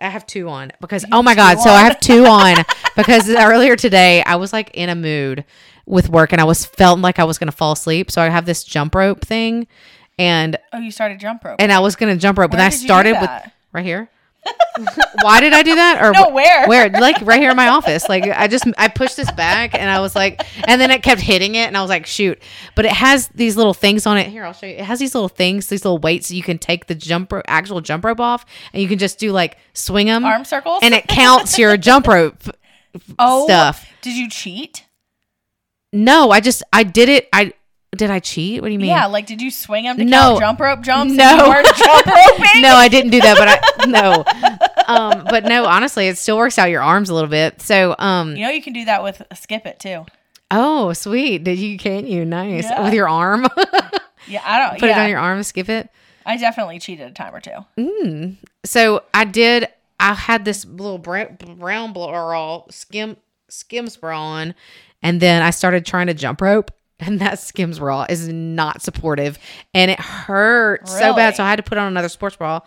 I 0.00 0.08
have 0.08 0.26
two 0.26 0.48
on 0.48 0.72
because 0.80 1.04
oh 1.12 1.22
my 1.22 1.34
god! 1.34 1.58
So 1.60 1.70
I 1.70 1.82
have 1.82 2.00
two 2.00 2.24
on 2.26 2.56
because 2.96 3.28
earlier 3.30 3.76
today 3.76 4.22
I 4.24 4.36
was 4.36 4.52
like 4.52 4.70
in 4.74 4.88
a 4.88 4.94
mood 4.94 5.44
with 5.86 6.08
work 6.08 6.32
and 6.32 6.40
I 6.40 6.44
was 6.44 6.64
felt 6.66 6.98
like 7.00 7.18
I 7.18 7.24
was 7.24 7.38
gonna 7.38 7.52
fall 7.52 7.72
asleep. 7.72 8.10
So 8.10 8.20
I 8.22 8.28
have 8.28 8.46
this 8.46 8.64
jump 8.64 8.94
rope 8.94 9.24
thing, 9.24 9.66
and 10.18 10.56
Oh, 10.72 10.78
you 10.78 10.90
started 10.90 11.20
jump 11.20 11.44
rope. 11.44 11.56
and 11.58 11.72
I 11.72 11.80
was 11.80 11.96
gonna 11.96 12.16
jump 12.16 12.38
rope, 12.38 12.50
but 12.50 12.58
Where 12.58 12.66
I 12.66 12.70
did 12.70 12.76
you 12.76 12.80
do 12.82 12.86
started 12.86 13.12
with 13.12 13.20
that? 13.30 13.52
right 13.72 13.84
here. 13.84 14.08
Why 15.22 15.40
did 15.40 15.52
I 15.52 15.62
do 15.62 15.74
that? 15.74 16.02
Or 16.02 16.12
No, 16.12 16.28
where? 16.30 16.66
Where? 16.68 16.90
Like 16.90 17.16
right 17.22 17.40
here 17.40 17.50
in 17.50 17.56
my 17.56 17.68
office. 17.68 18.08
Like 18.08 18.24
I 18.24 18.46
just 18.46 18.64
I 18.76 18.88
pushed 18.88 19.16
this 19.16 19.30
back 19.32 19.74
and 19.74 19.88
I 19.90 20.00
was 20.00 20.14
like, 20.14 20.42
and 20.68 20.80
then 20.80 20.90
it 20.90 21.02
kept 21.02 21.20
hitting 21.20 21.54
it, 21.54 21.66
and 21.66 21.76
I 21.76 21.80
was 21.80 21.88
like, 21.88 22.06
shoot. 22.06 22.40
But 22.74 22.84
it 22.84 22.92
has 22.92 23.28
these 23.28 23.56
little 23.56 23.74
things 23.74 24.06
on 24.06 24.18
it. 24.18 24.26
Here, 24.28 24.44
I'll 24.44 24.52
show 24.52 24.66
you. 24.66 24.74
It 24.74 24.84
has 24.84 24.98
these 24.98 25.14
little 25.14 25.28
things, 25.28 25.68
these 25.68 25.84
little 25.84 25.98
weights. 25.98 26.30
You 26.30 26.42
can 26.42 26.58
take 26.58 26.86
the 26.86 26.94
jump 26.94 27.32
rope, 27.32 27.44
actual 27.48 27.80
jump 27.80 28.04
rope 28.04 28.20
off, 28.20 28.44
and 28.72 28.82
you 28.82 28.88
can 28.88 28.98
just 28.98 29.18
do 29.18 29.32
like 29.32 29.56
swing 29.72 30.06
them, 30.06 30.24
Arm 30.24 30.44
circles? 30.44 30.80
and 30.82 30.94
it 30.94 31.06
counts 31.08 31.58
your 31.58 31.76
jump 31.76 32.06
rope. 32.06 32.42
oh, 33.18 33.46
stuff. 33.46 33.86
Did 34.02 34.14
you 34.16 34.28
cheat? 34.28 34.84
No, 35.92 36.30
I 36.30 36.40
just 36.40 36.62
I 36.72 36.82
did 36.82 37.08
it. 37.08 37.28
I 37.32 37.52
did 37.94 38.10
I 38.10 38.18
cheat? 38.20 38.60
What 38.62 38.68
do 38.68 38.72
you 38.72 38.78
mean? 38.78 38.88
Yeah, 38.88 39.06
like 39.06 39.26
did 39.26 39.40
you 39.42 39.50
swing 39.50 39.84
them 39.84 39.96
to 39.98 40.04
No. 40.04 40.38
jump 40.38 40.60
rope 40.60 40.80
jumps? 40.82 41.14
No. 41.14 41.24
if 41.36 41.42
you 41.42 41.48
weren't 41.48 41.66
jump 41.76 42.06
roping. 42.06 42.62
no, 42.62 42.74
I 42.74 42.88
didn't 42.88 43.10
do 43.10 43.20
that, 43.20 43.36
but 43.38 43.48
I 43.48 43.86
no. 43.86 44.24
Um, 44.86 45.24
but 45.28 45.44
no, 45.44 45.64
honestly, 45.66 46.06
it 46.08 46.16
still 46.18 46.36
works 46.36 46.58
out 46.58 46.70
your 46.70 46.82
arms 46.82 47.08
a 47.10 47.14
little 47.14 47.30
bit. 47.30 47.60
So, 47.62 47.94
um, 47.98 48.36
You 48.36 48.42
know 48.42 48.50
you 48.50 48.62
can 48.62 48.72
do 48.72 48.84
that 48.86 49.02
with 49.02 49.22
a 49.30 49.36
skip 49.36 49.66
it 49.66 49.78
too. 49.80 50.04
oh, 50.50 50.92
sweet. 50.92 51.42
Did 51.44 51.58
you 51.58 51.76
can 51.78 52.06
you 52.06 52.24
nice 52.24 52.64
Yeah. 52.64 52.82
with 52.84 52.94
your 52.94 53.08
arm? 53.08 53.46
Yeah, 54.28 54.42
I 54.44 54.58
don't. 54.58 54.80
Put 54.80 54.88
yeah, 54.88 55.00
it 55.00 55.04
on 55.04 55.10
your 55.10 55.20
arm, 55.20 55.40
skip 55.44 55.68
it. 55.68 55.88
I 56.24 56.36
definitely 56.36 56.80
cheated 56.80 57.06
a 57.08 57.12
time 57.12 57.32
or 57.32 57.40
two. 57.40 58.36
So 58.64 59.04
I 59.14 59.24
did. 59.24 59.68
I 60.00 60.14
had 60.14 60.44
this 60.44 60.64
little 60.64 60.98
brown 60.98 61.92
bra 61.92 62.64
skim 62.68 63.16
skims 63.48 63.96
bra 63.96 64.20
on, 64.20 64.54
and 65.00 65.20
then 65.20 65.42
I 65.42 65.50
started 65.50 65.86
trying 65.86 66.08
to 66.08 66.14
jump 66.14 66.40
rope. 66.40 66.72
And 66.98 67.20
that 67.20 67.38
Skims 67.38 67.78
bra 67.78 68.06
is 68.08 68.28
not 68.28 68.80
supportive, 68.80 69.38
and 69.74 69.90
it 69.90 70.00
hurt 70.00 70.88
so 70.88 71.14
bad. 71.14 71.36
So 71.36 71.44
I 71.44 71.50
had 71.50 71.56
to 71.56 71.62
put 71.62 71.76
on 71.76 71.88
another 71.88 72.08
sports 72.08 72.36
bra 72.36 72.60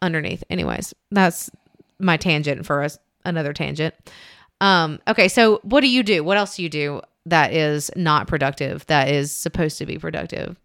underneath. 0.00 0.44
Anyways, 0.48 0.94
that's 1.10 1.50
my 1.98 2.16
tangent 2.16 2.64
for 2.64 2.82
us. 2.82 2.98
Another 3.24 3.52
tangent. 3.52 3.94
Um. 4.60 5.00
Okay. 5.08 5.26
So 5.28 5.60
what 5.64 5.80
do 5.80 5.88
you 5.88 6.02
do? 6.04 6.22
What 6.22 6.36
else 6.36 6.56
do 6.56 6.62
you 6.62 6.68
do 6.68 7.00
that 7.26 7.52
is 7.52 7.90
not 7.96 8.28
productive? 8.28 8.86
That 8.86 9.08
is 9.08 9.32
supposed 9.32 9.78
to 9.78 9.86
be 9.86 9.98
productive? 9.98 10.56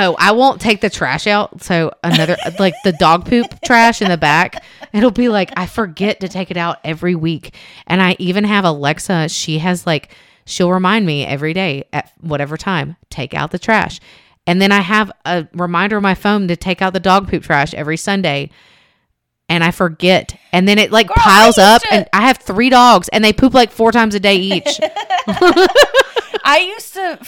Oh, 0.00 0.14
I 0.16 0.30
won't 0.30 0.60
take 0.60 0.80
the 0.80 0.88
trash 0.90 1.26
out. 1.26 1.60
So 1.62 1.92
another 2.04 2.36
like 2.60 2.74
the 2.84 2.92
dog 2.92 3.26
poop 3.28 3.46
trash 3.64 4.00
in 4.00 4.08
the 4.08 4.16
back. 4.16 4.62
It'll 4.92 5.10
be 5.10 5.28
like 5.28 5.50
I 5.56 5.66
forget 5.66 6.20
to 6.20 6.28
take 6.28 6.50
it 6.52 6.56
out 6.56 6.78
every 6.84 7.16
week. 7.16 7.54
And 7.86 8.00
I 8.00 8.14
even 8.20 8.44
have 8.44 8.64
Alexa, 8.64 9.28
she 9.28 9.58
has 9.58 9.86
like 9.86 10.14
she'll 10.46 10.70
remind 10.70 11.04
me 11.04 11.24
every 11.26 11.52
day 11.52 11.84
at 11.92 12.12
whatever 12.20 12.56
time, 12.56 12.96
take 13.10 13.34
out 13.34 13.50
the 13.50 13.58
trash. 13.58 13.98
And 14.46 14.62
then 14.62 14.70
I 14.72 14.80
have 14.80 15.10
a 15.26 15.46
reminder 15.52 15.96
on 15.96 16.02
my 16.02 16.14
phone 16.14 16.46
to 16.48 16.56
take 16.56 16.80
out 16.80 16.92
the 16.92 17.00
dog 17.00 17.28
poop 17.28 17.42
trash 17.42 17.74
every 17.74 17.96
Sunday. 17.96 18.50
And 19.50 19.64
I 19.64 19.72
forget. 19.72 20.38
And 20.52 20.68
then 20.68 20.78
it 20.78 20.92
like 20.92 21.08
Girl, 21.08 21.16
piles 21.16 21.58
up 21.58 21.82
to- 21.82 21.92
and 21.92 22.08
I 22.12 22.22
have 22.22 22.38
3 22.38 22.70
dogs 22.70 23.08
and 23.08 23.24
they 23.24 23.32
poop 23.32 23.52
like 23.52 23.72
4 23.72 23.90
times 23.92 24.14
a 24.14 24.20
day 24.20 24.36
each. 24.36 24.80
I 26.44 26.72
used 26.74 26.94
to 26.94 27.18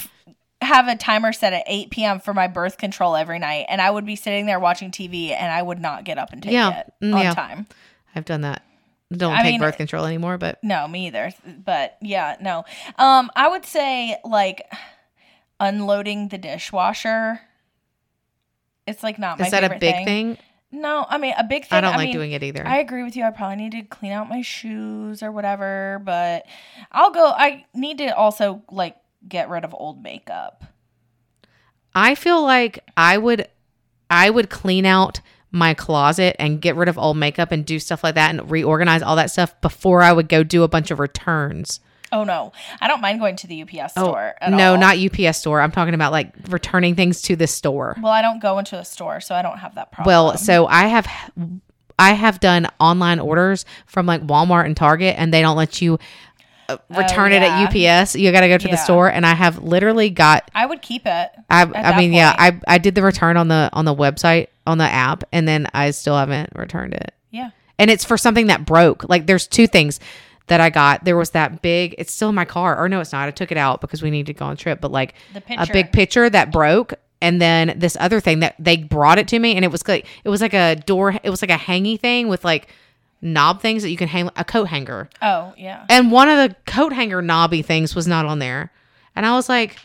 have 0.62 0.88
a 0.88 0.96
timer 0.96 1.32
set 1.32 1.52
at 1.52 1.64
8 1.66 1.90
p.m. 1.90 2.20
for 2.20 2.34
my 2.34 2.46
birth 2.46 2.76
control 2.78 3.16
every 3.16 3.38
night, 3.38 3.66
and 3.68 3.80
I 3.80 3.90
would 3.90 4.04
be 4.04 4.16
sitting 4.16 4.46
there 4.46 4.60
watching 4.60 4.90
TV, 4.90 5.30
and 5.30 5.50
I 5.52 5.62
would 5.62 5.80
not 5.80 6.04
get 6.04 6.18
up 6.18 6.32
and 6.32 6.42
take 6.42 6.52
Yeah, 6.52 6.80
it 6.80 6.92
mm, 7.02 7.14
on 7.14 7.22
yeah. 7.22 7.34
time. 7.34 7.66
I've 8.14 8.24
done 8.24 8.42
that. 8.42 8.62
Don't 9.12 9.32
I 9.32 9.42
take 9.42 9.52
mean- 9.54 9.60
birth 9.60 9.76
control 9.76 10.04
anymore, 10.04 10.38
but 10.38 10.62
No, 10.62 10.86
me 10.86 11.06
either. 11.08 11.32
But 11.64 11.96
yeah, 12.00 12.36
no. 12.40 12.64
Um, 12.96 13.30
I 13.34 13.48
would 13.48 13.64
say 13.64 14.16
like 14.24 14.70
unloading 15.58 16.28
the 16.28 16.38
dishwasher. 16.38 17.40
It's 18.86 19.02
like 19.02 19.18
not 19.18 19.38
my 19.38 19.46
is 19.46 19.50
that 19.52 19.64
a 19.64 19.78
big 19.78 20.04
thing? 20.04 20.38
No, 20.72 21.04
I 21.08 21.18
mean 21.18 21.34
a 21.36 21.42
big 21.44 21.64
thing. 21.66 21.76
I 21.78 21.80
don't 21.80 21.96
like 21.96 22.06
mean, 22.08 22.12
doing 22.14 22.32
it 22.32 22.42
either. 22.44 22.64
I 22.66 22.78
agree 22.78 23.02
with 23.02 23.16
you. 23.16 23.24
I 23.24 23.30
probably 23.30 23.56
need 23.56 23.72
to 23.72 23.82
clean 23.82 24.12
out 24.12 24.28
my 24.28 24.42
shoes 24.42 25.22
or 25.22 25.32
whatever, 25.32 26.00
but 26.04 26.46
I'll 26.92 27.10
go. 27.10 27.26
I 27.26 27.64
need 27.74 27.98
to 27.98 28.14
also 28.16 28.62
like 28.70 28.96
get 29.28 29.48
rid 29.48 29.64
of 29.64 29.74
old 29.74 30.02
makeup. 30.02 30.64
I 31.94 32.14
feel 32.14 32.42
like 32.42 32.84
I 32.96 33.18
would 33.18 33.48
I 34.08 34.30
would 34.30 34.50
clean 34.50 34.86
out 34.86 35.20
my 35.50 35.74
closet 35.74 36.36
and 36.38 36.60
get 36.60 36.76
rid 36.76 36.88
of 36.88 36.98
old 36.98 37.16
makeup 37.16 37.50
and 37.50 37.64
do 37.64 37.78
stuff 37.78 38.04
like 38.04 38.14
that 38.14 38.30
and 38.30 38.50
reorganize 38.50 39.02
all 39.02 39.16
that 39.16 39.30
stuff 39.30 39.60
before 39.60 40.02
I 40.02 40.12
would 40.12 40.28
go 40.28 40.42
do 40.44 40.62
a 40.62 40.68
bunch 40.68 40.90
of 40.90 40.98
returns. 41.00 41.80
Oh 42.12 42.24
no, 42.24 42.52
I 42.80 42.88
don't 42.88 43.00
mind 43.00 43.20
going 43.20 43.36
to 43.36 43.46
the 43.46 43.62
UPS 43.62 43.92
oh, 43.96 44.04
store. 44.04 44.34
At 44.40 44.52
Oh, 44.52 44.56
no, 44.56 44.72
all. 44.72 44.78
not 44.78 44.98
UPS 44.98 45.38
store. 45.38 45.60
I'm 45.60 45.70
talking 45.70 45.94
about 45.94 46.12
like 46.12 46.32
returning 46.48 46.96
things 46.96 47.22
to 47.22 47.36
the 47.36 47.46
store. 47.46 47.96
Well, 48.02 48.12
I 48.12 48.20
don't 48.22 48.42
go 48.42 48.58
into 48.58 48.76
a 48.78 48.84
store, 48.84 49.20
so 49.20 49.34
I 49.34 49.42
don't 49.42 49.58
have 49.58 49.76
that 49.76 49.92
problem. 49.92 50.08
Well, 50.08 50.36
so 50.36 50.66
I 50.66 50.86
have 50.86 51.06
I 51.98 52.12
have 52.14 52.40
done 52.40 52.66
online 52.80 53.20
orders 53.20 53.64
from 53.86 54.06
like 54.06 54.26
Walmart 54.26 54.66
and 54.66 54.76
Target, 54.76 55.16
and 55.18 55.32
they 55.32 55.40
don't 55.42 55.56
let 55.56 55.80
you 55.80 55.98
uh, 56.72 56.78
return 56.90 57.32
it 57.32 57.42
at 57.42 57.66
UPS. 57.66 58.14
You 58.16 58.30
got 58.32 58.40
to 58.40 58.48
go 58.48 58.58
to 58.58 58.68
the 58.68 58.76
store, 58.76 59.10
and 59.10 59.26
I 59.26 59.34
have 59.34 59.62
literally 59.62 60.10
got. 60.10 60.50
I 60.54 60.66
would 60.66 60.82
keep 60.82 61.02
it. 61.06 61.30
I, 61.48 61.62
I 61.62 61.98
mean, 61.98 62.12
yeah. 62.12 62.34
I 62.38 62.60
I 62.66 62.78
did 62.78 62.94
the 62.94 63.02
return 63.02 63.36
on 63.36 63.48
the 63.48 63.70
on 63.72 63.84
the 63.84 63.94
website 63.94 64.48
on 64.66 64.78
the 64.78 64.84
app, 64.84 65.24
and 65.32 65.46
then 65.46 65.66
I 65.74 65.90
still 65.90 66.16
haven't 66.16 66.50
returned 66.54 66.94
it. 66.94 67.14
Yeah. 67.30 67.50
And 67.78 67.90
it's 67.90 68.04
for 68.04 68.18
something 68.18 68.48
that 68.48 68.66
broke. 68.66 69.08
Like 69.08 69.26
there's 69.26 69.46
two 69.46 69.66
things 69.66 70.00
that 70.48 70.60
I 70.60 70.70
got. 70.70 71.04
There 71.04 71.16
was 71.16 71.30
that 71.30 71.62
big. 71.62 71.94
It's 71.98 72.12
still 72.12 72.28
in 72.28 72.34
my 72.34 72.44
car, 72.44 72.78
or 72.78 72.88
no, 72.88 73.00
it's 73.00 73.12
not. 73.12 73.26
I 73.26 73.30
took 73.30 73.50
it 73.50 73.58
out 73.58 73.80
because 73.80 74.02
we 74.02 74.10
need 74.10 74.26
to 74.26 74.34
go 74.34 74.46
on 74.46 74.52
a 74.52 74.56
trip. 74.56 74.80
But 74.80 74.92
like 74.92 75.14
The 75.32 75.42
a 75.56 75.66
big 75.72 75.92
picture 75.92 76.28
that 76.28 76.52
broke 76.52 76.94
and 77.22 77.40
then 77.40 77.74
this 77.76 77.96
other 78.00 78.20
thing 78.20 78.40
that 78.40 78.54
they 78.58 78.76
brought 78.76 79.18
it 79.18 79.28
to 79.28 79.38
me 79.38 79.54
and 79.54 79.64
it 79.64 79.70
was 79.70 79.86
like 79.86 80.06
it 80.24 80.28
was 80.28 80.40
like 80.40 80.54
a 80.54 80.76
door 80.76 81.14
it 81.22 81.30
was 81.30 81.42
like 81.42 81.50
a 81.50 81.54
hangy 81.56 81.98
thing 81.98 82.28
with 82.28 82.44
like 82.44 82.68
knob 83.22 83.60
things 83.60 83.82
that 83.82 83.90
you 83.90 83.96
can 83.96 84.08
hang 84.08 84.30
a 84.36 84.44
coat 84.44 84.64
hanger. 84.68 85.08
Oh 85.20 85.52
yeah. 85.56 85.84
and 85.88 86.10
one 86.10 86.28
of 86.28 86.36
the 86.48 86.56
coat 86.66 86.92
hanger 86.92 87.20
knobby 87.22 87.62
things 87.62 87.94
was 87.94 88.06
not 88.06 88.26
on 88.26 88.38
there. 88.38 88.72
And 89.16 89.26
i 89.26 89.34
was 89.34 89.48
like 89.48 89.76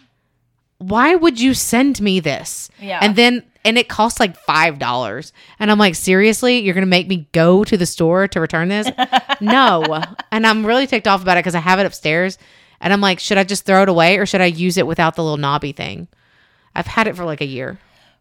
why 0.78 1.16
would 1.16 1.40
you 1.40 1.54
send 1.54 2.02
me 2.02 2.20
this? 2.20 2.70
Yeah. 2.82 3.00
and 3.02 3.16
then 3.16 3.44
and 3.64 3.78
it 3.78 3.88
cost 3.90 4.20
like 4.20 4.38
five 4.38 4.78
dollars. 4.80 5.34
And 5.60 5.72
i'm 5.72 5.80
like 5.80 5.96
seriously? 5.96 6.60
You're 6.60 6.74
gonna 6.74 6.86
make 6.86 7.08
me 7.08 7.28
go 7.32 7.64
to 7.64 7.78
the 7.78 7.86
store 7.86 8.28
to 8.30 8.40
return 8.40 8.70
this? 8.70 8.90
No. 9.42 10.02
And 10.32 10.48
i'm 10.48 10.66
really 10.66 10.88
ticked 10.88 11.08
off 11.08 11.22
about 11.22 11.38
it 11.38 11.42
because 11.42 11.56
i 11.56 11.60
have 11.60 11.80
it 11.80 11.86
upstairs. 11.86 12.38
And 12.80 12.94
i'm 12.94 13.02
like 13.02 13.20
should 13.20 13.38
i 13.38 13.44
just 13.44 13.66
throw 13.66 13.84
it 13.84 13.90
away 13.90 14.18
or 14.18 14.26
should 14.26 14.42
i 14.42 14.46
use 14.46 14.78
it 14.78 14.88
without 14.88 15.16
the 15.16 15.24
little 15.24 15.38
knobby 15.38 15.72
thing? 15.74 16.08
I've 16.74 16.88
had 16.88 17.08
it 17.08 17.16
for 17.16 17.26
like 17.26 17.42
a 17.42 17.46
year 17.46 17.80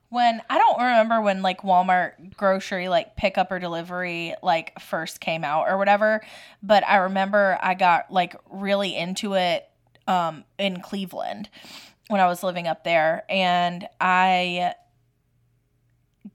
when 0.09 0.41
I 0.49 0.59
don't 0.59 0.79
remember 0.79 1.21
when 1.21 1.43
like 1.43 1.63
Walmart 1.63 2.37
grocery 2.37 2.89
like 2.89 3.17
pickup 3.17 3.51
or 3.51 3.59
delivery 3.59 4.35
like 4.43 4.79
first 4.81 5.21
came 5.21 5.45
out 5.45 5.69
or 5.69 5.77
whatever, 5.79 6.23
but 6.63 6.87
I 6.87 6.97
remember 6.97 7.59
I 7.61 7.75
got 7.75 8.11
like 8.13 8.37
really 8.51 8.97
into 8.97 9.35
it 9.35 9.69
um 10.07 10.45
in 10.59 10.81
Cleveland 10.81 11.49
when 12.09 12.21
I 12.21 12.27
was 12.27 12.43
living 12.43 12.67
up 12.67 12.85
there 12.85 13.25
and 13.29 13.89
I 14.01 14.75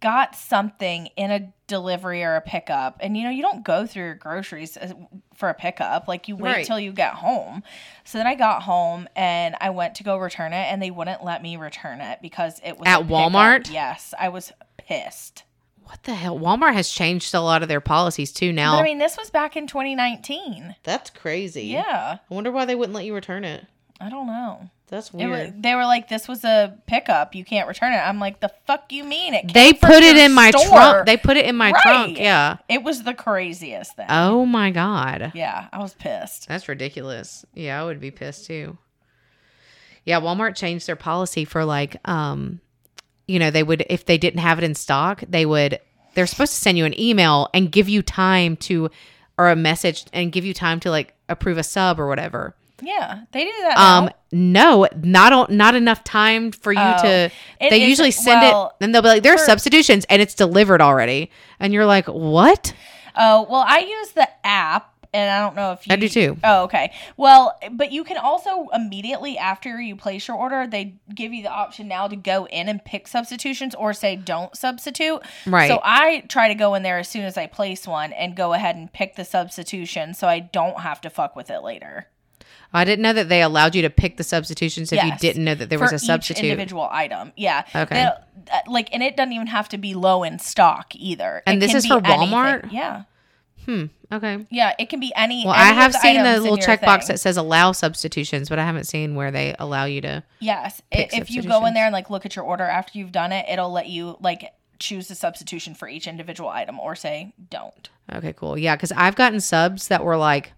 got 0.02 0.36
something 0.36 1.08
in 1.18 1.32
a 1.32 1.52
delivery 1.68 2.24
or 2.24 2.36
a 2.36 2.42
pickup 2.42 2.98
and 3.00 3.16
you 3.16 3.24
know 3.24 3.30
you 3.30 3.42
don't 3.44 3.64
go 3.64 3.86
through 3.86 4.04
your 4.04 4.16
groceries 4.16 4.76
uh, 4.78 4.92
for 5.36 5.50
a 5.50 5.54
pickup 5.54 6.08
like 6.08 6.28
you 6.28 6.36
wait 6.36 6.52
Right. 6.52 6.66
till 6.66 6.80
you 6.80 6.92
get 6.92 7.14
home. 7.14 7.62
So 8.06 8.18
then 8.18 8.26
i 8.26 8.34
got 8.36 8.64
home 8.64 9.08
and 9.16 9.56
i 9.62 9.70
went 9.70 9.96
to 9.96 10.04
go 10.04 10.18
return 10.18 10.52
it 10.54 10.66
and 10.72 10.82
they 10.82 10.90
wouldn't 10.90 11.24
let 11.24 11.44
me 11.44 11.58
return 11.58 12.02
it 12.02 12.20
because 12.22 12.60
it 12.64 12.78
was 12.80 12.88
At. 12.88 13.02
Walmart? 13.08 13.72
yes 13.72 14.14
i 14.20 14.30
was 14.30 14.52
pissed. 14.78 15.44
What 15.84 16.04
the 16.04 16.14
hell? 16.14 16.38
Walmart 16.40 16.74
has 16.74 16.90
changed 16.90 17.34
a 17.34 17.42
lot 17.42 17.64
of 17.64 17.68
their 17.68 17.82
policies 17.82 18.32
too 18.32 18.52
now. 18.54 18.74
But 18.76 18.82
i 18.82 18.84
mean 18.84 18.98
this 19.00 19.18
was 19.18 19.30
back 19.30 19.56
in 19.58 19.68
2019 19.68 20.76
that's 20.84 21.10
crazy. 21.10 21.64
Yeah. 21.66 22.18
I 22.30 22.34
wonder 22.34 22.52
why 22.52 22.66
they 22.66 22.76
wouldn't 22.76 22.96
let 22.96 23.06
you 23.06 23.14
return 23.14 23.44
it. 23.44 23.66
I 24.02 24.10
don't 24.10 24.28
know 24.28 24.70
that's 24.90 25.10
It 25.10 25.14
weird 25.16 25.48
wa- 25.48 25.54
they 25.58 25.76
were 25.76 25.86
like, 25.86 26.08
"This 26.10 26.28
was 26.28 26.44
a 26.44 26.76
pickup. 26.88 27.36
You 27.36 27.46
can't 27.46 27.68
return 27.68 27.94
it." 27.94 27.98
I'm 27.98 28.20
like, 28.20 28.40
"The 28.40 28.52
fuck 28.68 28.92
you 28.92 29.04
mean?" 29.04 29.34
It 29.34 29.54
they 29.54 29.72
came 29.72 29.80
from 29.80 29.90
put 29.92 30.04
it 30.04 30.18
in 30.18 30.34
my 30.34 30.52
store." 30.52 30.68
trunk 30.70 31.06
they 31.06 31.18
put 31.18 31.38
it 31.38 31.46
in 31.46 31.56
my 31.56 31.72
Right. 31.72 31.82
trunk 31.82 32.18
yeah 32.20 32.58
It 32.68 32.84
was 32.84 33.04
the 33.04 33.14
craziest 33.14 33.96
thing. 33.96 34.08
oh 34.10 34.46
my 34.46 34.72
god 34.72 35.32
yeah, 35.36 35.68
I 35.72 35.80
was 35.80 35.94
pissed. 35.94 36.48
That's 36.48 36.68
ridiculous. 36.68 37.46
Yeah, 37.54 37.82
I 37.82 37.86
would 37.86 38.00
be 38.02 38.12
pissed 38.12 38.46
too. 38.48 38.78
Yeah, 40.06 40.20
Walmart 40.22 40.56
changed 40.56 40.88
their 40.88 40.96
policy 40.96 41.46
for 41.46 41.66
like 41.66 41.98
um 42.08 42.62
you 43.28 43.38
know, 43.38 43.52
they 43.52 43.62
would 43.62 43.86
if 43.90 44.06
they 44.06 44.18
didn't 44.18 44.40
have 44.40 44.58
it 44.58 44.64
in 44.64 44.74
stock, 44.74 45.24
they 45.28 45.46
would 45.46 45.80
they're 46.16 46.26
supposed 46.26 46.54
to 46.54 46.60
send 46.60 46.78
you 46.78 46.86
an 46.86 47.00
email 47.00 47.48
and 47.54 47.72
give 47.72 47.88
you 47.88 48.02
time 48.02 48.56
to 48.58 48.90
or 49.38 49.50
a 49.50 49.56
message 49.56 50.06
and 50.12 50.32
give 50.32 50.44
you 50.44 50.54
time 50.54 50.80
to 50.80 50.90
like 50.90 51.14
approve 51.30 51.58
a 51.60 51.64
sub 51.64 52.00
or 52.00 52.08
whatever. 52.08 52.56
Yeah, 52.82 53.22
they 53.32 53.46
do 53.46 53.52
that. 53.62 53.76
Now. 53.78 53.98
Um 54.06 54.10
no, 54.32 54.88
not 55.02 55.34
on, 55.34 55.48
not 55.58 55.74
enough 55.76 56.04
time 56.04 56.52
for 56.52 56.72
you 56.72 56.80
Oh, 56.82 57.02
to 57.02 57.32
they 57.60 57.88
usually 57.88 58.12
send 58.12 58.42
well, 58.42 58.76
it 58.80 58.84
and 58.84 58.94
they'll 58.94 59.02
be 59.02 59.08
like 59.08 59.24
there 59.24 59.34
are 59.34 59.38
for- 59.40 59.46
substitutions 59.46 60.06
and 60.10 60.22
it's 60.22 60.36
delivered 60.36 60.82
already. 60.82 61.32
And 61.60 61.74
you're 61.74 61.86
like, 61.88 62.06
"What?" 62.08 62.74
Oh, 63.16 63.48
well, 63.50 63.66
I 63.68 63.80
use 63.80 64.12
the 64.12 64.30
app, 64.46 64.94
and 65.12 65.30
I 65.32 65.40
don't 65.42 65.56
know 65.56 65.72
if 65.74 65.86
you 65.88 65.94
I 65.94 65.96
do 65.98 66.08
too. 66.08 66.38
Oh, 66.44 66.64
okay. 66.66 66.94
Well, 67.18 67.58
but 67.72 67.92
you 67.92 68.04
can 68.04 68.18
also 68.18 68.68
immediately 68.74 69.38
after 69.38 69.82
you 69.82 69.96
place 69.96 70.28
your 70.28 70.38
order, 70.38 70.68
they 70.68 70.94
give 71.14 71.34
you 71.34 71.42
the 71.42 71.50
option 71.50 71.88
now 71.88 72.08
to 72.08 72.16
go 72.16 72.46
in 72.48 72.70
and 72.70 72.86
pick 72.86 73.08
substitutions 73.08 73.74
or 73.74 73.92
say 73.94 74.16
don't 74.16 74.56
substitute. 74.56 75.22
Right. 75.48 75.68
So 75.70 75.82
I 75.84 76.22
try 76.30 76.48
to 76.50 76.56
go 76.56 76.76
in 76.76 76.84
there 76.84 77.00
as 77.00 77.10
soon 77.10 77.24
as 77.26 77.36
I 77.36 77.48
place 77.48 77.88
one 77.88 78.14
and 78.14 78.36
go 78.38 78.54
ahead 78.54 78.76
and 78.76 78.94
pick 78.94 79.16
the 79.16 79.26
substitution 79.26 80.14
so 80.14 80.28
I 80.28 80.40
don't 80.40 80.82
have 80.82 81.02
to 81.02 81.10
fuck 81.10 81.36
with 81.36 81.50
it 81.50 81.62
later. 81.64 82.06
I 82.74 82.86
didn't 82.86 83.02
know 83.04 83.14
that 83.14 83.30
they 83.30 83.42
allowed 83.42 83.74
you 83.76 83.82
to 83.82 83.90
pick 83.90 84.18
the 84.18 84.24
substitutions 84.24 84.92
if 84.92 85.04
you 85.04 85.12
didn't 85.20 85.44
know 85.44 85.56
that 85.56 85.70
there 85.70 85.80
For 85.80 85.86
was 85.86 85.94
a 85.94 85.96
each 85.96 86.02
substitute. 86.02 86.46
individual 86.46 86.88
item. 86.92 87.34
Yeah. 87.36 87.64
Okay. 87.76 87.96
They- 87.96 88.52
uh, 88.52 88.60
like, 88.68 88.90
and 88.94 89.04
it 89.04 89.18
doesn't 89.18 89.34
even 89.34 89.48
have 89.48 89.70
to 89.70 89.78
be 89.78 89.94
low 89.94 90.24
in 90.24 90.40
stock 90.40 90.94
either. 90.96 91.44
And 91.46 91.58
It 91.62 91.68
this 91.68 91.76
is 91.76 91.86
for 91.86 92.02
anything. 92.04 92.30
Walmart? 92.30 92.72
Yeah. 92.72 93.04
Hmm. 93.66 93.86
Okay. 94.12 94.46
Yeah. 94.50 94.74
It 94.80 94.90
can 94.90 95.00
be 95.00 95.12
any. 95.16 95.44
Well, 95.46 95.54
any 95.54 95.64
I 95.64 95.74
have 95.74 95.94
seen 95.94 96.24
the 96.24 96.40
little 96.40 96.58
checkbox 96.58 97.08
that 97.08 97.20
says 97.20 97.38
allow 97.38 97.72
substitutions, 97.74 98.50
but 98.50 98.58
I 98.58 98.66
haven't 98.66 98.86
seen 98.86 99.16
where 99.16 99.30
they 99.32 99.56
allow 99.60 99.86
you 99.86 100.02
to. 100.02 100.24
Yes. 100.40 100.82
If 100.92 101.30
you 101.30 101.44
go 101.44 101.66
in 101.66 101.74
there 101.74 101.86
and 101.86 101.94
like 101.94 102.10
look 102.10 102.26
at 102.26 102.36
your 102.36 102.46
order 102.46 102.64
after 102.64 102.98
you've 102.98 103.12
done 103.12 103.32
it, 103.32 103.46
it'll 103.50 103.72
let 103.72 103.88
you 103.88 104.18
like 104.22 104.52
choose 104.80 105.10
the 105.10 105.16
substitution 105.16 105.76
for 105.76 105.88
each 105.88 106.08
individual 106.08 106.50
item 106.50 106.80
or 106.80 106.96
say 106.96 107.34
don't. 107.50 107.90
Okay, 108.12 108.34
cool. 108.34 108.58
Yeah, 108.58 108.76
because 108.76 108.92
I've 108.94 109.16
gotten 109.16 109.42
subs 109.42 109.90
that 109.90 110.04
were 110.04 110.18
like 110.18 110.54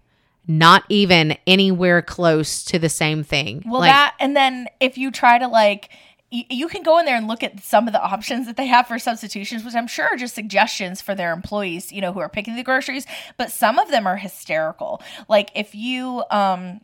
not 0.46 0.84
even 0.88 1.36
anywhere 1.46 2.02
close 2.02 2.64
to 2.64 2.78
the 2.78 2.88
same 2.88 3.22
thing. 3.22 3.62
Well, 3.66 3.80
like, 3.80 3.90
that 3.90 4.14
and 4.20 4.36
then 4.36 4.68
if 4.80 4.98
you 4.98 5.10
try 5.10 5.38
to 5.38 5.46
like. 5.48 5.88
y- 6.32 6.46
You 6.50 6.66
can 6.68 6.82
go 6.82 6.98
in 6.98 7.04
there 7.04 7.16
and 7.16 7.28
look 7.28 7.42
at 7.42 7.62
some 7.62 7.86
of 7.86 7.92
the 7.92 8.02
options 8.02 8.46
that 8.46 8.56
they 8.56 8.66
have 8.66 8.86
for 8.88 8.98
substitutions, 8.98 9.64
which 9.64 9.74
I'm 9.74 9.86
sure 9.86 10.06
are 10.06 10.16
just 10.16 10.34
suggestions 10.34 11.00
for 11.02 11.14
their 11.14 11.32
employees, 11.32 11.92
you 11.92 12.00
know, 12.00 12.12
who 12.12 12.20
are 12.20 12.28
picking 12.28 12.56
the 12.56 12.62
groceries. 12.62 13.06
But 13.36 13.52
some 13.52 13.78
of 13.78 13.90
them 13.90 14.06
are 14.06 14.16
hysterical. 14.16 15.00
Like 15.28 15.50
if 15.54 15.74
you 15.74 16.24
um 16.30 16.80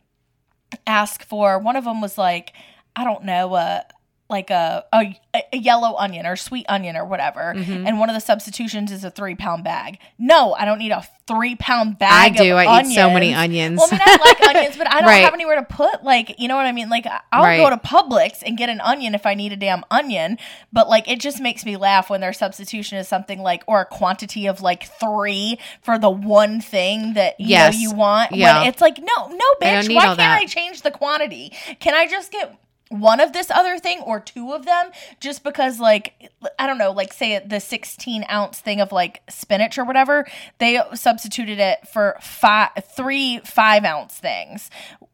ask 0.85 1.23
for 1.23 1.57
one 1.59 1.75
of 1.75 1.83
them 1.85 1.99
was 2.01 2.17
like 2.17 2.53
I 2.95 3.03
don't 3.03 3.23
know, 3.23 3.53
uh, 3.53 3.81
like 4.29 4.49
a, 4.51 4.85
a 4.93 5.19
a 5.53 5.57
yellow 5.57 5.95
onion 5.97 6.25
or 6.25 6.35
sweet 6.35 6.65
onion 6.69 6.95
or 6.95 7.05
whatever, 7.05 7.53
Mm-hmm. 7.55 7.87
and 7.87 7.99
one 7.99 8.09
of 8.09 8.15
the 8.15 8.19
substitutions 8.21 8.91
is 8.91 9.03
a 9.03 9.09
three 9.11 9.35
pound 9.35 9.63
bag. 9.63 9.97
No, 10.17 10.53
I 10.53 10.65
don't 10.65 10.77
need 10.79 10.91
a 10.91 11.03
three 11.27 11.55
pound 11.55 11.97
bag. 11.99 12.33
I 12.33 12.35
do. 12.43 12.55
I 12.55 12.81
eat 12.81 12.93
so 12.93 13.09
many 13.11 13.33
onions. 13.33 13.79
onions. 13.79 13.79
Well, 13.79 13.87
I 13.91 13.93
mean, 13.93 14.01
I 14.21 14.25
like 14.25 14.41
onions, 14.55 14.77
but 14.77 14.87
I 14.91 14.99
don't 15.01 15.09
Right. 15.09 15.23
have 15.23 15.33
anywhere 15.33 15.55
to 15.57 15.63
put 15.63 16.03
like, 16.03 16.39
you 16.39 16.47
know 16.47 16.55
what 16.55 16.65
I 16.65 16.71
mean? 16.71 16.89
Like, 16.89 17.05
I'll 17.31 17.43
Right. 17.43 17.57
go 17.57 17.69
to 17.69 17.77
Publix 17.77 18.41
and 18.45 18.57
get 18.57 18.69
an 18.69 18.81
onion 18.81 19.13
if 19.15 19.25
I 19.25 19.33
need 19.35 19.51
a 19.51 19.55
damn 19.55 19.83
onion, 19.91 20.37
but 20.73 20.89
like, 20.89 21.07
it 21.09 21.19
just 21.19 21.39
makes 21.39 21.65
me 21.65 21.75
laugh 21.77 22.09
when 22.09 22.21
their 22.21 22.33
substitution 22.33 22.97
is 22.97 23.07
something 23.07 23.39
like, 23.41 23.63
or 23.67 23.81
a 23.81 23.85
quantity 23.85 24.47
of 24.47 24.61
like 24.61 24.83
three 24.99 25.59
for 25.81 25.97
the 25.99 26.09
one 26.09 26.61
thing 26.61 27.13
that 27.13 27.39
you 27.39 27.47
Yes. 27.49 27.75
know 27.75 27.79
you 27.79 27.91
want. 27.93 28.31
Yeah. 28.31 28.59
When 28.59 28.67
it's 28.69 28.81
like, 28.81 28.97
no, 28.99 29.27
no, 29.27 29.45
bitch. 29.61 29.93
Why 29.95 30.05
can't 30.05 30.17
that. 30.17 30.39
I 30.41 30.45
change 30.45 30.81
the 30.81 30.91
quantity? 30.91 31.53
Can 31.79 31.93
I 31.93 32.07
just 32.07 32.31
get 32.31 32.55
one 32.89 33.19
of 33.19 33.33
this 33.33 33.51
other 33.51 33.77
thing 33.77 33.99
or 34.01 34.19
two 34.19 34.51
of 34.51 34.65
them 34.65 34.89
just 35.19 35.43
because 35.43 35.79
like 35.79 36.31
i 36.57 36.65
don't 36.65 36.79
know 36.79 36.91
like 36.91 37.13
say 37.13 37.37
the 37.45 37.59
16 37.59 38.25
ounce 38.31 38.59
thing 38.59 38.81
of 38.81 38.91
like 38.91 39.21
spinach 39.29 39.77
or 39.77 39.85
whatever 39.85 40.25
they 40.57 40.81
substituted 40.95 41.59
it 41.59 41.87
for 41.87 42.17
five 42.19 42.71
three 42.95 43.39
five 43.45 43.85
ounce 43.85 44.15
things. 44.17 44.69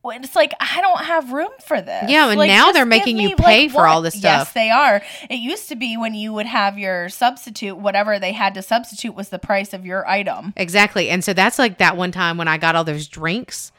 It's 0.08 0.36
like 0.36 0.54
i 0.60 0.82
don't 0.82 1.04
have 1.04 1.32
room 1.34 1.50
for 1.66 1.82
this. 1.82 2.10
Yeah, 2.10 2.30
and 2.30 2.38
Like, 2.38 2.48
now 2.48 2.72
they're 2.72 2.86
making 2.86 3.18
you 3.18 3.36
pay 3.36 3.64
like, 3.64 3.72
for 3.72 3.88
all 3.88 4.02
this 4.02 4.14
stuff. 4.14 4.24
yes 4.48 4.54
they 4.54 4.70
are. 4.70 5.02
It 5.30 5.40
used 5.40 5.68
to 5.70 5.76
be 5.76 5.98
when 5.98 6.14
you 6.14 6.32
would 6.34 6.46
have 6.46 6.78
your 6.78 7.10
substitute 7.10 7.76
whatever 7.76 8.20
they 8.20 8.32
had 8.32 8.54
to 8.54 8.62
substitute 8.62 9.16
was 9.16 9.30
the 9.30 9.40
price 9.40 9.74
of 9.74 9.86
your 9.86 10.08
item. 10.08 10.54
Exactly. 10.56 11.10
And 11.10 11.24
so 11.24 11.34
that's 11.34 11.60
like 11.60 11.80
that 11.80 11.98
one 11.98 12.12
time 12.12 12.38
when 12.38 12.48
I 12.48 12.58
got 12.58 12.76
all 12.76 12.84
those 12.84 13.08
drinks 13.08 13.72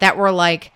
that 0.00 0.16
were 0.16 0.32
like, 0.32 0.72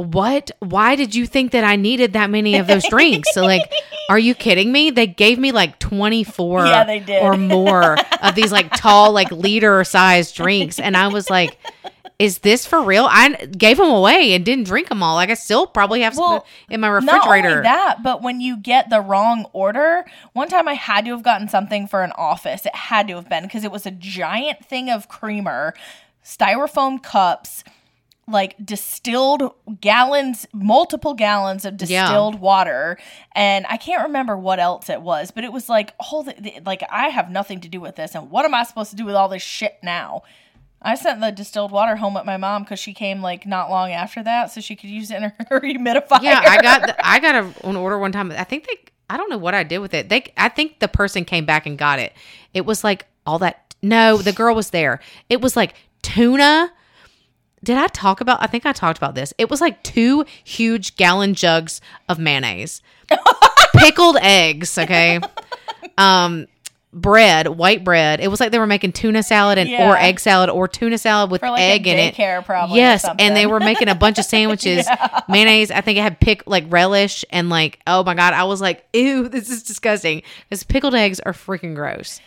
what? 0.00 0.50
Why 0.60 0.96
did 0.96 1.14
you 1.14 1.26
think 1.26 1.52
that 1.52 1.64
I 1.64 1.76
needed 1.76 2.12
that 2.14 2.30
many 2.30 2.56
of 2.56 2.66
those 2.66 2.88
drinks? 2.88 3.32
So 3.34 3.42
like, 3.42 3.62
are 4.10 4.18
you 4.18 4.34
kidding 4.34 4.72
me? 4.72 4.90
They 4.90 5.06
gave 5.06 5.38
me 5.38 5.52
like 5.52 5.78
24 5.78 6.66
Yeah, 6.66 6.84
they 6.84 6.98
did. 7.00 7.22
or 7.22 7.36
more 7.36 7.96
of 8.22 8.34
these 8.34 8.52
like 8.52 8.70
tall, 8.74 9.12
like 9.12 9.30
liter 9.30 9.82
sized 9.84 10.34
drinks. 10.36 10.78
And 10.78 10.96
I 10.96 11.08
was 11.08 11.30
like, 11.30 11.58
is 12.18 12.38
this 12.40 12.66
for 12.66 12.82
real? 12.82 13.06
I 13.08 13.30
gave 13.46 13.78
them 13.78 13.88
away 13.88 14.34
and 14.34 14.44
didn't 14.44 14.64
drink 14.64 14.88
them 14.88 15.02
all. 15.02 15.14
Like 15.14 15.30
I 15.30 15.34
still 15.34 15.66
probably 15.66 16.02
have 16.02 16.14
some 16.14 16.42
in 16.68 16.80
my 16.80 16.88
Not 16.88 17.02
refrigerator. 17.02 17.48
only 17.48 17.62
that, 17.62 18.02
but 18.02 18.20
when 18.22 18.42
you 18.42 18.58
get 18.58 18.90
the 18.90 19.00
wrong 19.00 19.46
order, 19.54 20.04
one 20.34 20.48
time 20.48 20.68
I 20.68 20.74
had 20.74 21.06
to 21.06 21.12
have 21.12 21.22
gotten 21.22 21.48
something 21.48 21.86
for 21.86 22.02
an 22.02 22.12
office. 22.18 22.66
It 22.66 22.74
had 22.74 23.08
to 23.08 23.14
have 23.16 23.28
been 23.30 23.44
because 23.44 23.64
it 23.64 23.72
was 23.72 23.86
a 23.86 23.90
giant 23.90 24.66
thing 24.66 24.90
of 24.90 25.08
creamer, 25.08 25.72
styrofoam 26.22 27.02
cups, 27.02 27.64
like 28.30 28.56
distilled 28.64 29.52
gallons, 29.80 30.46
multiple 30.52 31.14
gallons 31.14 31.64
of 31.64 31.76
distilled 31.76 32.40
water, 32.40 32.98
and 33.32 33.66
I 33.68 33.76
can't 33.76 34.04
remember 34.04 34.36
what 34.36 34.58
else 34.58 34.88
it 34.88 35.02
was, 35.02 35.30
but 35.30 35.44
it 35.44 35.52
was 35.52 35.68
like, 35.68 35.94
oh, 36.00 36.04
hold 36.04 36.28
it, 36.28 36.64
like 36.64 36.82
I 36.90 37.08
have 37.08 37.30
nothing 37.30 37.60
to 37.60 37.68
do 37.68 37.80
with 37.80 37.96
this, 37.96 38.14
and 38.14 38.30
what 38.30 38.44
am 38.44 38.54
I 38.54 38.64
supposed 38.64 38.90
to 38.90 38.96
do 38.96 39.04
with 39.04 39.14
all 39.14 39.28
this 39.28 39.42
shit 39.42 39.78
now? 39.82 40.22
I 40.82 40.94
sent 40.94 41.20
the 41.20 41.30
distilled 41.30 41.72
water 41.72 41.96
home 41.96 42.14
with 42.14 42.24
my 42.24 42.38
mom 42.38 42.62
because 42.62 42.78
she 42.78 42.94
came 42.94 43.20
like 43.20 43.46
not 43.46 43.70
long 43.70 43.92
after 43.92 44.22
that, 44.22 44.50
so 44.50 44.60
she 44.60 44.76
could 44.76 44.90
use 44.90 45.10
it 45.10 45.16
in 45.16 45.22
her, 45.24 45.34
humidifier. 45.60 46.22
Yeah, 46.22 46.42
I 46.42 46.62
got 46.62 46.82
the, 46.86 47.06
I 47.06 47.18
got 47.18 47.34
a, 47.34 47.68
an 47.68 47.76
order 47.76 47.98
one 47.98 48.12
time. 48.12 48.30
I 48.32 48.44
think 48.44 48.66
they 48.66 48.78
I 49.10 49.16
don't 49.16 49.28
know 49.28 49.38
what 49.38 49.54
I 49.54 49.62
did 49.62 49.78
with 49.78 49.92
it. 49.92 50.08
They 50.08 50.32
I 50.36 50.48
think 50.48 50.78
the 50.78 50.88
person 50.88 51.24
came 51.24 51.44
back 51.44 51.66
and 51.66 51.76
got 51.76 51.98
it. 51.98 52.12
It 52.54 52.64
was 52.64 52.82
like 52.82 53.06
all 53.26 53.38
that 53.40 53.74
no, 53.82 54.18
the 54.18 54.32
girl 54.32 54.54
was 54.54 54.70
there. 54.70 55.00
It 55.28 55.40
was 55.40 55.56
like 55.56 55.74
tuna. 56.02 56.72
Did 57.62 57.76
I 57.76 57.88
talk 57.88 58.20
about 58.20 58.42
I 58.42 58.46
think 58.46 58.64
I 58.66 58.72
talked 58.72 58.96
about 58.98 59.14
this. 59.14 59.34
It 59.38 59.50
was 59.50 59.60
like 59.60 59.82
two 59.82 60.24
huge 60.44 60.96
gallon 60.96 61.34
jugs 61.34 61.80
of 62.08 62.18
mayonnaise. 62.18 62.80
Pickled 63.76 64.16
eggs, 64.20 64.76
okay? 64.78 65.20
Um 65.98 66.46
bread, 66.92 67.46
white 67.46 67.84
bread. 67.84 68.18
It 68.20 68.28
was 68.28 68.40
like 68.40 68.50
they 68.50 68.58
were 68.58 68.66
making 68.66 68.92
tuna 68.92 69.22
salad 69.22 69.58
and 69.58 69.68
Yeah. 69.70 69.88
or 69.88 69.96
egg 69.96 70.18
salad 70.18 70.50
or 70.50 70.66
tuna 70.66 70.98
salad 70.98 71.30
with 71.30 71.40
like, 71.42 71.60
egg 71.60 71.86
in 71.86 71.98
it. 71.98 72.44
probably, 72.44 72.78
Yes, 72.78 73.06
and 73.18 73.36
they 73.36 73.46
were 73.46 73.60
making 73.60 73.88
a 73.88 73.94
bunch 73.94 74.18
of 74.18 74.24
sandwiches, 74.34 74.88
mayonnaise. 75.28 75.70
I 75.70 75.82
think 75.82 75.98
it 75.98 76.02
had 76.02 76.18
pick 76.18 76.42
like 76.46 76.64
relish 76.68 77.24
and 77.30 77.48
like 77.48 77.78
oh 77.86 78.02
my 78.02 78.14
god, 78.14 78.32
I 78.34 78.44
was 78.44 78.60
like 78.60 78.84
ew, 78.92 79.28
this 79.28 79.50
is 79.50 79.62
disgusting. 79.62 80.22
Because 80.48 80.64
pickled 80.64 80.94
eggs 80.94 81.20
are 81.20 81.32
freaking 81.32 81.74
gross. 81.74 82.20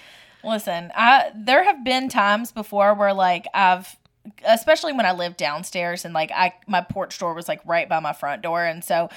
Listen, 0.46 0.92
I 0.96 1.32
there 1.36 1.64
have 1.64 1.84
been 1.84 2.08
times 2.08 2.52
before 2.52 2.94
where 2.94 3.14
like 3.14 3.46
I've 3.54 3.96
especially 4.46 4.94
when 4.94 5.06
I 5.06 5.12
lived 5.12 5.38
downstairs 5.38 6.06
and 6.06 6.14
like 6.14 6.32
I 6.32 6.54
my 6.68 6.82
porch 6.82 7.18
door 7.20 7.34
was 7.34 7.48
like 7.48 7.62
right 7.66 7.88
by 7.88 8.00
my 8.00 8.14
front 8.14 8.42
door 8.42 8.64
and 8.64 8.84
so 8.84 9.10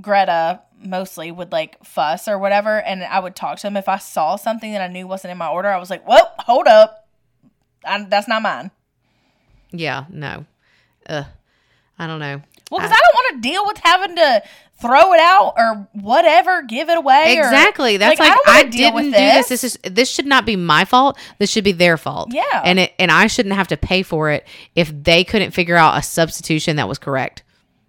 Greta 0.00 0.62
mostly 0.82 1.30
would 1.30 1.52
like 1.52 1.82
fuss 1.84 2.26
or 2.26 2.38
whatever 2.38 2.80
and 2.80 3.02
I 3.04 3.18
would 3.20 3.36
talk 3.36 3.58
to 3.58 3.66
him 3.66 3.76
if 3.76 3.88
I 3.88 3.98
saw 3.98 4.36
something 4.36 4.72
that 4.72 4.80
I 4.80 4.86
knew 4.86 5.06
wasn't 5.06 5.32
in 5.32 5.38
my 5.38 5.48
order 5.48 5.68
I 5.68 5.78
was 5.78 5.90
like, 5.90 6.06
"Whoa, 6.06 6.22
hold 6.38 6.66
up. 6.66 7.08
I, 7.84 8.04
that's 8.04 8.28
not 8.28 8.42
mine." 8.42 8.70
Yeah, 9.72 10.04
no, 10.08 10.46
ugh, 11.08 11.26
I 11.98 12.06
don't 12.06 12.20
know. 12.20 12.42
Well, 12.70 12.80
cuz 12.80 12.90
I, 12.90 12.94
don't 12.94 13.14
want 13.14 13.42
to 13.42 13.48
deal 13.48 13.66
with 13.66 13.78
having 13.82 14.16
to 14.16 14.42
throw 14.80 15.12
it 15.12 15.20
out 15.20 15.54
or 15.58 15.88
whatever, 15.92 16.62
give 16.62 16.88
it 16.88 16.96
away 16.96 17.36
or- 17.36 17.42
Exactly. 17.42 17.96
That's 17.98 18.18
like, 18.18 18.32
don't 18.32 18.48
I, 18.48 18.62
deal 18.62 18.70
didn't 18.72 18.94
with 18.94 19.04
do 19.06 19.10
this. 19.10 19.48
This 19.48 19.64
is 19.64 19.78
this 19.82 20.10
should 20.10 20.26
not 20.26 20.46
be 20.46 20.56
my 20.56 20.84
fault. 20.84 21.18
This 21.38 21.50
should 21.50 21.64
be 21.64 21.72
their 21.72 21.96
fault. 21.98 22.32
Yeah. 22.32 22.62
And 22.64 22.78
it 22.78 22.94
and 22.98 23.10
I 23.10 23.26
shouldn't 23.26 23.54
have 23.56 23.68
to 23.68 23.76
pay 23.76 24.02
for 24.02 24.30
it 24.30 24.46
if 24.74 24.90
they 25.04 25.24
couldn't 25.24 25.50
figure 25.50 25.76
out 25.76 25.98
a 25.98 26.02
substitution 26.02 26.76
that 26.76 26.88
was 26.88 26.98
correct. 26.98 27.42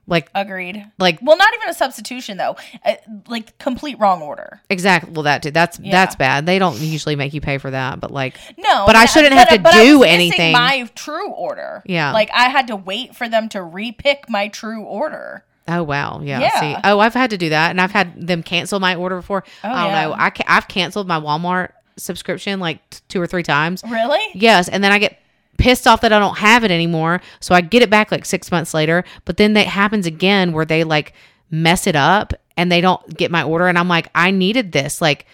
Like 0.08 0.30
Agreed. 0.36 0.86
like 1.00 1.20
Well, 1.22 1.38
not 1.38 1.54
even 1.56 1.70
a 1.70 1.74
substitution 1.74 2.38
though. 2.38 2.58
Uh, 2.84 2.96
like 3.28 3.58
complete 3.60 3.98
wrong 4.00 4.22
order. 4.22 4.62
exactly. 4.70 5.14
Well, 5.14 5.24
that 5.24 5.44
too. 5.44 5.52
That's 5.52 5.78
that's 5.78 6.16
bad. 6.16 6.46
They 6.46 6.60
don't 6.60 6.80
usually 6.80 7.16
make 7.16 7.34
you 7.34 7.40
pay 7.42 7.58
for 7.60 7.72
that. 7.72 8.00
But 8.00 8.12
like 8.12 8.36
No, 8.58 8.84
But 8.88 8.96
I 8.96 9.06
shouldn't 9.06 9.34
have 9.34 9.50
to 9.50 9.60
but 9.60 9.74
I 9.76 9.84
do 9.86 10.04
anything. 10.04 10.54
My 10.54 10.90
true 10.96 11.30
order. 11.30 11.84
Yeah. 11.86 12.12
like 12.14 12.30
I 12.34 12.50
had 12.50 12.68
to 12.68 12.76
wait 12.76 13.16
for 13.16 13.30
them 13.30 13.48
to 13.50 13.60
repick 13.60 14.28
my 14.28 14.48
true 14.48 14.84
order. 14.84 15.46
Oh 15.68 15.84
wow, 15.84 16.20
yeah. 16.24 16.40
Yeah. 16.40 16.60
See, 16.60 16.76
oh, 16.84 17.00
I've 17.00 17.14
had 17.14 17.30
to 17.30 17.38
do 17.38 17.50
that, 17.50 17.70
and 17.70 17.80
I've 17.80 17.92
had 17.92 18.28
them 18.28 18.42
cancel 18.42 18.80
my 18.80 18.96
order 18.96 19.18
before. 19.18 19.44
I 19.64 19.68
don't 19.70 19.78
Oh, 19.78 19.86
yeah. 19.88 20.02
know. 20.08 20.16
I 20.18 20.30
ca- 20.32 20.44
I've 20.48 20.68
canceled 20.68 21.08
my 21.08 21.20
Walmart 21.20 21.70
subscription 21.98 22.60
like 22.60 22.78
t- 22.90 23.00
two 23.08 23.22
or 23.22 23.28
three 23.28 23.44
times. 23.44 23.84
Really? 23.88 24.20
Yes, 24.34 24.68
and 24.68 24.84
then 24.84 24.92
I 24.92 24.98
get 24.98 25.20
pissed 25.62 25.88
off 25.88 26.02
that 26.02 26.12
I 26.12 26.20
don't 26.20 26.40
have 26.40 26.64
it 26.64 26.72
anymore, 26.72 27.22
so 27.40 27.54
I 27.54 27.62
get 27.62 27.84
it 27.84 27.90
back 27.90 28.12
like 28.12 28.26
six 28.26 28.52
months 28.52 28.74
later. 28.74 29.04
But 29.26 29.38
then 29.38 29.54
that 29.54 29.68
happens 29.68 30.08
again 30.08 30.54
where 30.54 30.66
they 30.66 30.84
like 30.84 31.14
mess 31.52 31.86
it 31.86 31.96
up 31.96 32.34
and 32.58 32.72
they 32.72 32.82
don't 32.82 33.16
get 33.16 33.32
my 33.32 33.44
order, 33.44 33.68
and 33.68 33.78
I'm 33.78 33.88
like, 33.88 34.10
I 34.14 34.32
needed 34.32 34.72
this, 34.72 35.02
like. 35.02 35.26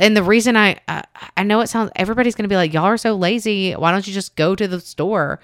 And 0.00 0.16
the 0.16 0.22
reason 0.22 0.56
I 0.56 0.78
I, 0.86 1.02
I 1.36 1.42
know 1.42 1.60
it 1.60 1.66
sounds 1.66 1.90
everybody's 1.96 2.36
gonna 2.36 2.48
be 2.48 2.54
like 2.54 2.72
y'all 2.72 2.84
are 2.84 2.96
so 2.96 3.16
lazy. 3.16 3.72
Why 3.72 3.90
don't 3.90 4.06
you 4.06 4.14
just 4.14 4.36
go 4.36 4.54
to 4.54 4.68
the 4.68 4.78
store? 4.78 5.40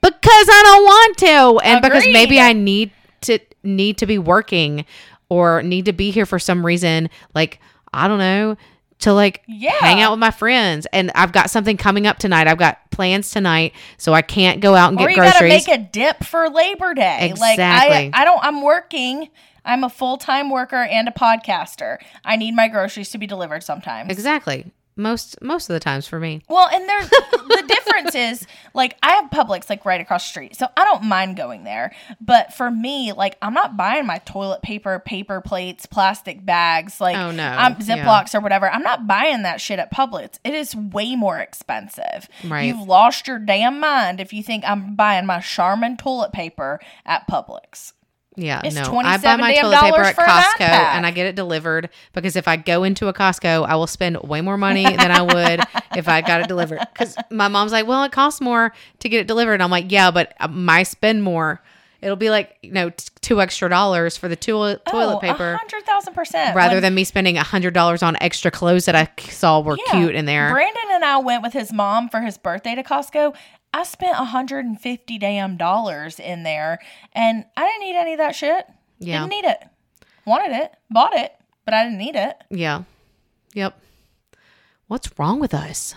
Because 0.00 0.14
I 0.24 0.62
don't 0.64 0.84
want 0.84 1.18
to, 1.18 1.66
and 1.66 1.82
because 1.82 2.04
maybe 2.12 2.38
I 2.38 2.52
need 2.52 2.92
to 3.22 3.40
need 3.64 3.98
to 3.98 4.06
be 4.06 4.18
working 4.18 4.86
or 5.28 5.60
need 5.60 5.86
to 5.86 5.92
be 5.92 6.12
here 6.12 6.24
for 6.24 6.38
some 6.38 6.64
reason. 6.64 7.10
Like 7.34 7.58
I 7.92 8.06
don't 8.06 8.18
know 8.18 8.56
to 9.00 9.12
like 9.12 9.42
Yeah. 9.46 9.72
hang 9.80 10.00
out 10.00 10.10
with 10.12 10.20
my 10.20 10.30
friends. 10.30 10.86
And 10.92 11.10
I've 11.14 11.32
got 11.32 11.50
something 11.50 11.76
coming 11.76 12.06
up 12.06 12.18
tonight. 12.18 12.48
I've 12.48 12.58
got 12.58 12.90
plans 12.90 13.30
tonight, 13.30 13.72
so 13.98 14.14
I 14.14 14.22
can't 14.22 14.60
go 14.60 14.74
out 14.74 14.90
and 14.90 14.98
Or 15.00 15.06
get 15.06 15.10
you 15.10 15.16
got 15.22 15.32
to 15.34 15.38
groceries. 15.40 15.66
make 15.68 15.78
a 15.78 15.82
dip 15.82 16.24
for 16.24 16.48
Labor 16.48 16.94
Day. 16.94 17.28
Exactly. 17.30 17.46
Like 17.90 18.14
I, 18.14 18.22
I 18.22 18.24
don't. 18.24 18.42
I'm 18.42 18.62
working. 18.62 19.28
I'm 19.64 19.82
a 19.84 19.90
full 19.90 20.16
time 20.16 20.48
worker 20.48 20.76
and 20.84 21.08
a 21.08 21.10
podcaster. 21.10 21.98
I 22.24 22.36
need 22.36 22.54
my 22.54 22.68
groceries 22.68 23.10
to 23.10 23.18
be 23.18 23.26
delivered 23.26 23.62
sometimes. 23.64 24.10
exactly. 24.12 24.70
Most 24.96 25.40
most 25.42 25.68
of 25.68 25.74
the 25.74 25.80
times 25.80 26.06
for 26.08 26.18
me. 26.18 26.42
Well, 26.48 26.68
and 26.72 26.88
there's 26.88 27.08
the 27.10 27.64
difference 27.68 28.14
is 28.14 28.46
like 28.72 28.96
I 29.02 29.12
have 29.12 29.30
Publix 29.30 29.68
like 29.68 29.84
right 29.84 30.00
across 30.00 30.24
the 30.24 30.28
street, 30.30 30.56
so 30.56 30.68
I 30.76 30.84
don't 30.84 31.04
mind 31.04 31.36
going 31.36 31.64
there. 31.64 31.94
But 32.20 32.54
for 32.54 32.70
me, 32.70 33.12
like 33.12 33.36
I'm 33.42 33.52
not 33.54 33.76
buying 33.76 34.06
my 34.06 34.18
toilet 34.18 34.62
paper, 34.62 34.98
paper 34.98 35.40
plates, 35.40 35.84
plastic 35.86 36.44
bags, 36.46 37.00
like 37.00 37.16
Oh, 37.16 37.30
no. 37.30 37.46
I'm 37.46 37.76
Yeah. 37.80 37.96
Ziplocs 38.04 38.34
or 38.34 38.40
whatever. 38.40 38.70
I'm 38.70 38.82
not 38.82 39.06
buying 39.06 39.42
that 39.42 39.60
shit 39.60 39.78
at 39.78 39.92
Publix. 39.92 40.38
It 40.44 40.54
is 40.54 40.74
way 40.74 41.14
more 41.14 41.38
expensive. 41.38 42.28
Right. 42.44 42.64
You've 42.64 42.86
lost 42.86 43.26
your 43.26 43.38
damn 43.38 43.78
mind 43.80 44.20
if 44.20 44.32
you 44.32 44.42
think 44.42 44.64
I'm 44.66 44.94
buying 44.96 45.26
my 45.26 45.40
Charmin 45.40 45.96
toilet 45.96 46.32
paper 46.32 46.80
at 47.04 47.28
Publix. 47.28 47.92
Yeah, 48.36 48.60
It's 48.64 48.74
no. 48.76 48.98
I 49.00 49.16
buy 49.18 49.36
my 49.36 49.54
toilet 49.54 49.80
paper 49.80 50.00
at 50.02 50.14
for 50.14 50.24
a 50.24 50.26
nine 50.26 50.42
Costco 50.42 50.60
and 50.60 51.06
I 51.06 51.10
get 51.10 51.26
it 51.26 51.34
delivered 51.36 51.88
because 52.12 52.36
if 52.36 52.46
I 52.46 52.56
go 52.56 52.84
into 52.84 53.08
a 53.08 53.14
Costco, 53.14 53.66
I 53.66 53.76
will 53.76 53.86
spend 53.86 54.18
way 54.18 54.42
more 54.42 54.58
money 54.58 54.84
than 54.84 55.10
I 55.10 55.22
would 55.22 55.60
if 55.96 56.06
I 56.08 56.20
got 56.20 56.42
it 56.42 56.48
delivered. 56.48 56.80
Because 56.92 57.16
my 57.30 57.48
mom's 57.48 57.72
like, 57.72 57.86
well, 57.86 58.04
it 58.04 58.12
costs 58.12 58.40
more 58.42 58.72
to 59.00 59.08
get 59.08 59.20
it 59.20 59.26
delivered. 59.26 59.54
And 59.54 59.62
I'm 59.62 59.70
like, 59.70 59.90
yeah, 59.90 60.10
but 60.10 60.34
uh, 60.38 60.48
my 60.48 60.82
spend 60.82 61.22
more. 61.22 61.62
It'll 62.02 62.14
be 62.14 62.28
like, 62.28 62.54
you 62.62 62.72
know, 62.72 62.90
t- 62.90 63.06
two 63.22 63.40
extra 63.40 63.70
dollars 63.70 64.18
for 64.18 64.28
the 64.28 64.36
toilet 64.36 64.84
toilet 64.84 65.16
Oh, 65.16 65.18
paper 65.18 65.56
hundred 65.56 65.84
thousand 65.86 66.12
percent. 66.12 66.54
rather 66.54 66.74
When- 66.76 66.82
than 66.82 66.94
me 66.94 67.04
spending 67.04 67.38
a 67.38 67.42
hundred 67.42 67.72
dollars 67.72 68.02
on 68.02 68.16
extra 68.20 68.50
clothes 68.50 68.84
that 68.84 68.94
I 68.94 69.08
saw 69.30 69.60
were 69.60 69.78
Yeah. 69.86 69.92
cute 69.92 70.14
in 70.14 70.26
there. 70.26 70.52
Brandon 70.52 70.82
and 70.90 71.04
I 71.04 71.16
went 71.18 71.42
with 71.42 71.54
his 71.54 71.72
mom 71.72 72.10
for 72.10 72.20
his 72.20 72.36
birthday 72.36 72.74
to 72.74 72.82
Costco. 72.82 73.34
I 73.76 73.82
spent 73.82 74.16
hundred 74.16 74.64
and 74.64 74.80
fifty 74.80 75.18
damn 75.18 75.58
dollars 75.58 76.18
in 76.18 76.44
there, 76.44 76.78
and 77.12 77.44
I 77.58 77.66
didn't 77.66 77.82
need 77.82 77.96
any 77.96 78.12
of 78.14 78.18
that 78.18 78.34
shit. 78.34 78.66
Yeah. 78.98 79.18
Didn't 79.18 79.30
need 79.30 79.44
it. 79.44 79.62
Wanted 80.24 80.56
it, 80.56 80.72
bought 80.90 81.14
it, 81.14 81.32
but 81.66 81.74
I 81.74 81.84
didn't 81.84 81.98
need 81.98 82.16
it. 82.16 82.36
yeah. 82.50 82.84
Yep. 83.52 83.78
What's 84.88 85.10
wrong 85.18 85.40
with 85.40 85.52
us? 85.52 85.94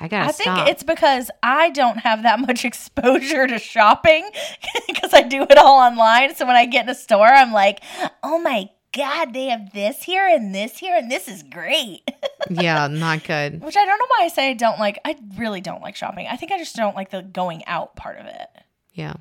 I 0.00 0.08
gotta 0.08 0.28
I 0.28 0.32
think 0.32 0.68
it's 0.68 0.82
because 0.82 1.30
I 1.44 1.70
don't 1.70 1.98
have 1.98 2.24
that 2.24 2.40
much 2.46 2.64
exposure 2.64 3.46
to 3.46 3.60
shopping 3.60 4.28
because 4.88 5.14
I 5.14 5.22
do 5.22 5.42
it 5.42 5.56
all 5.56 5.78
online. 5.78 6.34
So 6.34 6.44
when 6.44 6.56
I 6.56 6.66
get 6.66 6.86
in 6.86 6.90
a 6.90 6.94
store, 6.94 7.28
I'm 7.28 7.52
like, 7.52 7.82
oh 8.24 8.40
my 8.40 8.68
God, 8.96 9.32
they 9.32 9.46
have 9.46 9.72
this 9.72 10.02
here 10.04 10.26
and 10.26 10.54
this 10.54 10.78
here, 10.78 10.96
and 10.96 11.10
this 11.10 11.26
is 11.26 11.42
great. 11.42 12.08
yeah, 12.50 12.86
not 12.86 13.24
good. 13.24 13.60
Which 13.60 13.76
I 13.76 13.84
don't 13.84 13.98
know 13.98 14.06
why 14.08 14.24
I 14.24 14.28
say 14.28 14.50
I 14.50 14.54
don't 14.54 14.78
like. 14.78 15.00
I 15.04 15.16
really 15.36 15.60
don't 15.60 15.82
like 15.82 15.96
shopping. 15.96 16.26
I 16.30 16.36
think 16.36 16.52
I 16.52 16.58
just 16.58 16.76
don't 16.76 16.94
like 16.94 17.10
the 17.10 17.22
going 17.22 17.64
out 17.66 17.96
part 17.96 18.18
of 18.18 18.26
it. 18.26 18.48
Yeah. 18.92 19.14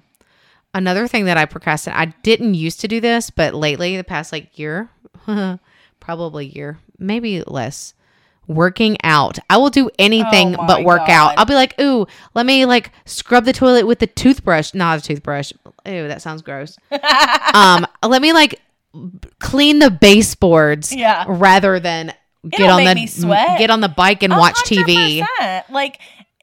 Another 0.75 1.07
thing 1.07 1.25
that 1.25 1.37
I 1.37 1.45
procrastinate, 1.45 1.97
I 1.97 2.05
didn't 2.23 2.53
used 2.55 2.81
to 2.81 2.87
do 2.87 2.99
this, 2.99 3.29
but 3.29 3.53
lately, 3.53 3.97
the 3.97 4.03
past 4.03 4.31
like 4.31 4.57
year, 4.59 4.89
probably 5.99 6.45
year, 6.45 6.79
maybe 6.99 7.41
less, 7.45 7.93
working 8.47 8.97
out. 9.03 9.39
I 9.49 9.57
will 9.57 9.69
do 9.69 9.89
anything 9.97 10.55
Oh 10.57 10.67
but 10.67 10.83
work 10.83 11.07
God. 11.07 11.09
out. 11.09 11.37
I'll 11.37 11.45
be 11.45 11.53
like, 11.55 11.79
ooh, 11.79 12.05
let 12.35 12.45
me 12.45 12.65
like 12.65 12.91
scrub 13.05 13.45
the 13.45 13.53
toilet 13.53 13.87
with 13.87 13.99
the 13.99 14.07
toothbrush. 14.07 14.73
Not 14.73 14.99
a 14.99 15.01
toothbrush. 15.01 15.51
Ooh, 15.87 16.07
that 16.07 16.21
sounds 16.21 16.41
gross. 16.41 16.77
um, 17.53 17.87
let 18.03 18.21
me 18.21 18.33
like 18.33 18.59
clean 19.39 19.79
the 19.79 19.91
baseboards. 19.91 20.93
Yeah. 20.95 21.25
Rather 21.27 21.79
than 21.79 22.13
get 22.49 22.61
It'll 22.61 22.73
on 22.75 22.95
the 22.95 23.07
sweat. 23.07 23.57
get 23.59 23.69
on 23.69 23.81
the 23.81 23.89
bike 23.89 24.23
and 24.23 24.33
A 24.33 24.37
watch 24.37 24.57
TV. 24.63 25.25
Like 25.69 25.99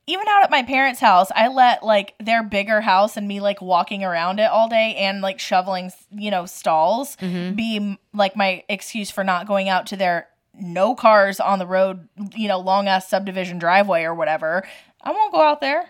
even 0.06 0.26
out 0.28 0.42
at 0.42 0.50
my 0.50 0.62
parents' 0.64 0.98
house, 1.00 1.28
I 1.36 1.48
let 1.48 1.84
like 1.84 2.14
their 2.18 2.42
bigger 2.42 2.80
house 2.80 3.16
and 3.16 3.28
me 3.28 3.38
like 3.40 3.60
walking 3.62 4.02
around 4.02 4.40
it 4.40 4.50
all 4.50 4.68
day 4.68 4.96
and 4.96 5.20
like 5.20 5.38
shoveling, 5.38 5.92
you 6.10 6.30
know, 6.30 6.46
stalls 6.46 7.16
Mm-hmm. 7.16 7.54
be 7.54 7.98
like 8.12 8.34
my 8.34 8.64
excuse 8.68 9.10
for 9.10 9.22
not 9.22 9.46
going 9.46 9.68
out 9.68 9.86
to 9.88 9.96
their 9.96 10.26
no 10.54 10.94
cars 10.96 11.38
on 11.38 11.58
the 11.60 11.66
road, 11.66 12.08
you 12.34 12.48
know, 12.48 12.58
long 12.58 12.88
ass 12.88 13.08
subdivision 13.08 13.58
driveway 13.60 14.02
or 14.02 14.14
whatever. 14.14 14.66
I 15.00 15.12
won't 15.12 15.32
go 15.32 15.40
out 15.42 15.60
there. 15.60 15.88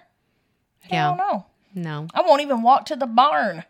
Yeah. 0.91 1.07
I 1.07 1.09
don't 1.09 1.19
know. 1.19 1.47
No, 1.73 2.09
I 2.13 2.21
won't 2.23 2.43
even 2.43 2.63
walk 2.63 2.87
to 2.87 2.97
the 2.97 3.07
barn. 3.07 3.65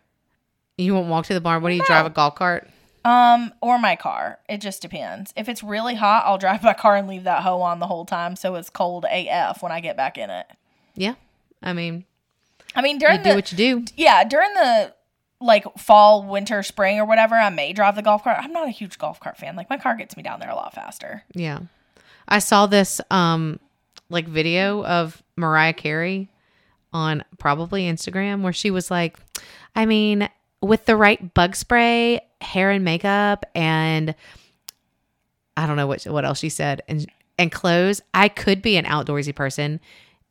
you 0.77 0.93
won't 0.95 1.07
walk 1.07 1.27
to 1.27 1.33
the 1.35 1.39
barn. 1.41 1.61
What 1.61 1.69
do 1.69 1.75
you 1.75 1.83
drive 1.85 2.05
a 2.07 2.09
golf 2.09 2.35
cart? 2.35 2.67
Um, 3.03 3.53
or 3.61 3.79
my 3.79 3.95
car. 3.95 4.39
It 4.47 4.59
just 4.59 4.81
depends. 4.81 5.33
If 5.35 5.49
it's 5.49 5.63
really 5.63 5.95
hot, 5.95 6.23
I'll 6.25 6.37
drive 6.37 6.63
my 6.63 6.73
car 6.73 6.95
and 6.95 7.07
leave 7.07 7.23
that 7.23 7.43
hoe 7.43 7.61
on 7.61 7.79
the 7.79 7.87
whole 7.87 8.05
time 8.05 8.35
so 8.35 8.55
it's 8.55 8.69
cold 8.69 9.05
AF 9.09 9.63
when 9.63 9.71
I 9.71 9.79
get 9.79 9.97
back 9.97 10.17
in 10.17 10.29
it. 10.29 10.47
Yeah. 10.95 11.15
I 11.63 11.73
mean, 11.73 12.05
I 12.75 12.81
mean, 12.81 12.97
during 12.97 13.21
the 13.23 13.29
do 13.29 13.35
what 13.35 13.51
you 13.51 13.57
do. 13.57 13.85
yeah 13.95 14.23
during 14.23 14.53
the 14.53 14.93
like 15.39 15.65
fall, 15.77 16.23
winter, 16.23 16.61
spring, 16.63 16.99
or 16.99 17.05
whatever, 17.05 17.35
I 17.35 17.49
may 17.49 17.73
drive 17.73 17.95
the 17.95 18.01
golf 18.01 18.23
cart. 18.23 18.37
I'm 18.39 18.53
not 18.53 18.67
a 18.67 18.71
huge 18.71 18.97
golf 18.97 19.19
cart 19.19 19.37
fan. 19.37 19.55
Like 19.55 19.69
my 19.69 19.77
car 19.77 19.95
gets 19.95 20.15
me 20.15 20.23
down 20.23 20.39
there 20.39 20.49
a 20.49 20.55
lot 20.55 20.73
faster. 20.73 21.23
Yeah. 21.33 21.59
I 22.27 22.39
saw 22.39 22.67
this 22.67 23.01
um 23.09 23.59
like 24.09 24.27
video 24.27 24.83
of 24.85 25.23
Mariah 25.35 25.73
Carey 25.73 26.29
on 26.93 27.23
probably 27.39 27.83
Instagram 27.83 28.41
where 28.41 28.53
she 28.53 28.69
was 28.69 28.91
like, 28.91 29.17
I 29.75 29.85
mean, 29.85 30.29
with 30.61 30.85
the 30.85 30.95
right 30.95 31.33
bug 31.33 31.55
spray, 31.55 32.19
hair 32.41 32.71
and 32.71 32.83
makeup 32.83 33.45
and 33.55 34.15
I 35.57 35.67
don't 35.67 35.75
know 35.77 35.87
what 35.87 36.03
what 36.03 36.25
else 36.25 36.39
she 36.39 36.49
said 36.49 36.81
and 36.87 37.05
and 37.37 37.51
clothes, 37.51 38.01
I 38.13 38.29
could 38.29 38.61
be 38.61 38.77
an 38.77 38.85
outdoorsy 38.85 39.33
person 39.33 39.79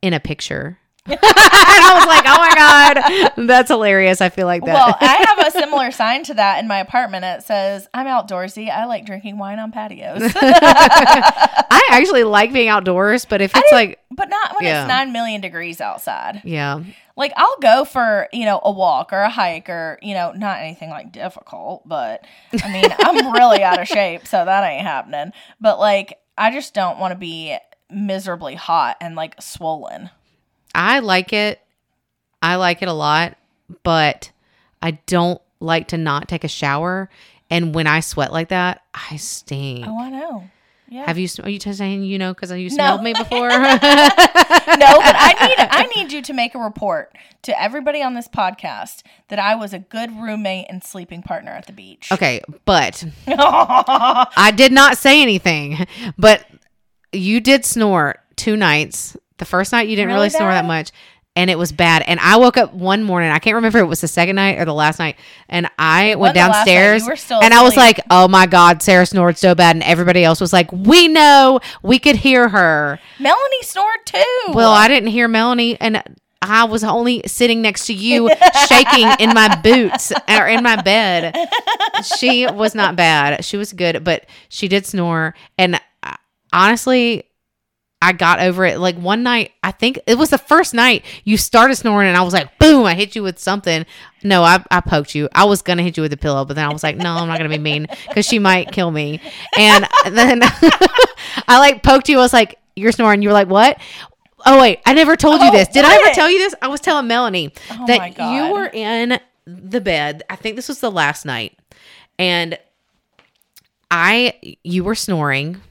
in 0.01 0.13
a 0.13 0.19
picture. 0.19 0.77
and 1.07 1.17
I 1.19 1.93
was 1.97 2.05
like, 2.05 2.25
"Oh 2.27 2.37
my 2.37 3.33
god, 3.35 3.47
that's 3.47 3.69
hilarious." 3.69 4.21
I 4.21 4.29
feel 4.29 4.45
like 4.45 4.63
that. 4.65 4.73
Well, 4.73 4.95
I 5.01 5.25
have 5.35 5.47
a 5.47 5.51
similar 5.59 5.89
sign 5.89 6.23
to 6.25 6.35
that 6.35 6.59
in 6.59 6.67
my 6.67 6.77
apartment. 6.79 7.25
It 7.25 7.43
says, 7.43 7.87
"I'm 7.93 8.05
outdoorsy. 8.05 8.69
I 8.69 8.85
like 8.85 9.05
drinking 9.07 9.39
wine 9.39 9.57
on 9.57 9.71
patios." 9.71 10.21
I 10.35 11.87
actually 11.91 12.23
like 12.23 12.53
being 12.53 12.67
outdoors, 12.67 13.25
but 13.25 13.41
if 13.41 13.51
it's 13.55 13.71
like, 13.71 13.99
but 14.11 14.29
not 14.29 14.53
when 14.55 14.65
Yeah. 14.65 14.83
it's 14.83 14.87
nine 14.89 15.11
million 15.11 15.41
degrees 15.41 15.81
outside. 15.81 16.41
yeah, 16.45 16.83
Like 17.21 17.33
I'll 17.37 17.57
go 17.61 17.85
for 17.85 18.27
you 18.33 18.45
know 18.45 18.59
a 18.63 18.71
walk 18.71 19.13
or 19.13 19.19
a 19.19 19.29
hike 19.29 19.69
or 19.69 19.99
you 20.01 20.15
know 20.15 20.31
not 20.31 20.57
anything 20.57 20.89
like 20.89 21.11
difficult, 21.11 21.87
but 21.87 22.25
I 22.63 22.73
mean 22.73 22.85
I'm 22.97 23.31
really 23.31 23.61
out 23.61 23.79
of 23.79 23.87
shape, 23.87 24.25
so 24.25 24.43
that 24.43 24.67
ain't 24.67 24.81
happening. 24.81 25.31
But 25.59 25.77
like 25.77 26.17
I 26.35 26.51
just 26.51 26.73
don't 26.73 26.97
want 26.97 27.11
to 27.11 27.15
be 27.15 27.55
miserably 27.91 28.55
hot 28.55 28.97
and 28.99 29.15
like 29.15 29.39
swollen. 29.39 30.09
I 30.73 30.97
like 30.97 31.31
it. 31.31 31.61
I 32.41 32.55
like 32.55 32.81
it 32.81 32.87
a 32.87 32.93
lot, 32.93 33.37
but 33.83 34.31
I 34.81 34.91
don't 35.05 35.39
like 35.59 35.89
to 35.89 35.99
not 35.99 36.27
take 36.27 36.43
a 36.43 36.47
shower. 36.47 37.07
And 37.51 37.75
when 37.75 37.85
I 37.85 37.99
sweat 37.99 38.33
like 38.33 38.49
that, 38.49 38.81
I 38.95 39.17
stink. 39.17 39.85
Oh, 39.87 40.01
I 40.01 40.09
know. 40.09 40.49
Yeah. 40.91 41.05
Have 41.05 41.17
you? 41.17 41.29
Are 41.41 41.49
you 41.49 41.57
saying 41.57 42.03
you 42.03 42.19
know 42.19 42.33
because 42.33 42.51
you 42.51 42.67
No. 42.69 42.75
smelled 42.75 43.01
me 43.03 43.13
before? 43.13 43.47
no, 43.49 43.57
but 43.57 45.15
I 45.17 45.47
need 45.47 45.55
I 45.71 45.89
need 45.95 46.11
you 46.11 46.21
to 46.21 46.33
make 46.33 46.53
a 46.53 46.59
report 46.59 47.17
to 47.43 47.61
everybody 47.61 48.01
on 48.03 48.13
this 48.13 48.27
podcast 48.27 49.01
that 49.29 49.39
I 49.39 49.55
was 49.55 49.73
a 49.73 49.79
good 49.79 50.11
roommate 50.11 50.65
and 50.69 50.83
sleeping 50.83 51.23
partner 51.23 51.51
at 51.51 51.65
the 51.65 51.71
beach. 51.71 52.11
okay, 52.11 52.41
but 52.65 53.05
I 53.27 54.51
did 54.53 54.73
not 54.73 54.97
say 54.97 55.21
anything. 55.21 55.87
But 56.17 56.45
you 57.13 57.39
did 57.39 57.63
snore 57.63 58.15
two 58.35 58.57
nights. 58.57 59.15
The 59.37 59.45
first 59.45 59.71
night 59.71 59.87
you 59.87 59.95
didn't 59.95 60.09
really, 60.09 60.19
Really 60.19 60.29
snore 60.29 60.51
that 60.51 60.65
much. 60.65 60.91
And 61.35 61.49
it 61.49 61.57
was 61.57 61.71
bad. 61.71 62.03
And 62.07 62.19
I 62.19 62.35
woke 62.37 62.57
up 62.57 62.73
one 62.73 63.03
morning. 63.03 63.31
I 63.31 63.39
can't 63.39 63.55
remember 63.55 63.79
if 63.79 63.85
it 63.85 63.87
was 63.87 64.01
the 64.01 64.07
second 64.09 64.35
night 64.35 64.59
or 64.59 64.65
the 64.65 64.73
last 64.73 64.99
night. 64.99 65.15
And 65.47 65.69
I 65.79 66.15
went 66.15 66.19
wasn't 66.19 66.35
the 66.35 66.39
last 66.41 66.67
night. 66.67 67.05
downstairs 67.05 67.31
and 67.31 67.53
I 67.53 67.63
was 67.63 67.77
like, 67.77 68.01
oh 68.09 68.27
my 68.27 68.47
God, 68.47 68.81
Sarah 68.83 69.05
snored 69.05 69.37
so 69.37 69.55
bad. 69.55 69.77
And 69.77 69.83
everybody 69.83 70.25
else 70.25 70.41
was 70.41 70.51
like, 70.51 70.69
we 70.73 71.07
know 71.07 71.61
we 71.81 71.99
could 71.99 72.17
hear 72.17 72.49
her. 72.49 72.99
Melanie 73.17 73.63
snored 73.63 74.05
too. 74.05 74.23
Well, 74.49 74.71
I 74.71 74.89
didn't 74.89 75.09
hear 75.09 75.29
Melanie. 75.29 75.79
And 75.79 76.03
I 76.41 76.63
was 76.63 76.83
only 76.83 77.21
sitting 77.27 77.61
next 77.61 77.85
to 77.85 77.93
you, 77.93 78.29
shaking 78.67 79.07
in 79.19 79.33
my 79.33 79.55
boots 79.61 80.11
or 80.27 80.47
in 80.47 80.63
my 80.63 80.81
bed. 80.81 81.35
She 82.17 82.47
was 82.47 82.73
not 82.73 82.95
bad. 82.95 83.45
She 83.45 83.57
was 83.57 83.73
good, 83.73 84.03
but 84.03 84.25
she 84.49 84.67
did 84.67 84.85
snore. 84.85 85.35
And 85.57 85.79
uh, 86.01 86.15
honestly, 86.51 87.25
I 88.01 88.13
got 88.13 88.39
over 88.39 88.65
it. 88.65 88.79
Like 88.79 88.95
one 88.97 89.21
night, 89.23 89.51
I 89.63 89.71
think 89.71 89.99
it 90.07 90.17
was 90.17 90.31
the 90.31 90.37
first 90.39 90.73
night 90.73 91.05
you 91.23 91.37
started 91.37 91.75
snoring, 91.75 92.07
and 92.07 92.17
I 92.17 92.23
was 92.23 92.33
like, 92.33 92.57
boom, 92.57 92.85
I 92.85 92.95
hit 92.95 93.15
you 93.15 93.21
with 93.21 93.37
something. 93.37 93.85
No, 94.23 94.43
I, 94.43 94.63
I 94.71 94.81
poked 94.81 95.13
you. 95.13 95.29
I 95.33 95.45
was 95.45 95.61
going 95.61 95.77
to 95.77 95.83
hit 95.83 95.97
you 95.97 96.03
with 96.03 96.11
a 96.13 96.17
pillow, 96.17 96.43
but 96.45 96.55
then 96.55 96.67
I 96.67 96.73
was 96.73 96.83
like, 96.83 96.97
no, 96.97 97.11
I'm 97.13 97.27
not 97.27 97.37
going 97.37 97.49
to 97.49 97.57
be 97.57 97.61
mean 97.61 97.87
because 98.07 98.25
she 98.25 98.39
might 98.39 98.71
kill 98.71 98.89
me. 98.89 99.21
And 99.57 99.87
then 100.09 100.39
I 101.47 101.59
like 101.59 101.83
poked 101.83 102.09
you. 102.09 102.17
I 102.17 102.21
was 102.21 102.33
like, 102.33 102.57
you're 102.75 102.91
snoring. 102.91 103.21
You 103.21 103.29
were 103.29 103.33
like, 103.33 103.49
what? 103.49 103.79
Oh, 104.45 104.59
wait, 104.59 104.79
I 104.85 104.93
never 104.93 105.15
told 105.15 105.41
you 105.41 105.49
Oh, 105.49 105.51
this. 105.51 105.67
Did 105.67 105.85
I 105.85 105.93
ever 105.95 106.13
tell 106.15 106.29
you 106.29 106.39
this? 106.39 106.55
I 106.61 106.67
was 106.67 106.79
telling 106.81 107.05
Melanie 107.07 107.53
Oh 107.69 107.85
that 107.85 108.17
you 108.17 108.51
were 108.51 108.65
in 108.65 109.19
the 109.45 109.79
bed. 109.81 110.23
I 110.29 110.35
think 110.35 110.55
this 110.55 110.67
was 110.67 110.79
the 110.79 110.89
last 110.89 111.25
night. 111.25 111.55
And 112.17 112.57
I, 113.91 114.57
you 114.63 114.83
were 114.83 114.95
snoring 114.95 115.61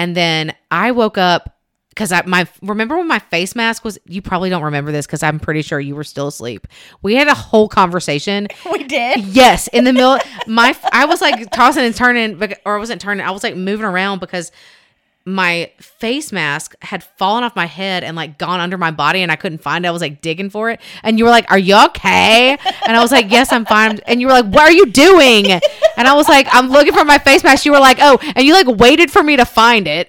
and 0.00 0.16
then 0.16 0.54
I 0.70 0.92
woke 0.92 1.18
up 1.18 1.58
because 1.90 2.10
I 2.10 2.22
my 2.24 2.48
remember 2.62 2.96
when 2.96 3.06
my 3.06 3.18
face 3.18 3.54
mask 3.54 3.84
was. 3.84 3.98
You 4.06 4.22
probably 4.22 4.48
don't 4.48 4.62
remember 4.62 4.92
this 4.92 5.04
because 5.04 5.22
I'm 5.22 5.38
pretty 5.38 5.60
sure 5.60 5.78
you 5.78 5.94
were 5.94 6.04
still 6.04 6.28
asleep. 6.28 6.66
We 7.02 7.16
had 7.16 7.28
a 7.28 7.34
whole 7.34 7.68
conversation. 7.68 8.48
we 8.72 8.84
did. 8.84 9.26
Yes, 9.26 9.68
in 9.68 9.84
the 9.84 9.92
middle, 9.92 10.16
my 10.46 10.74
I 10.90 11.04
was 11.04 11.20
like 11.20 11.50
tossing 11.50 11.84
and 11.84 11.94
turning, 11.94 12.42
or 12.64 12.76
I 12.76 12.78
wasn't 12.78 13.02
turning. 13.02 13.26
I 13.26 13.30
was 13.30 13.42
like 13.42 13.56
moving 13.56 13.84
around 13.84 14.20
because 14.20 14.52
my 15.26 15.70
face 15.78 16.32
mask 16.32 16.74
had 16.82 17.04
fallen 17.04 17.44
off 17.44 17.54
my 17.54 17.66
head 17.66 18.02
and 18.02 18.16
like 18.16 18.38
gone 18.38 18.58
under 18.58 18.78
my 18.78 18.90
body 18.90 19.20
and 19.22 19.30
I 19.30 19.36
couldn't 19.36 19.62
find 19.62 19.84
it. 19.84 19.88
I 19.88 19.90
was 19.90 20.00
like 20.00 20.22
digging 20.22 20.48
for 20.50 20.70
it. 20.70 20.80
And 21.02 21.18
you 21.18 21.24
were 21.24 21.30
like, 21.30 21.50
Are 21.50 21.58
you 21.58 21.76
okay? 21.86 22.56
And 22.86 22.96
I 22.96 23.00
was 23.00 23.12
like, 23.12 23.30
Yes, 23.30 23.52
I'm 23.52 23.66
fine. 23.66 24.00
And 24.06 24.20
you 24.20 24.26
were 24.28 24.32
like, 24.32 24.46
What 24.46 24.62
are 24.62 24.72
you 24.72 24.86
doing? 24.86 25.50
And 25.52 26.08
I 26.08 26.14
was 26.14 26.28
like, 26.28 26.48
I'm 26.50 26.68
looking 26.70 26.94
for 26.94 27.04
my 27.04 27.18
face 27.18 27.44
mask. 27.44 27.66
You 27.66 27.72
were 27.72 27.78
like, 27.80 27.98
Oh, 28.00 28.18
and 28.34 28.46
you 28.46 28.54
like 28.54 28.66
waited 28.80 29.10
for 29.10 29.22
me 29.22 29.36
to 29.36 29.44
find 29.44 29.86
it. 29.86 30.08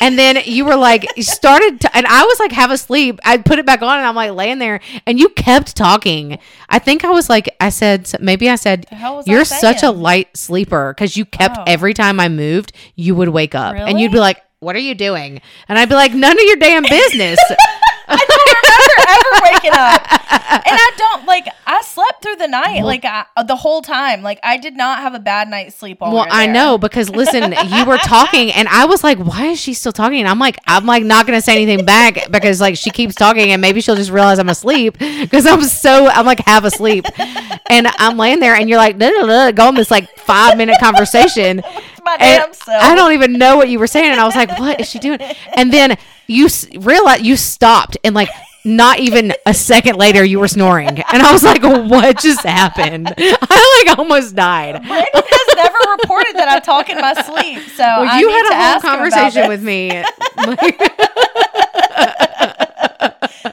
And 0.00 0.18
then 0.18 0.38
you 0.44 0.64
were 0.64 0.76
like, 0.76 1.06
you 1.16 1.22
started 1.22 1.80
to, 1.82 1.96
and 1.96 2.06
I 2.06 2.24
was 2.24 2.38
like 2.40 2.52
half 2.52 2.70
asleep. 2.70 3.20
I 3.24 3.38
put 3.38 3.58
it 3.58 3.66
back 3.66 3.82
on 3.82 3.98
and 3.98 4.06
I'm 4.06 4.14
like 4.16 4.32
laying 4.32 4.58
there 4.58 4.80
and 5.06 5.18
you 5.18 5.28
kept 5.30 5.76
talking. 5.76 6.38
I 6.68 6.78
think 6.80 7.04
I 7.04 7.10
was 7.10 7.28
like, 7.28 7.54
I 7.60 7.70
said, 7.70 8.10
maybe 8.20 8.48
I 8.50 8.56
said, 8.56 8.86
was 8.92 9.26
I 9.28 9.32
You're 9.32 9.44
such 9.44 9.82
a 9.82 9.90
light 9.90 10.36
sleeper 10.36 10.92
because 10.94 11.16
you 11.16 11.24
kept 11.24 11.58
Oh. 11.58 11.64
every 11.66 11.94
time 11.94 12.20
I 12.20 12.28
moved, 12.28 12.72
you 12.96 13.14
would 13.14 13.28
wake 13.30 13.54
up 13.54 13.74
and 13.76 13.98
you'd 14.00 14.12
be 14.12 14.18
like, 14.18 14.42
What 14.60 14.74
are 14.74 14.80
you 14.80 14.94
doing? 14.96 15.40
And 15.68 15.78
I'd 15.78 15.88
be 15.88 15.94
like, 15.94 16.12
None 16.14 16.32
of 16.32 16.44
your 16.44 16.56
damn 16.56 16.82
business. 16.82 17.38
I 18.08 18.16
don't 18.16 18.48
remember 18.48 18.98
ever 19.08 19.32
waking 19.54 19.70
up. 19.74 20.02
And 20.50 20.62
I 20.66 20.90
don't 20.96 21.26
like 21.26 21.46
I 21.66 21.82
slept 21.82 22.22
through 22.22 22.36
the 22.36 22.48
night 22.48 22.82
like 22.82 23.04
I, 23.04 23.26
uh, 23.36 23.42
the 23.42 23.56
whole 23.56 23.82
time. 23.82 24.22
Like 24.22 24.40
I 24.42 24.56
did 24.56 24.76
not 24.76 24.98
have 25.00 25.14
a 25.14 25.18
bad 25.18 25.48
night's 25.48 25.76
sleep 25.76 26.00
while 26.00 26.12
well, 26.12 26.24
were 26.24 26.30
I 26.30 26.46
know 26.46 26.78
because 26.78 27.10
listen, 27.10 27.54
you 27.68 27.84
were 27.84 27.98
talking 27.98 28.50
and 28.52 28.66
I 28.68 28.86
was 28.86 29.04
like, 29.04 29.18
Why 29.18 29.46
is 29.46 29.60
she 29.60 29.74
still 29.74 29.92
talking? 29.92 30.20
And 30.20 30.28
I'm 30.28 30.38
like, 30.38 30.58
I'm 30.66 30.86
like 30.86 31.04
not 31.04 31.26
gonna 31.26 31.42
say 31.42 31.52
anything 31.52 31.84
back 31.84 32.28
because 32.30 32.60
like 32.60 32.76
she 32.76 32.90
keeps 32.90 33.14
talking 33.14 33.52
and 33.52 33.60
maybe 33.60 33.80
she'll 33.80 33.96
just 33.96 34.10
realize 34.10 34.38
I'm 34.38 34.48
asleep 34.48 34.96
because 34.98 35.46
I'm 35.46 35.62
so 35.62 36.08
I'm 36.08 36.24
like 36.26 36.40
half 36.40 36.64
asleep. 36.64 37.04
And 37.70 37.86
I'm 37.98 38.16
laying 38.16 38.40
there 38.40 38.54
and 38.54 38.68
you're 38.68 38.78
like, 38.78 38.98
"Duh, 38.98 39.10
duh, 39.10 39.26
duh," 39.26 39.52
go 39.52 39.68
on 39.68 39.74
this 39.74 39.90
like 39.90 40.08
five 40.16 40.56
minute 40.56 40.78
conversation. 40.80 41.62
my 42.02 42.16
And 42.20 42.42
damn 42.44 42.52
self. 42.54 42.82
I 42.82 42.94
don't 42.94 43.12
even 43.12 43.34
know 43.34 43.56
what 43.58 43.68
you 43.68 43.78
were 43.78 43.86
saying, 43.86 44.10
and 44.10 44.20
I 44.20 44.24
was 44.24 44.34
like, 44.34 44.58
"What 44.58 44.80
is 44.80 44.88
she 44.88 44.98
doing?" 44.98 45.20
And 45.54 45.70
then 45.72 45.98
you 46.26 46.46
s- 46.46 46.66
realize 46.76 47.20
you 47.22 47.36
stopped, 47.36 47.98
and 48.04 48.14
like 48.14 48.30
not 48.64 48.98
even 48.98 49.32
a 49.46 49.54
second 49.54 49.96
later, 49.96 50.24
you 50.24 50.40
were 50.40 50.48
snoring, 50.48 50.88
and 50.88 51.22
I 51.22 51.32
was 51.32 51.42
like, 51.42 51.62
"What 51.62 52.20
just 52.20 52.42
happened?" 52.44 53.12
I 53.18 53.84
like 53.86 53.98
almost 53.98 54.34
died. 54.34 54.82
Brandon 54.82 55.06
has 55.14 55.56
never 55.56 55.78
reported 56.02 56.36
that 56.36 56.48
I 56.48 56.58
talk 56.60 56.90
in 56.90 56.98
my 56.98 57.14
sleep. 57.14 57.62
So 57.70 57.82
Well, 57.84 58.08
I 58.08 58.20
you 58.20 58.28
had 58.28 58.42
to 58.42 58.48
a 58.52 58.54
whole 58.54 58.62
ask 58.62 58.84
him 58.84 58.90
about 58.92 59.10
conversation 59.12 59.48
with 59.48 59.62
me. 59.62 59.88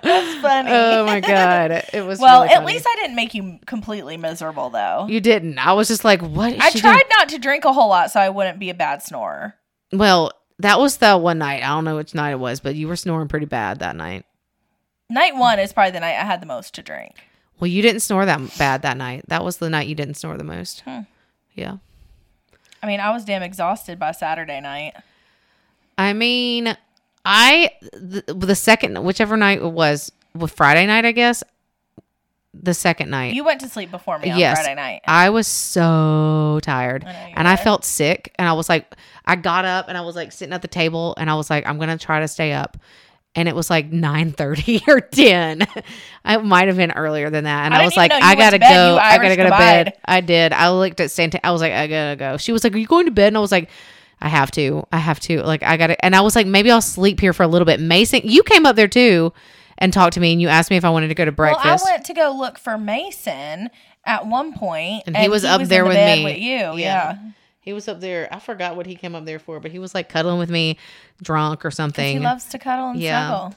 That's 0.01 0.35
funny. 0.41 0.69
oh 0.71 1.05
my 1.05 1.19
god, 1.19 1.83
it 1.93 2.05
was. 2.05 2.19
well, 2.19 2.43
really 2.43 2.53
at 2.53 2.65
least 2.65 2.85
I 2.87 2.95
didn't 2.97 3.15
make 3.15 3.33
you 3.33 3.59
completely 3.65 4.17
miserable 4.17 4.69
though. 4.69 5.05
you 5.09 5.21
didn't. 5.21 5.57
I 5.59 5.73
was 5.73 5.87
just 5.87 6.03
like, 6.03 6.21
"What?" 6.21 6.53
Is 6.53 6.59
I 6.61 6.71
tried 6.71 6.93
doing? 6.93 7.03
not 7.11 7.29
to 7.29 7.37
drink 7.37 7.65
a 7.65 7.73
whole 7.73 7.89
lot 7.89 8.11
so 8.11 8.19
I 8.19 8.29
wouldn't 8.29 8.59
be 8.59 8.69
a 8.69 8.73
bad 8.73 9.03
snorer. 9.03 9.55
Well, 9.93 10.31
that 10.59 10.79
was 10.79 10.97
the 10.97 11.17
one 11.17 11.37
night. 11.39 11.63
I 11.63 11.67
don't 11.67 11.85
know 11.85 11.95
which 11.95 12.15
night 12.15 12.31
it 12.31 12.39
was, 12.39 12.59
but 12.59 12.75
you 12.75 12.87
were 12.87 12.95
snoring 12.95 13.27
pretty 13.27 13.45
bad 13.45 13.79
that 13.79 13.95
night. 13.95 14.25
Night 15.09 15.35
one 15.35 15.59
is 15.59 15.71
probably 15.73 15.91
the 15.91 15.99
night 15.99 16.19
I 16.19 16.25
had 16.25 16.41
the 16.41 16.45
most 16.47 16.73
to 16.75 16.81
drink. 16.81 17.15
Well, 17.59 17.67
you 17.67 17.81
didn't 17.81 18.01
snore 18.01 18.25
that 18.25 18.57
bad 18.57 18.81
that 18.81 18.97
night. 18.97 19.23
That 19.27 19.43
was 19.43 19.57
the 19.57 19.69
night 19.69 19.87
you 19.87 19.95
didn't 19.95 20.15
snore 20.15 20.37
the 20.37 20.43
most. 20.43 20.81
Hmm. 20.81 21.01
Yeah. 21.53 21.77
I 22.83 22.87
mean, 22.87 22.99
I 22.99 23.11
was 23.11 23.23
damn 23.23 23.41
exhausted 23.41 23.97
by 23.97 24.11
Saturday 24.11 24.59
night. 24.59 24.93
I 25.97 26.13
mean, 26.13 26.75
I 27.23 27.71
the, 27.93 28.23
the 28.27 28.55
second 28.55 29.03
whichever 29.03 29.37
night 29.37 29.59
it 29.59 29.71
was, 29.71 30.11
with 30.33 30.51
Friday 30.51 30.85
night, 30.85 31.05
I 31.05 31.11
guess. 31.11 31.43
The 32.53 32.73
second 32.73 33.09
night. 33.09 33.33
You 33.33 33.43
went 33.43 33.61
to 33.61 33.69
sleep 33.69 33.91
before 33.91 34.17
me 34.19 34.31
on 34.31 34.39
yes. 34.39 34.57
Friday 34.57 34.75
night. 34.75 35.01
I 35.07 35.29
was 35.29 35.47
so 35.47 36.59
tired. 36.61 37.03
I 37.05 37.33
and 37.35 37.47
I 37.47 37.57
felt 37.57 37.83
sick 37.83 38.33
and 38.37 38.47
I 38.47 38.53
was 38.53 38.69
like 38.69 38.95
I 39.25 39.35
got 39.35 39.65
up 39.65 39.87
and 39.87 39.97
I 39.97 40.01
was 40.01 40.15
like 40.15 40.31
sitting 40.31 40.53
at 40.53 40.61
the 40.61 40.67
table 40.67 41.15
and 41.17 41.29
I 41.29 41.35
was 41.35 41.49
like 41.49 41.65
I'm 41.67 41.77
going 41.77 41.89
to 41.89 41.97
try 41.97 42.19
to 42.21 42.27
stay 42.27 42.53
up. 42.53 42.77
And 43.35 43.47
it 43.49 43.55
was 43.55 43.69
like 43.69 43.91
9:30 43.91 44.87
or 44.87 45.01
10. 45.01 45.67
I 46.23 46.37
might 46.37 46.67
have 46.67 46.77
been 46.77 46.91
earlier 46.91 47.29
than 47.29 47.43
that. 47.43 47.65
And 47.65 47.73
I 47.73 47.81
I, 47.81 47.85
was 47.85 47.97
like 47.97 48.11
I 48.11 48.35
got 48.35 48.51
to 48.51 48.59
to 48.59 48.65
go. 48.65 48.97
I 49.01 49.17
got 49.17 49.29
to 49.29 49.35
go 49.35 49.43
to 49.43 49.49
bed. 49.49 49.93
I 50.05 50.21
did. 50.21 50.53
I 50.53 50.71
looked 50.71 50.99
at 50.99 51.11
Santa 51.11 51.45
I 51.45 51.51
was 51.51 51.61
like 51.61 51.73
I 51.73 51.87
got 51.87 52.09
to 52.11 52.15
go. 52.15 52.37
She 52.37 52.51
was 52.51 52.63
like 52.63 52.73
are 52.73 52.77
you 52.77 52.87
going 52.87 53.05
to 53.05 53.11
bed? 53.11 53.27
And 53.27 53.37
I 53.37 53.41
was 53.41 53.51
like 53.51 53.69
I 54.21 54.29
have 54.29 54.49
to. 54.51 54.87
I 54.91 54.97
have 54.97 55.19
to. 55.21 55.43
Like 55.43 55.63
I 55.63 55.75
got 55.77 55.87
to 55.87 56.05
and 56.05 56.15
I 56.15 56.21
was 56.21 56.35
like 56.35 56.47
maybe 56.47 56.71
I'll 56.71 56.81
sleep 56.81 57.19
here 57.19 57.33
for 57.33 57.43
a 57.43 57.47
little 57.47 57.65
bit. 57.65 57.79
Mason, 57.81 58.21
you 58.23 58.41
came 58.43 58.65
up 58.65 58.75
there 58.77 58.87
too. 58.87 59.33
and 59.77 59.91
talked 59.91 60.13
to 60.13 60.21
me, 60.21 60.31
and 60.31 60.41
you 60.41 60.47
asked 60.47 60.71
me 60.71 60.77
if 60.77 60.85
I 60.85 60.89
wanted 60.89 61.09
to 61.09 61.15
go 61.15 61.25
to 61.25 61.33
breakfast. 61.33 61.83
Well, 61.83 61.93
I 61.93 61.95
went 61.97 62.05
to 62.05 62.13
go 62.13 62.33
look 62.37 62.57
for 62.57 62.77
Mason 62.77 63.69
at 64.05 64.25
one 64.25 64.53
point, 64.53 65.03
And 65.07 65.17
he 65.17 65.27
was 65.27 65.43
up 65.43 65.61
there 65.63 65.83
in 65.83 65.89
the 65.89 65.95
with 65.97 66.17
me. 66.19 66.23
with 66.23 66.37
you. 66.37 66.57
Yeah. 66.57 66.73
Yeah, 66.77 67.17
he 67.65 67.73
was 67.73 67.87
up 67.87 67.99
there. 67.99 68.29
I 68.31 68.39
forgot 68.39 68.75
what 68.75 68.85
he 68.85 68.95
came 68.95 69.15
up 69.15 69.25
there 69.25 69.39
for, 69.39 69.59
but 69.59 69.71
he 69.71 69.79
was 69.79 69.95
like 69.95 70.07
cuddling 70.07 70.37
with 70.37 70.51
me, 70.51 70.77
drunk 71.21 71.65
or 71.65 71.71
something. 71.71 72.19
he 72.19 72.23
loves 72.23 72.45
to 72.45 72.59
cuddle 72.59 72.89
and 72.89 72.99
Yeah. 72.99 73.27
snuggle. 73.27 73.55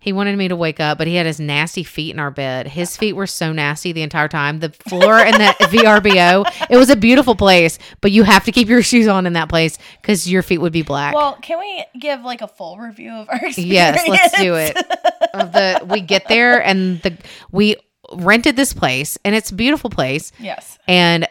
He 0.00 0.12
wanted 0.12 0.38
me 0.38 0.46
to 0.46 0.54
wake 0.54 0.78
up, 0.78 0.96
but 0.96 1.08
he 1.08 1.16
had 1.16 1.26
his 1.26 1.40
nasty 1.40 1.82
feet 1.82 2.14
in 2.14 2.20
our 2.20 2.30
bed. 2.30 2.68
His 2.68 2.96
feet 2.96 3.14
were 3.14 3.26
so 3.26 3.52
nasty 3.52 3.90
the 3.90 4.02
entire 4.02 4.28
time. 4.28 4.60
The 4.60 4.68
floor 4.70 5.18
in 5.18 5.32
the 5.32 5.56
VRBO, 5.60 6.44
it 6.70 6.76
was 6.76 6.88
a 6.88 6.94
beautiful 6.94 7.34
place, 7.34 7.80
but 8.00 8.12
you 8.12 8.22
have 8.22 8.44
to 8.44 8.52
keep 8.52 8.68
your 8.68 8.80
shoes 8.80 9.08
on 9.08 9.26
in 9.26 9.32
that 9.32 9.48
place 9.48 9.76
because 10.00 10.30
your 10.30 10.42
feet 10.44 10.58
would 10.58 10.72
be 10.72 10.82
black. 10.82 11.16
Well, 11.16 11.36
can 11.42 11.58
we 11.58 11.84
give 11.98 12.22
like 12.22 12.42
a 12.42 12.46
full 12.48 12.78
review 12.78 13.10
of 13.10 13.28
our 13.28 13.44
experience? 13.44 13.58
yes, 13.58 14.08
let's 14.08 14.40
do 14.40 14.54
it. 14.54 14.76
Of 15.34 15.52
the 15.52 15.86
we 15.90 16.00
get 16.00 16.26
there 16.28 16.62
and 16.64 17.02
the 17.02 17.16
we 17.50 17.76
rented 18.12 18.56
this 18.56 18.72
place 18.72 19.18
and 19.24 19.34
it's 19.34 19.50
a 19.50 19.54
beautiful 19.54 19.90
place 19.90 20.32
yes. 20.38 20.78
and 20.88 21.28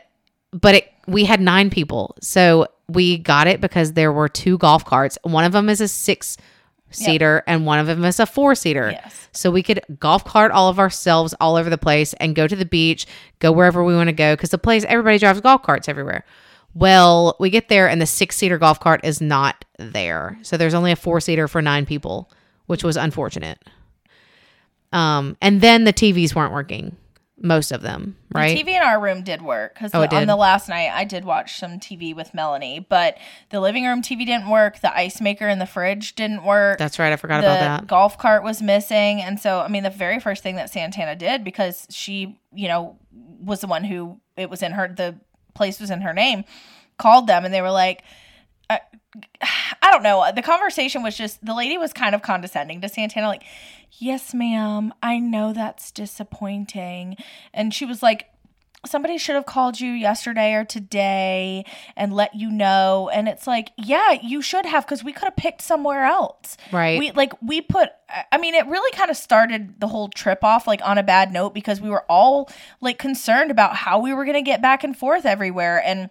but 0.62 0.76
it 0.76 0.94
we 1.08 1.26
had 1.26 1.40
nine 1.40 1.70
people. 1.70 2.16
So 2.22 2.68
we 2.90 3.18
got 3.18 3.48
it 3.48 3.62
because 3.62 3.94
there 3.94 4.12
were 4.12 4.30
two 4.30 4.58
golf 4.58 4.86
carts. 4.86 5.18
One 5.24 5.44
of 5.44 5.52
them 5.52 5.70
is 5.70 5.82
a 5.82 5.88
six 5.88 6.38
seater 6.90 7.44
and 7.48 7.66
one 7.66 7.80
of 7.80 7.88
them 7.88 8.04
is 8.06 8.20
a 8.20 8.26
four 8.26 8.56
seater. 8.56 8.92
Yes. 8.92 9.28
so 9.34 9.52
we 9.52 9.62
could 9.62 9.82
golf 10.00 10.24
cart 10.24 10.52
all 10.54 10.70
of 10.70 10.80
ourselves 10.80 11.36
all 11.42 11.58
over 11.58 11.70
the 11.70 11.78
place 11.78 12.14
and 12.14 12.34
go 12.34 12.48
to 12.48 12.56
the 12.56 12.66
beach 12.66 13.06
go 13.40 13.52
wherever 13.52 13.84
we 13.84 13.94
want 13.94 14.08
to 14.08 14.14
go 14.14 14.36
because 14.38 14.52
the 14.52 14.58
place 14.58 14.86
everybody 14.86 15.18
drives 15.18 15.42
golf 15.42 15.64
carts 15.64 15.90
everywhere. 15.90 16.24
Well 16.74 17.36
we 17.42 17.50
get 17.50 17.68
there 17.68 17.90
and 17.90 18.02
the 18.02 18.06
six 18.06 18.38
seater 18.38 18.58
golf 18.58 18.80
cart 18.80 19.02
is 19.04 19.20
not 19.20 19.66
there. 19.78 20.40
So 20.44 20.56
there's 20.56 20.74
only 20.74 20.94
a 20.94 20.96
four 20.96 21.20
seater 21.20 21.50
for 21.50 21.62
nine 21.62 21.86
people 21.86 22.32
which 22.68 22.86
was 22.86 22.96
unfortunate. 22.96 23.60
Um 24.94 25.36
and 25.42 25.60
then 25.60 25.84
the 25.84 25.92
tvs 25.94 26.36
weren't 26.36 26.54
working 26.54 26.96
most 27.40 27.72
of 27.72 27.82
them 27.82 28.18
right 28.34 28.58
The 28.58 28.64
TV 28.64 28.76
in 28.76 28.82
our 28.82 29.00
room 29.00 29.22
did 29.24 29.42
work 29.42 29.76
because 29.76 29.92
Oh, 29.94 30.04
on 30.04 30.28
the 30.28 30.36
last 30.36 30.68
night 30.68 30.90
I 30.92 31.04
did 31.04 31.24
watch 31.24 31.60
some 31.60 31.80
TV 31.80 32.16
with 32.16 32.34
Melanie, 32.34 32.80
but 32.80 33.18
the 33.50 33.60
living 33.60 33.86
room 33.86 34.02
TV 34.02 34.26
didn't 34.26 34.50
work. 34.50 34.80
The 34.82 34.96
ice 34.96 35.22
maker 35.22 35.48
in 35.48 35.60
the 35.60 35.66
fridge 35.66 36.16
didn't 36.16 36.44
work. 36.44 36.80
That's 36.80 36.98
right. 36.98 37.14
I 37.14 37.16
forgot 37.16 37.42
the 37.42 37.48
about 37.48 37.60
that. 37.60 37.88
golf 37.88 38.18
cart 38.18 38.44
was 38.44 38.62
missing, 38.62 39.22
and 39.22 39.40
so 39.40 39.60
I 39.60 39.68
mean, 39.68 39.84
the 39.84 39.90
very 39.90 40.20
first 40.20 40.42
thing 40.42 40.56
that 40.56 40.70
Santana 40.72 41.16
did 41.16 41.44
because 41.44 41.86
she, 41.90 42.40
you 42.54 42.68
know, 42.68 42.98
was 43.40 43.62
the 43.62 43.68
one 43.68 43.84
who 43.84 44.20
it 44.36 44.50
was 44.50 44.64
in 44.64 44.72
her 44.72 44.88
the 44.88 45.16
place 45.54 45.80
was 45.80 45.92
in 45.92 46.02
her 46.02 46.14
name, 46.14 46.44
called 46.98 47.28
them 47.28 47.46
and 47.46 47.54
they 47.54 47.62
were 47.62 47.72
like. 47.72 48.04
Uh, 48.70 48.78
I, 49.42 49.48
I 49.82 49.92
don't 49.92 50.04
know. 50.04 50.30
The 50.36 50.42
conversation 50.42 51.02
was 51.02 51.16
just 51.16 51.44
the 51.46 51.54
lady 51.54 51.78
was 51.78 51.94
kind 51.94 52.14
of 52.14 52.22
condescending 52.22 52.82
to 52.82 52.90
Santana, 52.90 53.28
like, 53.28 53.44
"Yes, 53.92 54.34
ma'am, 54.34 54.94
I 55.02 55.20
know 55.20 55.54
that's 55.54 55.92
disappointing," 55.92 57.18
and 57.54 57.74
she 57.74 57.86
was 57.86 58.04
like, 58.04 58.30
somebody 58.86 59.18
should 59.18 59.36
have 59.36 59.46
called 59.46 59.80
you 59.80 59.92
yesterday 59.92 60.54
or 60.54 60.64
today 60.64 61.66
and 61.96 62.14
let 62.14 62.36
you 62.36 62.50
know. 62.50 63.10
And 63.14 63.28
it's 63.28 63.48
like 63.48 63.72
yeah 63.78 64.12
you 64.12 64.42
should 64.42 64.66
have 64.66 64.86
because 64.86 65.04
we 65.04 65.14
could 65.14 65.26
have 65.26 65.36
picked 65.36 65.62
somewhere 65.62 66.06
else. 66.06 66.58
Right. 66.72 67.00
we 67.00 67.12
like 67.12 67.34
we 67.42 67.62
put 67.62 67.90
i 68.32 68.38
mean 68.38 68.56
it 68.56 68.66
really 68.68 68.92
kind 68.96 69.10
of 69.10 69.18
started 69.18 69.80
the 69.80 69.88
whole 69.88 70.08
trip 70.10 70.44
off 70.44 70.66
like 70.66 70.82
on 70.84 70.98
a 70.98 71.04
bad 71.04 71.34
note 71.34 71.54
because 71.54 71.82
we 71.82 71.90
were 71.90 72.06
all 72.10 72.50
like 72.80 72.98
concerned 72.98 73.52
about 73.52 73.76
how 73.76 74.00
we 74.00 74.14
were 74.14 74.24
going 74.24 74.36
to 74.36 74.42
get 74.42 74.62
back 74.62 74.84
and 74.84 74.98
forth 74.98 75.26
everywhere. 75.26 75.82
And 75.84 76.10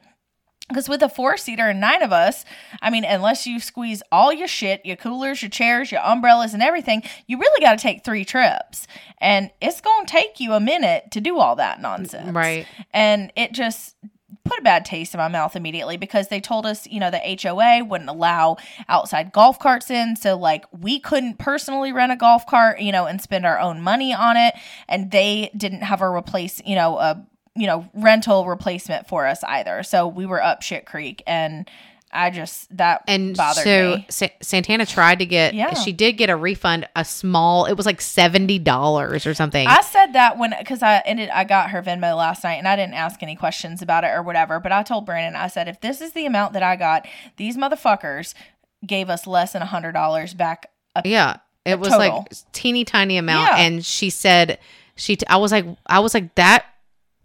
because 0.68 0.88
with 0.88 1.02
a 1.02 1.08
four 1.08 1.36
seater 1.36 1.68
and 1.68 1.80
nine 1.80 2.02
of 2.02 2.12
us, 2.12 2.44
I 2.82 2.90
mean, 2.90 3.04
unless 3.04 3.46
you 3.46 3.60
squeeze 3.60 4.02
all 4.10 4.32
your 4.32 4.48
shit, 4.48 4.84
your 4.84 4.96
coolers, 4.96 5.42
your 5.42 5.50
chairs, 5.50 5.92
your 5.92 6.00
umbrellas, 6.00 6.54
and 6.54 6.62
everything, 6.62 7.02
you 7.26 7.38
really 7.38 7.64
got 7.64 7.78
to 7.78 7.82
take 7.82 8.04
three 8.04 8.24
trips. 8.24 8.86
And 9.18 9.50
it's 9.60 9.80
going 9.80 10.06
to 10.06 10.12
take 10.12 10.40
you 10.40 10.54
a 10.54 10.60
minute 10.60 11.10
to 11.12 11.20
do 11.20 11.38
all 11.38 11.56
that 11.56 11.80
nonsense. 11.80 12.32
Right. 12.32 12.66
And 12.92 13.32
it 13.36 13.52
just 13.52 13.94
put 14.46 14.58
a 14.58 14.62
bad 14.62 14.84
taste 14.84 15.14
in 15.14 15.18
my 15.18 15.28
mouth 15.28 15.56
immediately 15.56 15.96
because 15.96 16.28
they 16.28 16.40
told 16.40 16.66
us, 16.66 16.86
you 16.86 17.00
know, 17.00 17.10
the 17.10 17.38
HOA 17.42 17.84
wouldn't 17.84 18.10
allow 18.10 18.56
outside 18.88 19.32
golf 19.32 19.58
carts 19.58 19.90
in. 19.90 20.16
So, 20.16 20.36
like, 20.36 20.64
we 20.72 20.98
couldn't 20.98 21.38
personally 21.38 21.92
rent 21.92 22.12
a 22.12 22.16
golf 22.16 22.46
cart, 22.46 22.80
you 22.80 22.92
know, 22.92 23.06
and 23.06 23.20
spend 23.20 23.44
our 23.44 23.58
own 23.58 23.80
money 23.80 24.14
on 24.14 24.36
it. 24.36 24.54
And 24.88 25.10
they 25.10 25.50
didn't 25.56 25.82
have 25.82 26.00
a 26.00 26.08
replace, 26.08 26.60
you 26.64 26.74
know, 26.74 26.98
a, 26.98 27.26
you 27.56 27.66
know, 27.66 27.88
rental 27.94 28.46
replacement 28.46 29.08
for 29.08 29.26
us 29.26 29.42
either. 29.44 29.82
So 29.82 30.06
we 30.06 30.26
were 30.26 30.42
up 30.42 30.62
shit 30.62 30.86
creek 30.86 31.22
and 31.26 31.68
I 32.12 32.30
just, 32.30 32.74
that 32.76 33.02
And 33.08 33.36
bothered 33.36 33.64
so 33.64 33.96
me. 33.96 34.06
Sa- 34.08 34.28
Santana 34.40 34.86
tried 34.86 35.18
to 35.18 35.26
get. 35.26 35.52
Yeah. 35.54 35.74
She 35.74 35.92
did 35.92 36.12
get 36.12 36.30
a 36.30 36.36
refund. 36.36 36.88
A 36.96 37.04
small. 37.04 37.66
It 37.66 37.74
was 37.74 37.84
like 37.84 38.00
seventy 38.00 38.58
dollars 38.58 39.26
or 39.26 39.34
something. 39.34 39.66
I 39.66 39.82
said 39.82 40.12
that 40.14 40.38
when 40.38 40.54
because 40.58 40.82
I 40.82 41.02
ended 41.04 41.28
I 41.30 41.44
got 41.44 41.70
her 41.70 41.82
Venmo 41.82 42.16
last 42.16 42.42
night 42.44 42.54
and 42.54 42.68
I 42.68 42.76
didn't 42.76 42.94
ask 42.94 43.22
any 43.22 43.36
questions 43.36 43.82
about 43.82 44.04
it 44.04 44.08
or 44.08 44.22
whatever. 44.22 44.60
But 44.60 44.72
I 44.72 44.82
told 44.82 45.04
Brandon 45.04 45.38
I 45.38 45.48
said 45.48 45.68
if 45.68 45.80
this 45.80 46.00
is 46.00 46.12
the 46.12 46.24
amount 46.26 46.52
that 46.54 46.62
I 46.62 46.76
got, 46.76 47.06
these 47.36 47.56
motherfuckers 47.56 48.32
gave 48.86 49.10
us 49.10 49.26
less 49.26 49.52
than 49.52 49.60
a 49.62 49.66
hundred 49.66 49.92
dollars 49.92 50.32
back. 50.32 50.70
A, 50.94 51.02
yeah. 51.04 51.38
It 51.66 51.80
was 51.80 51.88
total. 51.88 52.18
like 52.30 52.32
teeny 52.52 52.84
tiny 52.84 53.16
amount, 53.18 53.50
Yeah. 53.50 53.64
and 53.64 53.84
she 53.84 54.08
said 54.10 54.58
she. 54.94 55.16
T- 55.16 55.26
I 55.28 55.36
was 55.38 55.50
like, 55.52 55.66
I 55.86 55.98
was 55.98 56.14
like 56.14 56.34
that. 56.36 56.64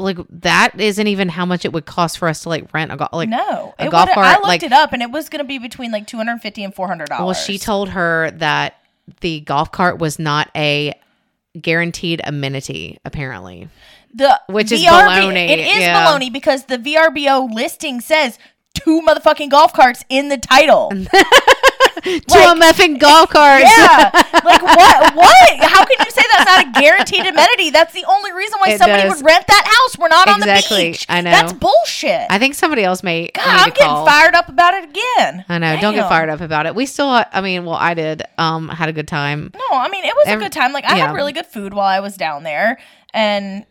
Like 0.01 0.17
that 0.29 0.79
isn't 0.79 1.07
even 1.07 1.29
how 1.29 1.45
much 1.45 1.65
it 1.65 1.73
would 1.73 1.85
cost 1.85 2.17
for 2.17 2.27
us 2.27 2.43
to 2.43 2.49
like 2.49 2.73
rent 2.73 2.91
a 2.91 2.97
golf. 2.97 3.13
Like 3.13 3.29
no, 3.29 3.73
a 3.79 3.89
golf 3.89 4.09
cart. 4.13 4.25
I 4.25 4.33
looked 4.33 4.45
like 4.45 4.63
it 4.63 4.73
up 4.73 4.93
and 4.93 5.01
it 5.01 5.11
was 5.11 5.29
going 5.29 5.39
to 5.43 5.47
be 5.47 5.57
between 5.59 5.91
like 5.91 6.07
two 6.07 6.17
hundred 6.17 6.33
and 6.33 6.41
fifty 6.41 6.63
and 6.63 6.73
four 6.73 6.87
hundred 6.87 7.09
dollars. 7.09 7.25
Well, 7.25 7.33
she 7.33 7.57
told 7.57 7.89
her 7.89 8.31
that 8.31 8.75
the 9.21 9.41
golf 9.41 9.71
cart 9.71 9.99
was 9.99 10.19
not 10.19 10.49
a 10.55 10.93
guaranteed 11.59 12.21
amenity, 12.23 12.97
apparently. 13.03 13.67
the 14.13 14.39
which 14.47 14.71
is 14.71 14.83
baloney, 14.83 15.49
It 15.49 15.59
is 15.59 15.79
yeah. 15.79 16.05
baloney 16.05 16.31
because 16.31 16.65
the 16.65 16.77
VRBO 16.77 17.53
listing 17.53 17.99
says 18.01 18.39
two 18.73 19.01
motherfucking 19.01 19.49
golf 19.49 19.73
carts 19.73 20.05
in 20.09 20.29
the 20.29 20.37
title. 20.37 20.91
to 22.03 22.37
a 22.51 22.55
muffin 22.55 22.97
golf 22.97 23.29
cart. 23.31 23.61
Yeah. 23.63 24.11
Like 24.43 24.61
what? 24.63 25.15
What? 25.15 25.59
How 25.59 25.85
can 25.85 25.97
you 25.99 26.09
say 26.11 26.23
that's 26.33 26.45
not 26.45 26.65
a 26.75 26.81
guaranteed 26.81 27.25
amenity? 27.27 27.69
That's 27.69 27.93
the 27.93 28.03
only 28.05 28.31
reason 28.33 28.57
why 28.59 28.71
It 28.73 28.79
somebody 28.79 29.03
does. 29.03 29.17
would 29.17 29.25
rent 29.25 29.45
that 29.47 29.65
house. 29.65 29.97
We're 29.99 30.07
not 30.07 30.27
on 30.29 30.39
the 30.39 30.47
Exactly. 30.47 30.91
beach. 30.91 31.05
I 31.07 31.21
know. 31.21 31.29
That's 31.29 31.53
bullshit. 31.53 32.25
I 32.29 32.39
think 32.39 32.55
somebody 32.55 32.83
else 32.83 33.03
may. 33.03 33.29
God, 33.33 33.43
I'm 33.45 33.69
getting 33.69 33.85
call. 33.87 34.05
fired 34.05 34.33
up 34.33 34.49
about 34.49 34.73
it 34.73 34.85
again. 34.89 35.45
I 35.47 35.59
know. 35.59 35.79
Don't 35.79 35.93
get 35.93 36.09
fired 36.09 36.29
up 36.29 36.41
about 36.41 36.65
it. 36.65 36.73
We 36.73 36.85
still. 36.87 37.07
I 37.09 37.41
mean, 37.41 37.65
well, 37.65 37.75
I 37.75 37.93
did. 37.93 38.23
Um, 38.39 38.67
had 38.69 38.89
a 38.89 38.93
good 38.93 39.07
time. 39.07 39.51
No, 39.53 39.77
I 39.77 39.89
mean 39.89 40.03
it 40.03 40.15
was 40.15 40.25
Every- 40.27 40.43
a 40.45 40.49
good 40.49 40.53
time. 40.53 40.73
Like 40.73 40.85
I 40.85 40.97
yeah. 40.97 41.07
had 41.07 41.15
really 41.15 41.33
good 41.33 41.45
food 41.45 41.73
while 41.73 41.87
I 41.87 41.99
was 41.99 42.17
down 42.17 42.41
there, 42.43 42.79
and 43.13 43.65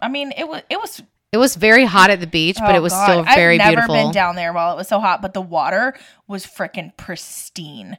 I 0.00 0.08
mean 0.08 0.32
it 0.36 0.46
was 0.46 0.62
it 0.70 0.78
was. 0.80 1.02
It 1.32 1.38
was 1.38 1.54
very 1.54 1.84
hot 1.84 2.10
at 2.10 2.20
the 2.20 2.26
beach, 2.26 2.56
but 2.58 2.74
oh, 2.74 2.78
it 2.78 2.82
was 2.82 2.92
God. 2.92 3.04
still 3.04 3.22
very 3.22 3.56
beautiful. 3.56 3.68
I've 3.68 3.74
never 3.74 3.86
beautiful. 3.86 4.08
been 4.08 4.14
down 4.14 4.34
there 4.36 4.52
while 4.52 4.72
it 4.72 4.76
was 4.76 4.88
so 4.88 4.98
hot, 4.98 5.22
but 5.22 5.32
the 5.32 5.40
water 5.40 5.94
was 6.26 6.44
freaking 6.44 6.96
pristine, 6.96 7.98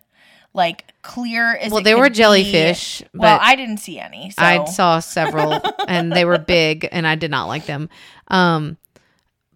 like 0.54 0.94
clear 1.02 1.56
as. 1.56 1.72
Well, 1.72 1.82
there 1.82 1.98
were 1.98 2.10
be. 2.10 2.16
jellyfish, 2.16 3.02
Well, 3.14 3.38
but 3.38 3.42
I 3.42 3.56
didn't 3.56 3.78
see 3.78 4.00
any. 4.00 4.32
So. 4.32 4.42
I 4.44 4.66
saw 4.66 5.00
several, 5.00 5.62
and 5.88 6.12
they 6.12 6.26
were 6.26 6.38
big, 6.58 6.90
and 6.92 7.08
I 7.08 7.16
did 7.16 7.32
not 7.32 7.46
like 7.46 7.66
them. 7.68 7.90
Um, 8.28 8.78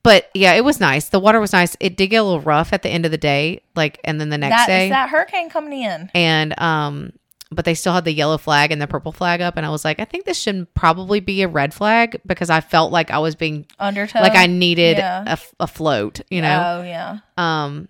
but 0.03 0.29
yeah, 0.33 0.53
it 0.53 0.63
was 0.63 0.79
nice. 0.79 1.09
The 1.09 1.19
water 1.19 1.39
was 1.41 1.51
nice. 1.51 1.75
It 1.79 1.97
did 1.97 2.07
get 2.07 2.17
a 2.17 2.23
little 2.23 2.39
rough 2.41 2.71
at 2.71 2.81
the 2.81 2.89
end 2.89 3.05
of 3.05 3.11
the 3.11 3.17
day, 3.17 3.61
like, 3.75 3.99
and 4.05 4.21
then 4.21 4.29
the 4.29 4.37
next 4.37 4.55
that 4.55 4.67
day. 4.67 4.89
that 4.89 5.09
hurricane 5.09 5.49
coming 5.49 5.81
in. 5.81 6.11
and 6.13 6.57
um 6.61 7.11
but 7.55 7.65
they 7.65 7.73
still 7.73 7.93
had 7.93 8.05
the 8.05 8.11
yellow 8.13 8.37
flag 8.37 8.71
and 8.71 8.81
the 8.81 8.87
purple 8.87 9.11
flag 9.11 9.41
up 9.41 9.55
and 9.57 9.65
i 9.65 9.69
was 9.69 9.83
like 9.85 9.99
i 9.99 10.05
think 10.05 10.25
this 10.25 10.37
should 10.39 10.71
probably 10.73 11.19
be 11.19 11.41
a 11.41 11.47
red 11.47 11.73
flag 11.73 12.19
because 12.25 12.49
i 12.49 12.59
felt 12.61 12.91
like 12.91 13.09
i 13.11 13.17
was 13.17 13.35
being 13.35 13.65
Undertow. 13.79 14.19
like 14.19 14.35
i 14.35 14.45
needed 14.45 14.97
yeah. 14.97 15.23
a, 15.25 15.63
a 15.63 15.67
float 15.67 16.21
you 16.29 16.41
know 16.41 16.79
Oh 16.79 16.83
yeah. 16.83 17.19
um 17.37 17.87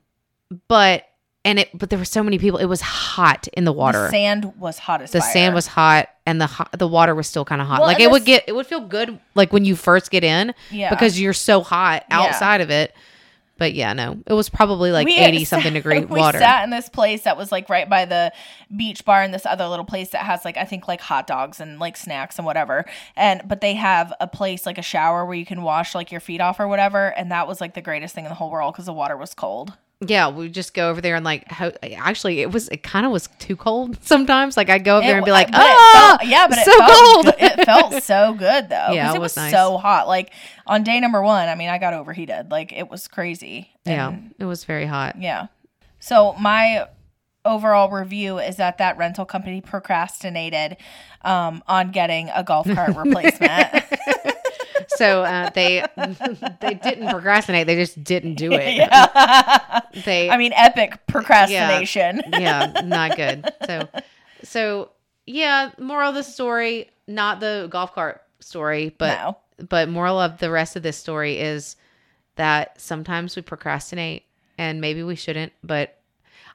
but 0.67 1.05
and 1.43 1.59
it 1.59 1.69
but 1.77 1.89
there 1.89 1.99
were 1.99 2.05
so 2.05 2.23
many 2.23 2.37
people 2.39 2.59
it 2.59 2.65
was 2.65 2.81
hot 2.81 3.47
in 3.53 3.65
the 3.65 3.73
water 3.73 4.03
The 4.03 4.09
sand 4.11 4.53
was 4.59 4.77
hot 4.79 5.01
as 5.01 5.11
the 5.11 5.21
fire. 5.21 5.31
sand 5.31 5.55
was 5.55 5.67
hot 5.67 6.09
and 6.25 6.39
the 6.41 6.47
hot, 6.47 6.71
the 6.77 6.87
water 6.87 7.13
was 7.13 7.27
still 7.27 7.45
kind 7.45 7.61
of 7.61 7.67
hot 7.67 7.79
Well, 7.81 7.87
like 7.87 7.99
it 7.99 8.09
would 8.09 8.25
get 8.25 8.43
it 8.47 8.55
would 8.55 8.67
feel 8.67 8.81
good 8.81 9.19
like 9.35 9.51
when 9.53 9.65
you 9.65 9.75
first 9.75 10.11
get 10.11 10.23
in 10.23 10.53
Yeah. 10.71 10.89
because 10.89 11.19
you're 11.19 11.33
so 11.33 11.61
hot 11.61 12.05
Yeah. 12.09 12.21
outside 12.21 12.61
of 12.61 12.69
it 12.69 12.93
but 13.57 13.73
yeah 13.73 13.93
no 13.93 14.17
it 14.27 14.33
was 14.33 14.49
probably 14.49 14.91
like 14.91 15.05
We 15.05 15.17
80 15.17 15.39
sat- 15.39 15.47
something 15.55 15.73
degree 15.73 15.99
we 15.99 16.19
water 16.19 16.37
We 16.37 16.43
sat 16.43 16.63
in 16.63 16.69
this 16.69 16.89
place 16.89 17.23
that 17.23 17.37
was 17.37 17.51
like 17.51 17.69
right 17.69 17.89
by 17.89 18.05
the 18.05 18.31
beach 18.75 19.05
bar 19.05 19.21
and 19.21 19.33
this 19.33 19.45
other 19.45 19.67
little 19.67 19.85
place 19.85 20.09
that 20.09 20.23
has 20.25 20.43
like 20.45 20.57
I 20.57 20.65
think 20.65 20.87
like 20.87 21.01
hot 21.01 21.27
dogs 21.27 21.59
and 21.59 21.79
like 21.79 21.97
snacks 21.97 22.37
and 22.37 22.45
whatever. 22.45 22.85
And 23.15 23.41
but 23.47 23.61
they 23.61 23.75
have 23.75 24.13
a 24.19 24.27
place 24.27 24.65
like 24.65 24.77
a 24.77 24.81
shower 24.83 25.25
where 25.25 25.35
you 25.35 25.45
can 25.45 25.61
wash 25.61 25.95
like 25.95 26.11
your 26.11 26.21
feet 26.21 26.41
off 26.41 26.59
or 26.59 26.67
whatever. 26.67 27.07
And 27.17 27.31
that 27.31 27.47
was 27.47 27.61
like 27.61 27.73
the 27.73 27.81
greatest 27.81 28.15
thing 28.15 28.25
in 28.25 28.29
the 28.29 28.35
whole 28.35 28.51
world 28.51 28.73
because 28.73 28.85
the 28.85 28.93
water 28.93 29.17
was 29.17 29.33
cold. 29.33 29.73
Yeah, 30.05 30.27
we 30.29 30.49
just 30.49 30.73
go 30.73 30.89
over 30.89 30.99
there 30.99 31.15
and 31.15 31.23
like, 31.23 31.49
ho- 31.49 31.71
actually, 31.83 32.41
it 32.41 32.51
was 32.51 32.67
it 32.69 32.83
kind 32.83 33.05
of 33.05 33.11
was 33.11 33.29
too 33.39 33.55
cold 33.55 33.97
sometimes. 34.03 34.57
Like 34.57 34.69
I 34.69 34.77
go 34.77 34.97
over 34.97 35.05
there 35.07 35.15
and 35.15 35.25
be 35.25 35.31
like, 35.31 35.49
oh, 35.53 35.91
felt- 36.19 36.29
yeah, 36.29 36.47
but 36.47 36.57
it 36.57 36.65
so 36.65 36.77
felt 36.77 36.91
cold. 36.91 37.25
good- 37.25 37.35
It 37.59 37.65
felt 37.65 38.03
so 38.03 38.33
good 38.37 38.69
though. 38.69 38.89
Yeah, 38.91 39.11
it 39.11 39.15
it 39.15 39.19
was 39.19 39.31
was 39.31 39.37
nice. 39.37 39.51
so 39.53 39.77
hot. 39.77 40.07
Like 40.07 40.33
on 40.67 40.83
day 40.83 40.99
number 40.99 41.21
one, 41.23 41.47
I 41.47 41.55
mean, 41.55 41.69
I 41.69 41.77
got 41.77 41.93
overheated. 41.93 42.51
Like 42.51 42.73
it 42.73 42.89
was 42.89 43.07
crazy. 43.07 43.69
yeah, 43.85 44.15
it 44.37 44.45
was 44.45 44.65
very 44.65 44.85
hot. 44.85 45.15
Yeah. 45.19 45.47
So 45.99 46.33
my 46.39 46.87
overall 47.45 47.89
review 47.89 48.37
is 48.39 48.57
that 48.57 48.79
that 48.79 48.97
rental 48.97 49.23
company 49.25 49.61
procrastinated 49.61 50.77
um, 51.21 51.63
on 51.67 51.91
getting 51.91 52.29
a 52.35 52.43
golf 52.43 52.67
cart 52.73 52.95
replacement. 52.97 53.83
So 54.95 55.23
uh, 55.23 55.49
they 55.51 55.85
they 56.61 56.73
didn't 56.75 57.09
procrastinate. 57.09 57.67
They 57.67 57.75
just 57.75 58.03
didn't 58.03 58.35
do 58.35 58.51
it. 58.53 58.89
They 60.05 60.29
I 60.29 60.35
mean, 60.37 60.51
epic 60.53 60.99
procrastination. 61.07 62.21
yeah, 62.33 62.81
not 62.83 63.15
good. 63.15 63.49
So 63.65 63.87
so 64.43 64.89
yeah, 65.25 65.71
moral 65.79 66.09
of 66.09 66.15
the 66.15 66.23
story, 66.23 66.89
not 67.07 67.39
the 67.39 67.67
golf 67.71 67.93
cart 67.93 68.21
story, 68.41 68.93
but 68.97 69.17
No. 69.17 69.37
but 69.69 69.87
moral 69.89 70.19
of 70.19 70.37
the 70.39 70.51
rest 70.51 70.75
of 70.75 70.83
this 70.83 70.97
story 70.97 71.39
is 71.39 71.77
that 72.35 72.79
sometimes 72.79 73.35
we 73.37 73.41
procrastinate 73.41 74.25
and 74.57 74.81
maybe 74.81 75.01
we 75.03 75.15
shouldn't, 75.15 75.53
but 75.63 75.97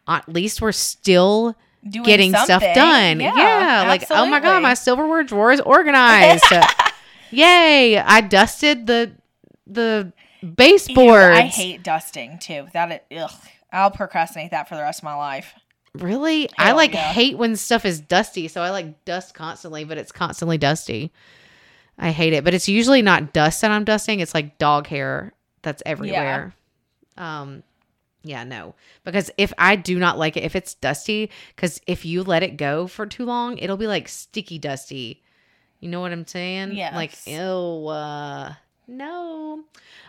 at 0.06 0.28
least 0.28 0.60
we're 0.60 0.72
still 0.72 1.56
Doing 1.88 2.04
getting 2.04 2.34
stuff 2.34 2.60
done. 2.74 3.20
Yeah, 3.20 3.34
Yeah, 3.36 3.88
like 3.88 4.04
oh 4.10 4.26
my 4.26 4.40
god, 4.40 4.62
my 4.62 4.74
silverware 4.74 5.22
drawer 5.24 5.50
is 5.52 5.60
organized. 5.62 6.44
Yay! 7.30 7.98
I 7.98 8.20
dusted 8.20 8.86
the 8.86 9.12
the 9.66 10.12
Ew, 10.40 10.48
baseboards. 10.48 11.38
I 11.38 11.42
hate 11.42 11.82
dusting 11.82 12.38
too. 12.38 12.66
That 12.72 12.90
it, 12.90 13.18
ugh, 13.18 13.30
I'll 13.72 13.90
procrastinate 13.90 14.50
that 14.50 14.68
for 14.68 14.74
the 14.74 14.82
rest 14.82 15.00
of 15.00 15.04
my 15.04 15.14
life. 15.14 15.54
Really? 15.94 16.48
I 16.56 16.72
like 16.72 16.92
yeah. 16.94 17.12
hate 17.12 17.36
when 17.36 17.56
stuff 17.56 17.84
is 17.84 18.00
dusty, 18.00 18.48
so 18.48 18.62
I 18.62 18.70
like 18.70 19.04
dust 19.04 19.34
constantly, 19.34 19.84
but 19.84 19.98
it's 19.98 20.12
constantly 20.12 20.56
dusty. 20.56 21.12
I 21.98 22.12
hate 22.12 22.32
it, 22.32 22.44
but 22.44 22.54
it's 22.54 22.68
usually 22.68 23.02
not 23.02 23.32
dust 23.32 23.60
that 23.60 23.70
I'm 23.70 23.84
dusting, 23.84 24.20
it's 24.20 24.34
like 24.34 24.58
dog 24.58 24.86
hair 24.86 25.32
that's 25.62 25.82
everywhere. 25.84 26.54
Um 27.16 27.62
yeah, 28.22 28.44
no. 28.44 28.74
Because 29.02 29.30
if 29.38 29.52
I 29.56 29.76
do 29.76 29.98
not 29.98 30.18
like 30.18 30.36
it 30.36 30.44
if 30.44 30.54
it's 30.54 30.74
dusty 30.74 31.30
cuz 31.56 31.80
if 31.86 32.04
you 32.04 32.22
let 32.22 32.42
it 32.42 32.56
go 32.56 32.86
for 32.86 33.04
too 33.04 33.24
long, 33.24 33.58
it'll 33.58 33.76
be 33.76 33.86
like 33.86 34.08
sticky 34.08 34.58
dusty. 34.58 35.22
You 35.80 35.88
know 35.88 36.00
what 36.00 36.12
I'm 36.12 36.26
saying? 36.26 36.72
Yeah. 36.72 36.94
Like 36.94 37.14
ew. 37.26 37.88
Uh, 37.88 38.54
no. 38.86 39.64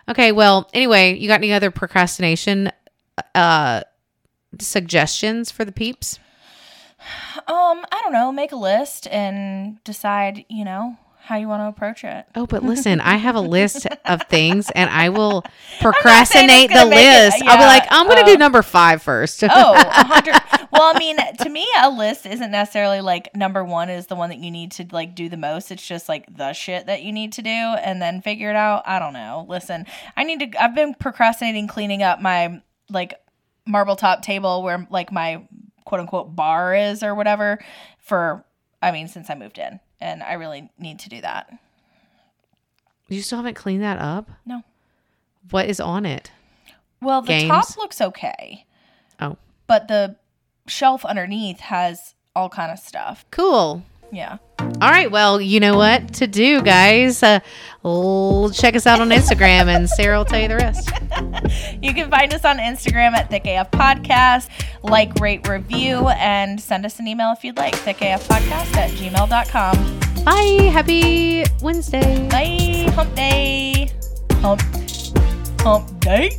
Okay, 0.10 0.32
well, 0.32 0.70
anyway, 0.74 1.18
you 1.18 1.28
got 1.28 1.40
any 1.40 1.54
other 1.54 1.72
procrastination 1.72 2.72
uh 3.36 3.82
suggestions 4.60 5.52
for 5.52 5.64
the 5.64 5.72
peeps? 5.72 6.20
Um, 7.48 7.86
I 7.92 8.00
don't 8.04 8.14
know. 8.14 8.32
Make 8.32 8.52
a 8.52 8.58
list 8.58 9.08
and 9.08 9.84
decide. 9.84 10.46
You 10.50 10.66
know 10.66 10.98
how 11.24 11.38
you 11.38 11.48
want 11.48 11.62
to 11.62 11.68
approach 11.68 12.04
it. 12.04 12.26
Oh, 12.36 12.48
but 12.48 12.64
listen, 12.64 13.00
I 13.00 13.18
have 13.18 13.36
a 13.36 13.42
list 13.42 13.86
of 14.06 14.24
things 14.24 14.72
and 14.72 14.90
I 14.90 15.10
will 15.10 15.44
procrastinate 15.80 16.70
the 16.70 16.76
gonna 16.76 16.96
it- 16.96 16.96
list. 16.96 17.44
I'll 17.44 17.58
be 17.58 17.64
like, 17.64 17.86
I'm 17.92 18.08
going 18.08 18.18
to 18.18 18.24
oh. 18.24 18.34
do 18.34 18.38
number 18.38 18.62
five 18.64 19.04
first. 19.04 19.44
Oh, 19.44 19.74
hundred. 19.76 20.34
well, 20.72 20.94
I 20.96 20.98
mean, 20.98 21.18
to 21.18 21.50
me, 21.50 21.68
a 21.80 21.92
list 21.92 22.26
isn't 22.26 22.52
necessarily 22.52 23.02
like 23.02 23.36
number 23.36 23.64
one 23.64 23.90
is 23.90 24.08
the 24.08 24.16
one 24.16 24.30
that 24.30 24.40
you 24.40 24.50
need 24.50 24.72
to 24.74 24.88
like 24.92 25.14
do 25.14 25.30
the 25.30 25.38
most. 25.38 25.72
It's 25.72 25.86
just 25.86 26.10
like 26.10 26.26
the 26.36 26.54
shit 26.54 26.88
that 26.88 27.04
you 27.04 27.14
need 27.14 27.34
to 27.34 27.44
do 27.44 27.50
and 27.50 28.02
then 28.02 28.22
figure 28.22 28.50
it 28.50 28.56
out. 28.56 28.84
I 28.86 28.98
don't 28.98 29.14
know. 29.14 29.46
Listen, 29.48 29.86
I 30.18 30.24
need 30.24 30.40
to. 30.40 30.64
I've 30.64 30.76
been 30.76 30.96
procrastinating 30.96 31.68
cleaning 31.68 32.02
up 32.02 32.20
my 32.20 32.62
like 32.90 33.14
marble 33.68 33.96
top 33.96 34.24
table 34.24 34.64
where 34.64 34.88
like 34.90 35.12
my 35.12 35.48
quote 35.86 36.02
unquote 36.02 36.36
bar 36.36 36.74
is 36.74 37.04
or 37.04 37.14
whatever 37.14 37.60
for. 38.00 38.44
I 38.84 38.92
mean, 38.92 39.08
since 39.08 39.30
I 39.30 39.36
moved 39.36 39.60
in, 39.60 39.80
and 40.02 40.22
I 40.24 40.34
really 40.34 40.70
need 40.80 41.00
to 41.00 41.10
do 41.10 41.22
that. 41.22 41.52
you 43.08 43.22
still 43.22 43.38
haven't 43.38 43.54
cleaned 43.56 43.84
that 43.84 44.00
up? 44.00 44.30
No. 44.46 44.64
What 45.50 45.68
is 45.68 45.80
on 45.80 46.06
it? 46.06 46.32
Well, 47.02 47.22
the 47.22 47.28
Games? 47.30 47.50
top 47.50 47.78
looks 47.78 48.00
okay, 48.02 48.66
Oh, 49.20 49.38
but 49.68 49.88
the 49.88 50.16
shelf 50.68 51.04
underneath 51.06 51.60
has 51.62 52.16
all 52.36 52.50
kind 52.50 52.72
of 52.72 52.80
stuff. 52.80 53.26
cool. 53.32 53.84
Yeah. 54.12 54.38
All 54.82 54.90
right. 54.90 55.12
Well, 55.12 55.40
you 55.40 55.60
know 55.60 55.78
what 55.78 56.16
to 56.16 56.26
do, 56.28 56.62
guys. 56.64 57.22
Uh, 57.22 57.40
check 58.52 58.76
us 58.76 58.88
out 58.88 59.00
on 59.00 59.10
Instagram 59.10 59.68
and 59.68 59.88
Sarah 59.88 60.18
will 60.18 60.26
tell 60.26 60.40
you 60.40 60.48
the 60.48 60.56
rest. 60.58 60.90
You 61.82 61.94
can 61.94 62.10
find 62.10 62.34
us 62.34 62.46
on 62.46 62.58
Instagram 62.58 63.14
at 63.14 63.30
Thick 63.30 63.46
AF 63.46 63.72
Podcast. 63.72 64.50
Like, 64.84 65.14
rate, 65.20 65.48
review, 65.48 66.08
and 66.10 66.60
send 66.62 66.86
us 66.86 67.00
an 67.00 67.08
email 67.08 67.32
if 67.32 67.44
you'd 67.44 67.58
like. 67.58 67.76
ThickAFPodcast 67.76 68.76
at 68.78 68.92
gmail.com. 68.92 70.24
Bye. 70.24 70.70
Happy 70.72 71.44
Wednesday. 71.62 72.28
Bye. 72.30 72.92
Hump 72.94 73.16
day. 73.16 73.92
Hump. 74.42 74.62
Hump 75.62 76.00
day. 76.00 76.32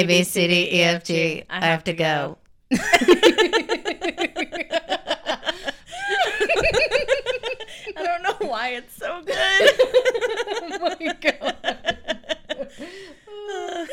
A, 0.00 0.06
B, 0.06 0.24
C, 0.24 0.48
D, 0.48 0.68
E, 0.76 0.82
F, 0.82 1.04
G. 1.04 1.44
I 1.50 1.66
have 1.66 1.84
to 1.84 1.92
go. 1.92 2.38
I 2.72 2.78
don't 7.96 8.22
know 8.22 8.48
why 8.48 8.68
it's 8.70 8.96
so 8.96 9.20
good. 9.22 9.36
oh 9.36 10.96
my 11.00 11.16
God. 11.20 11.79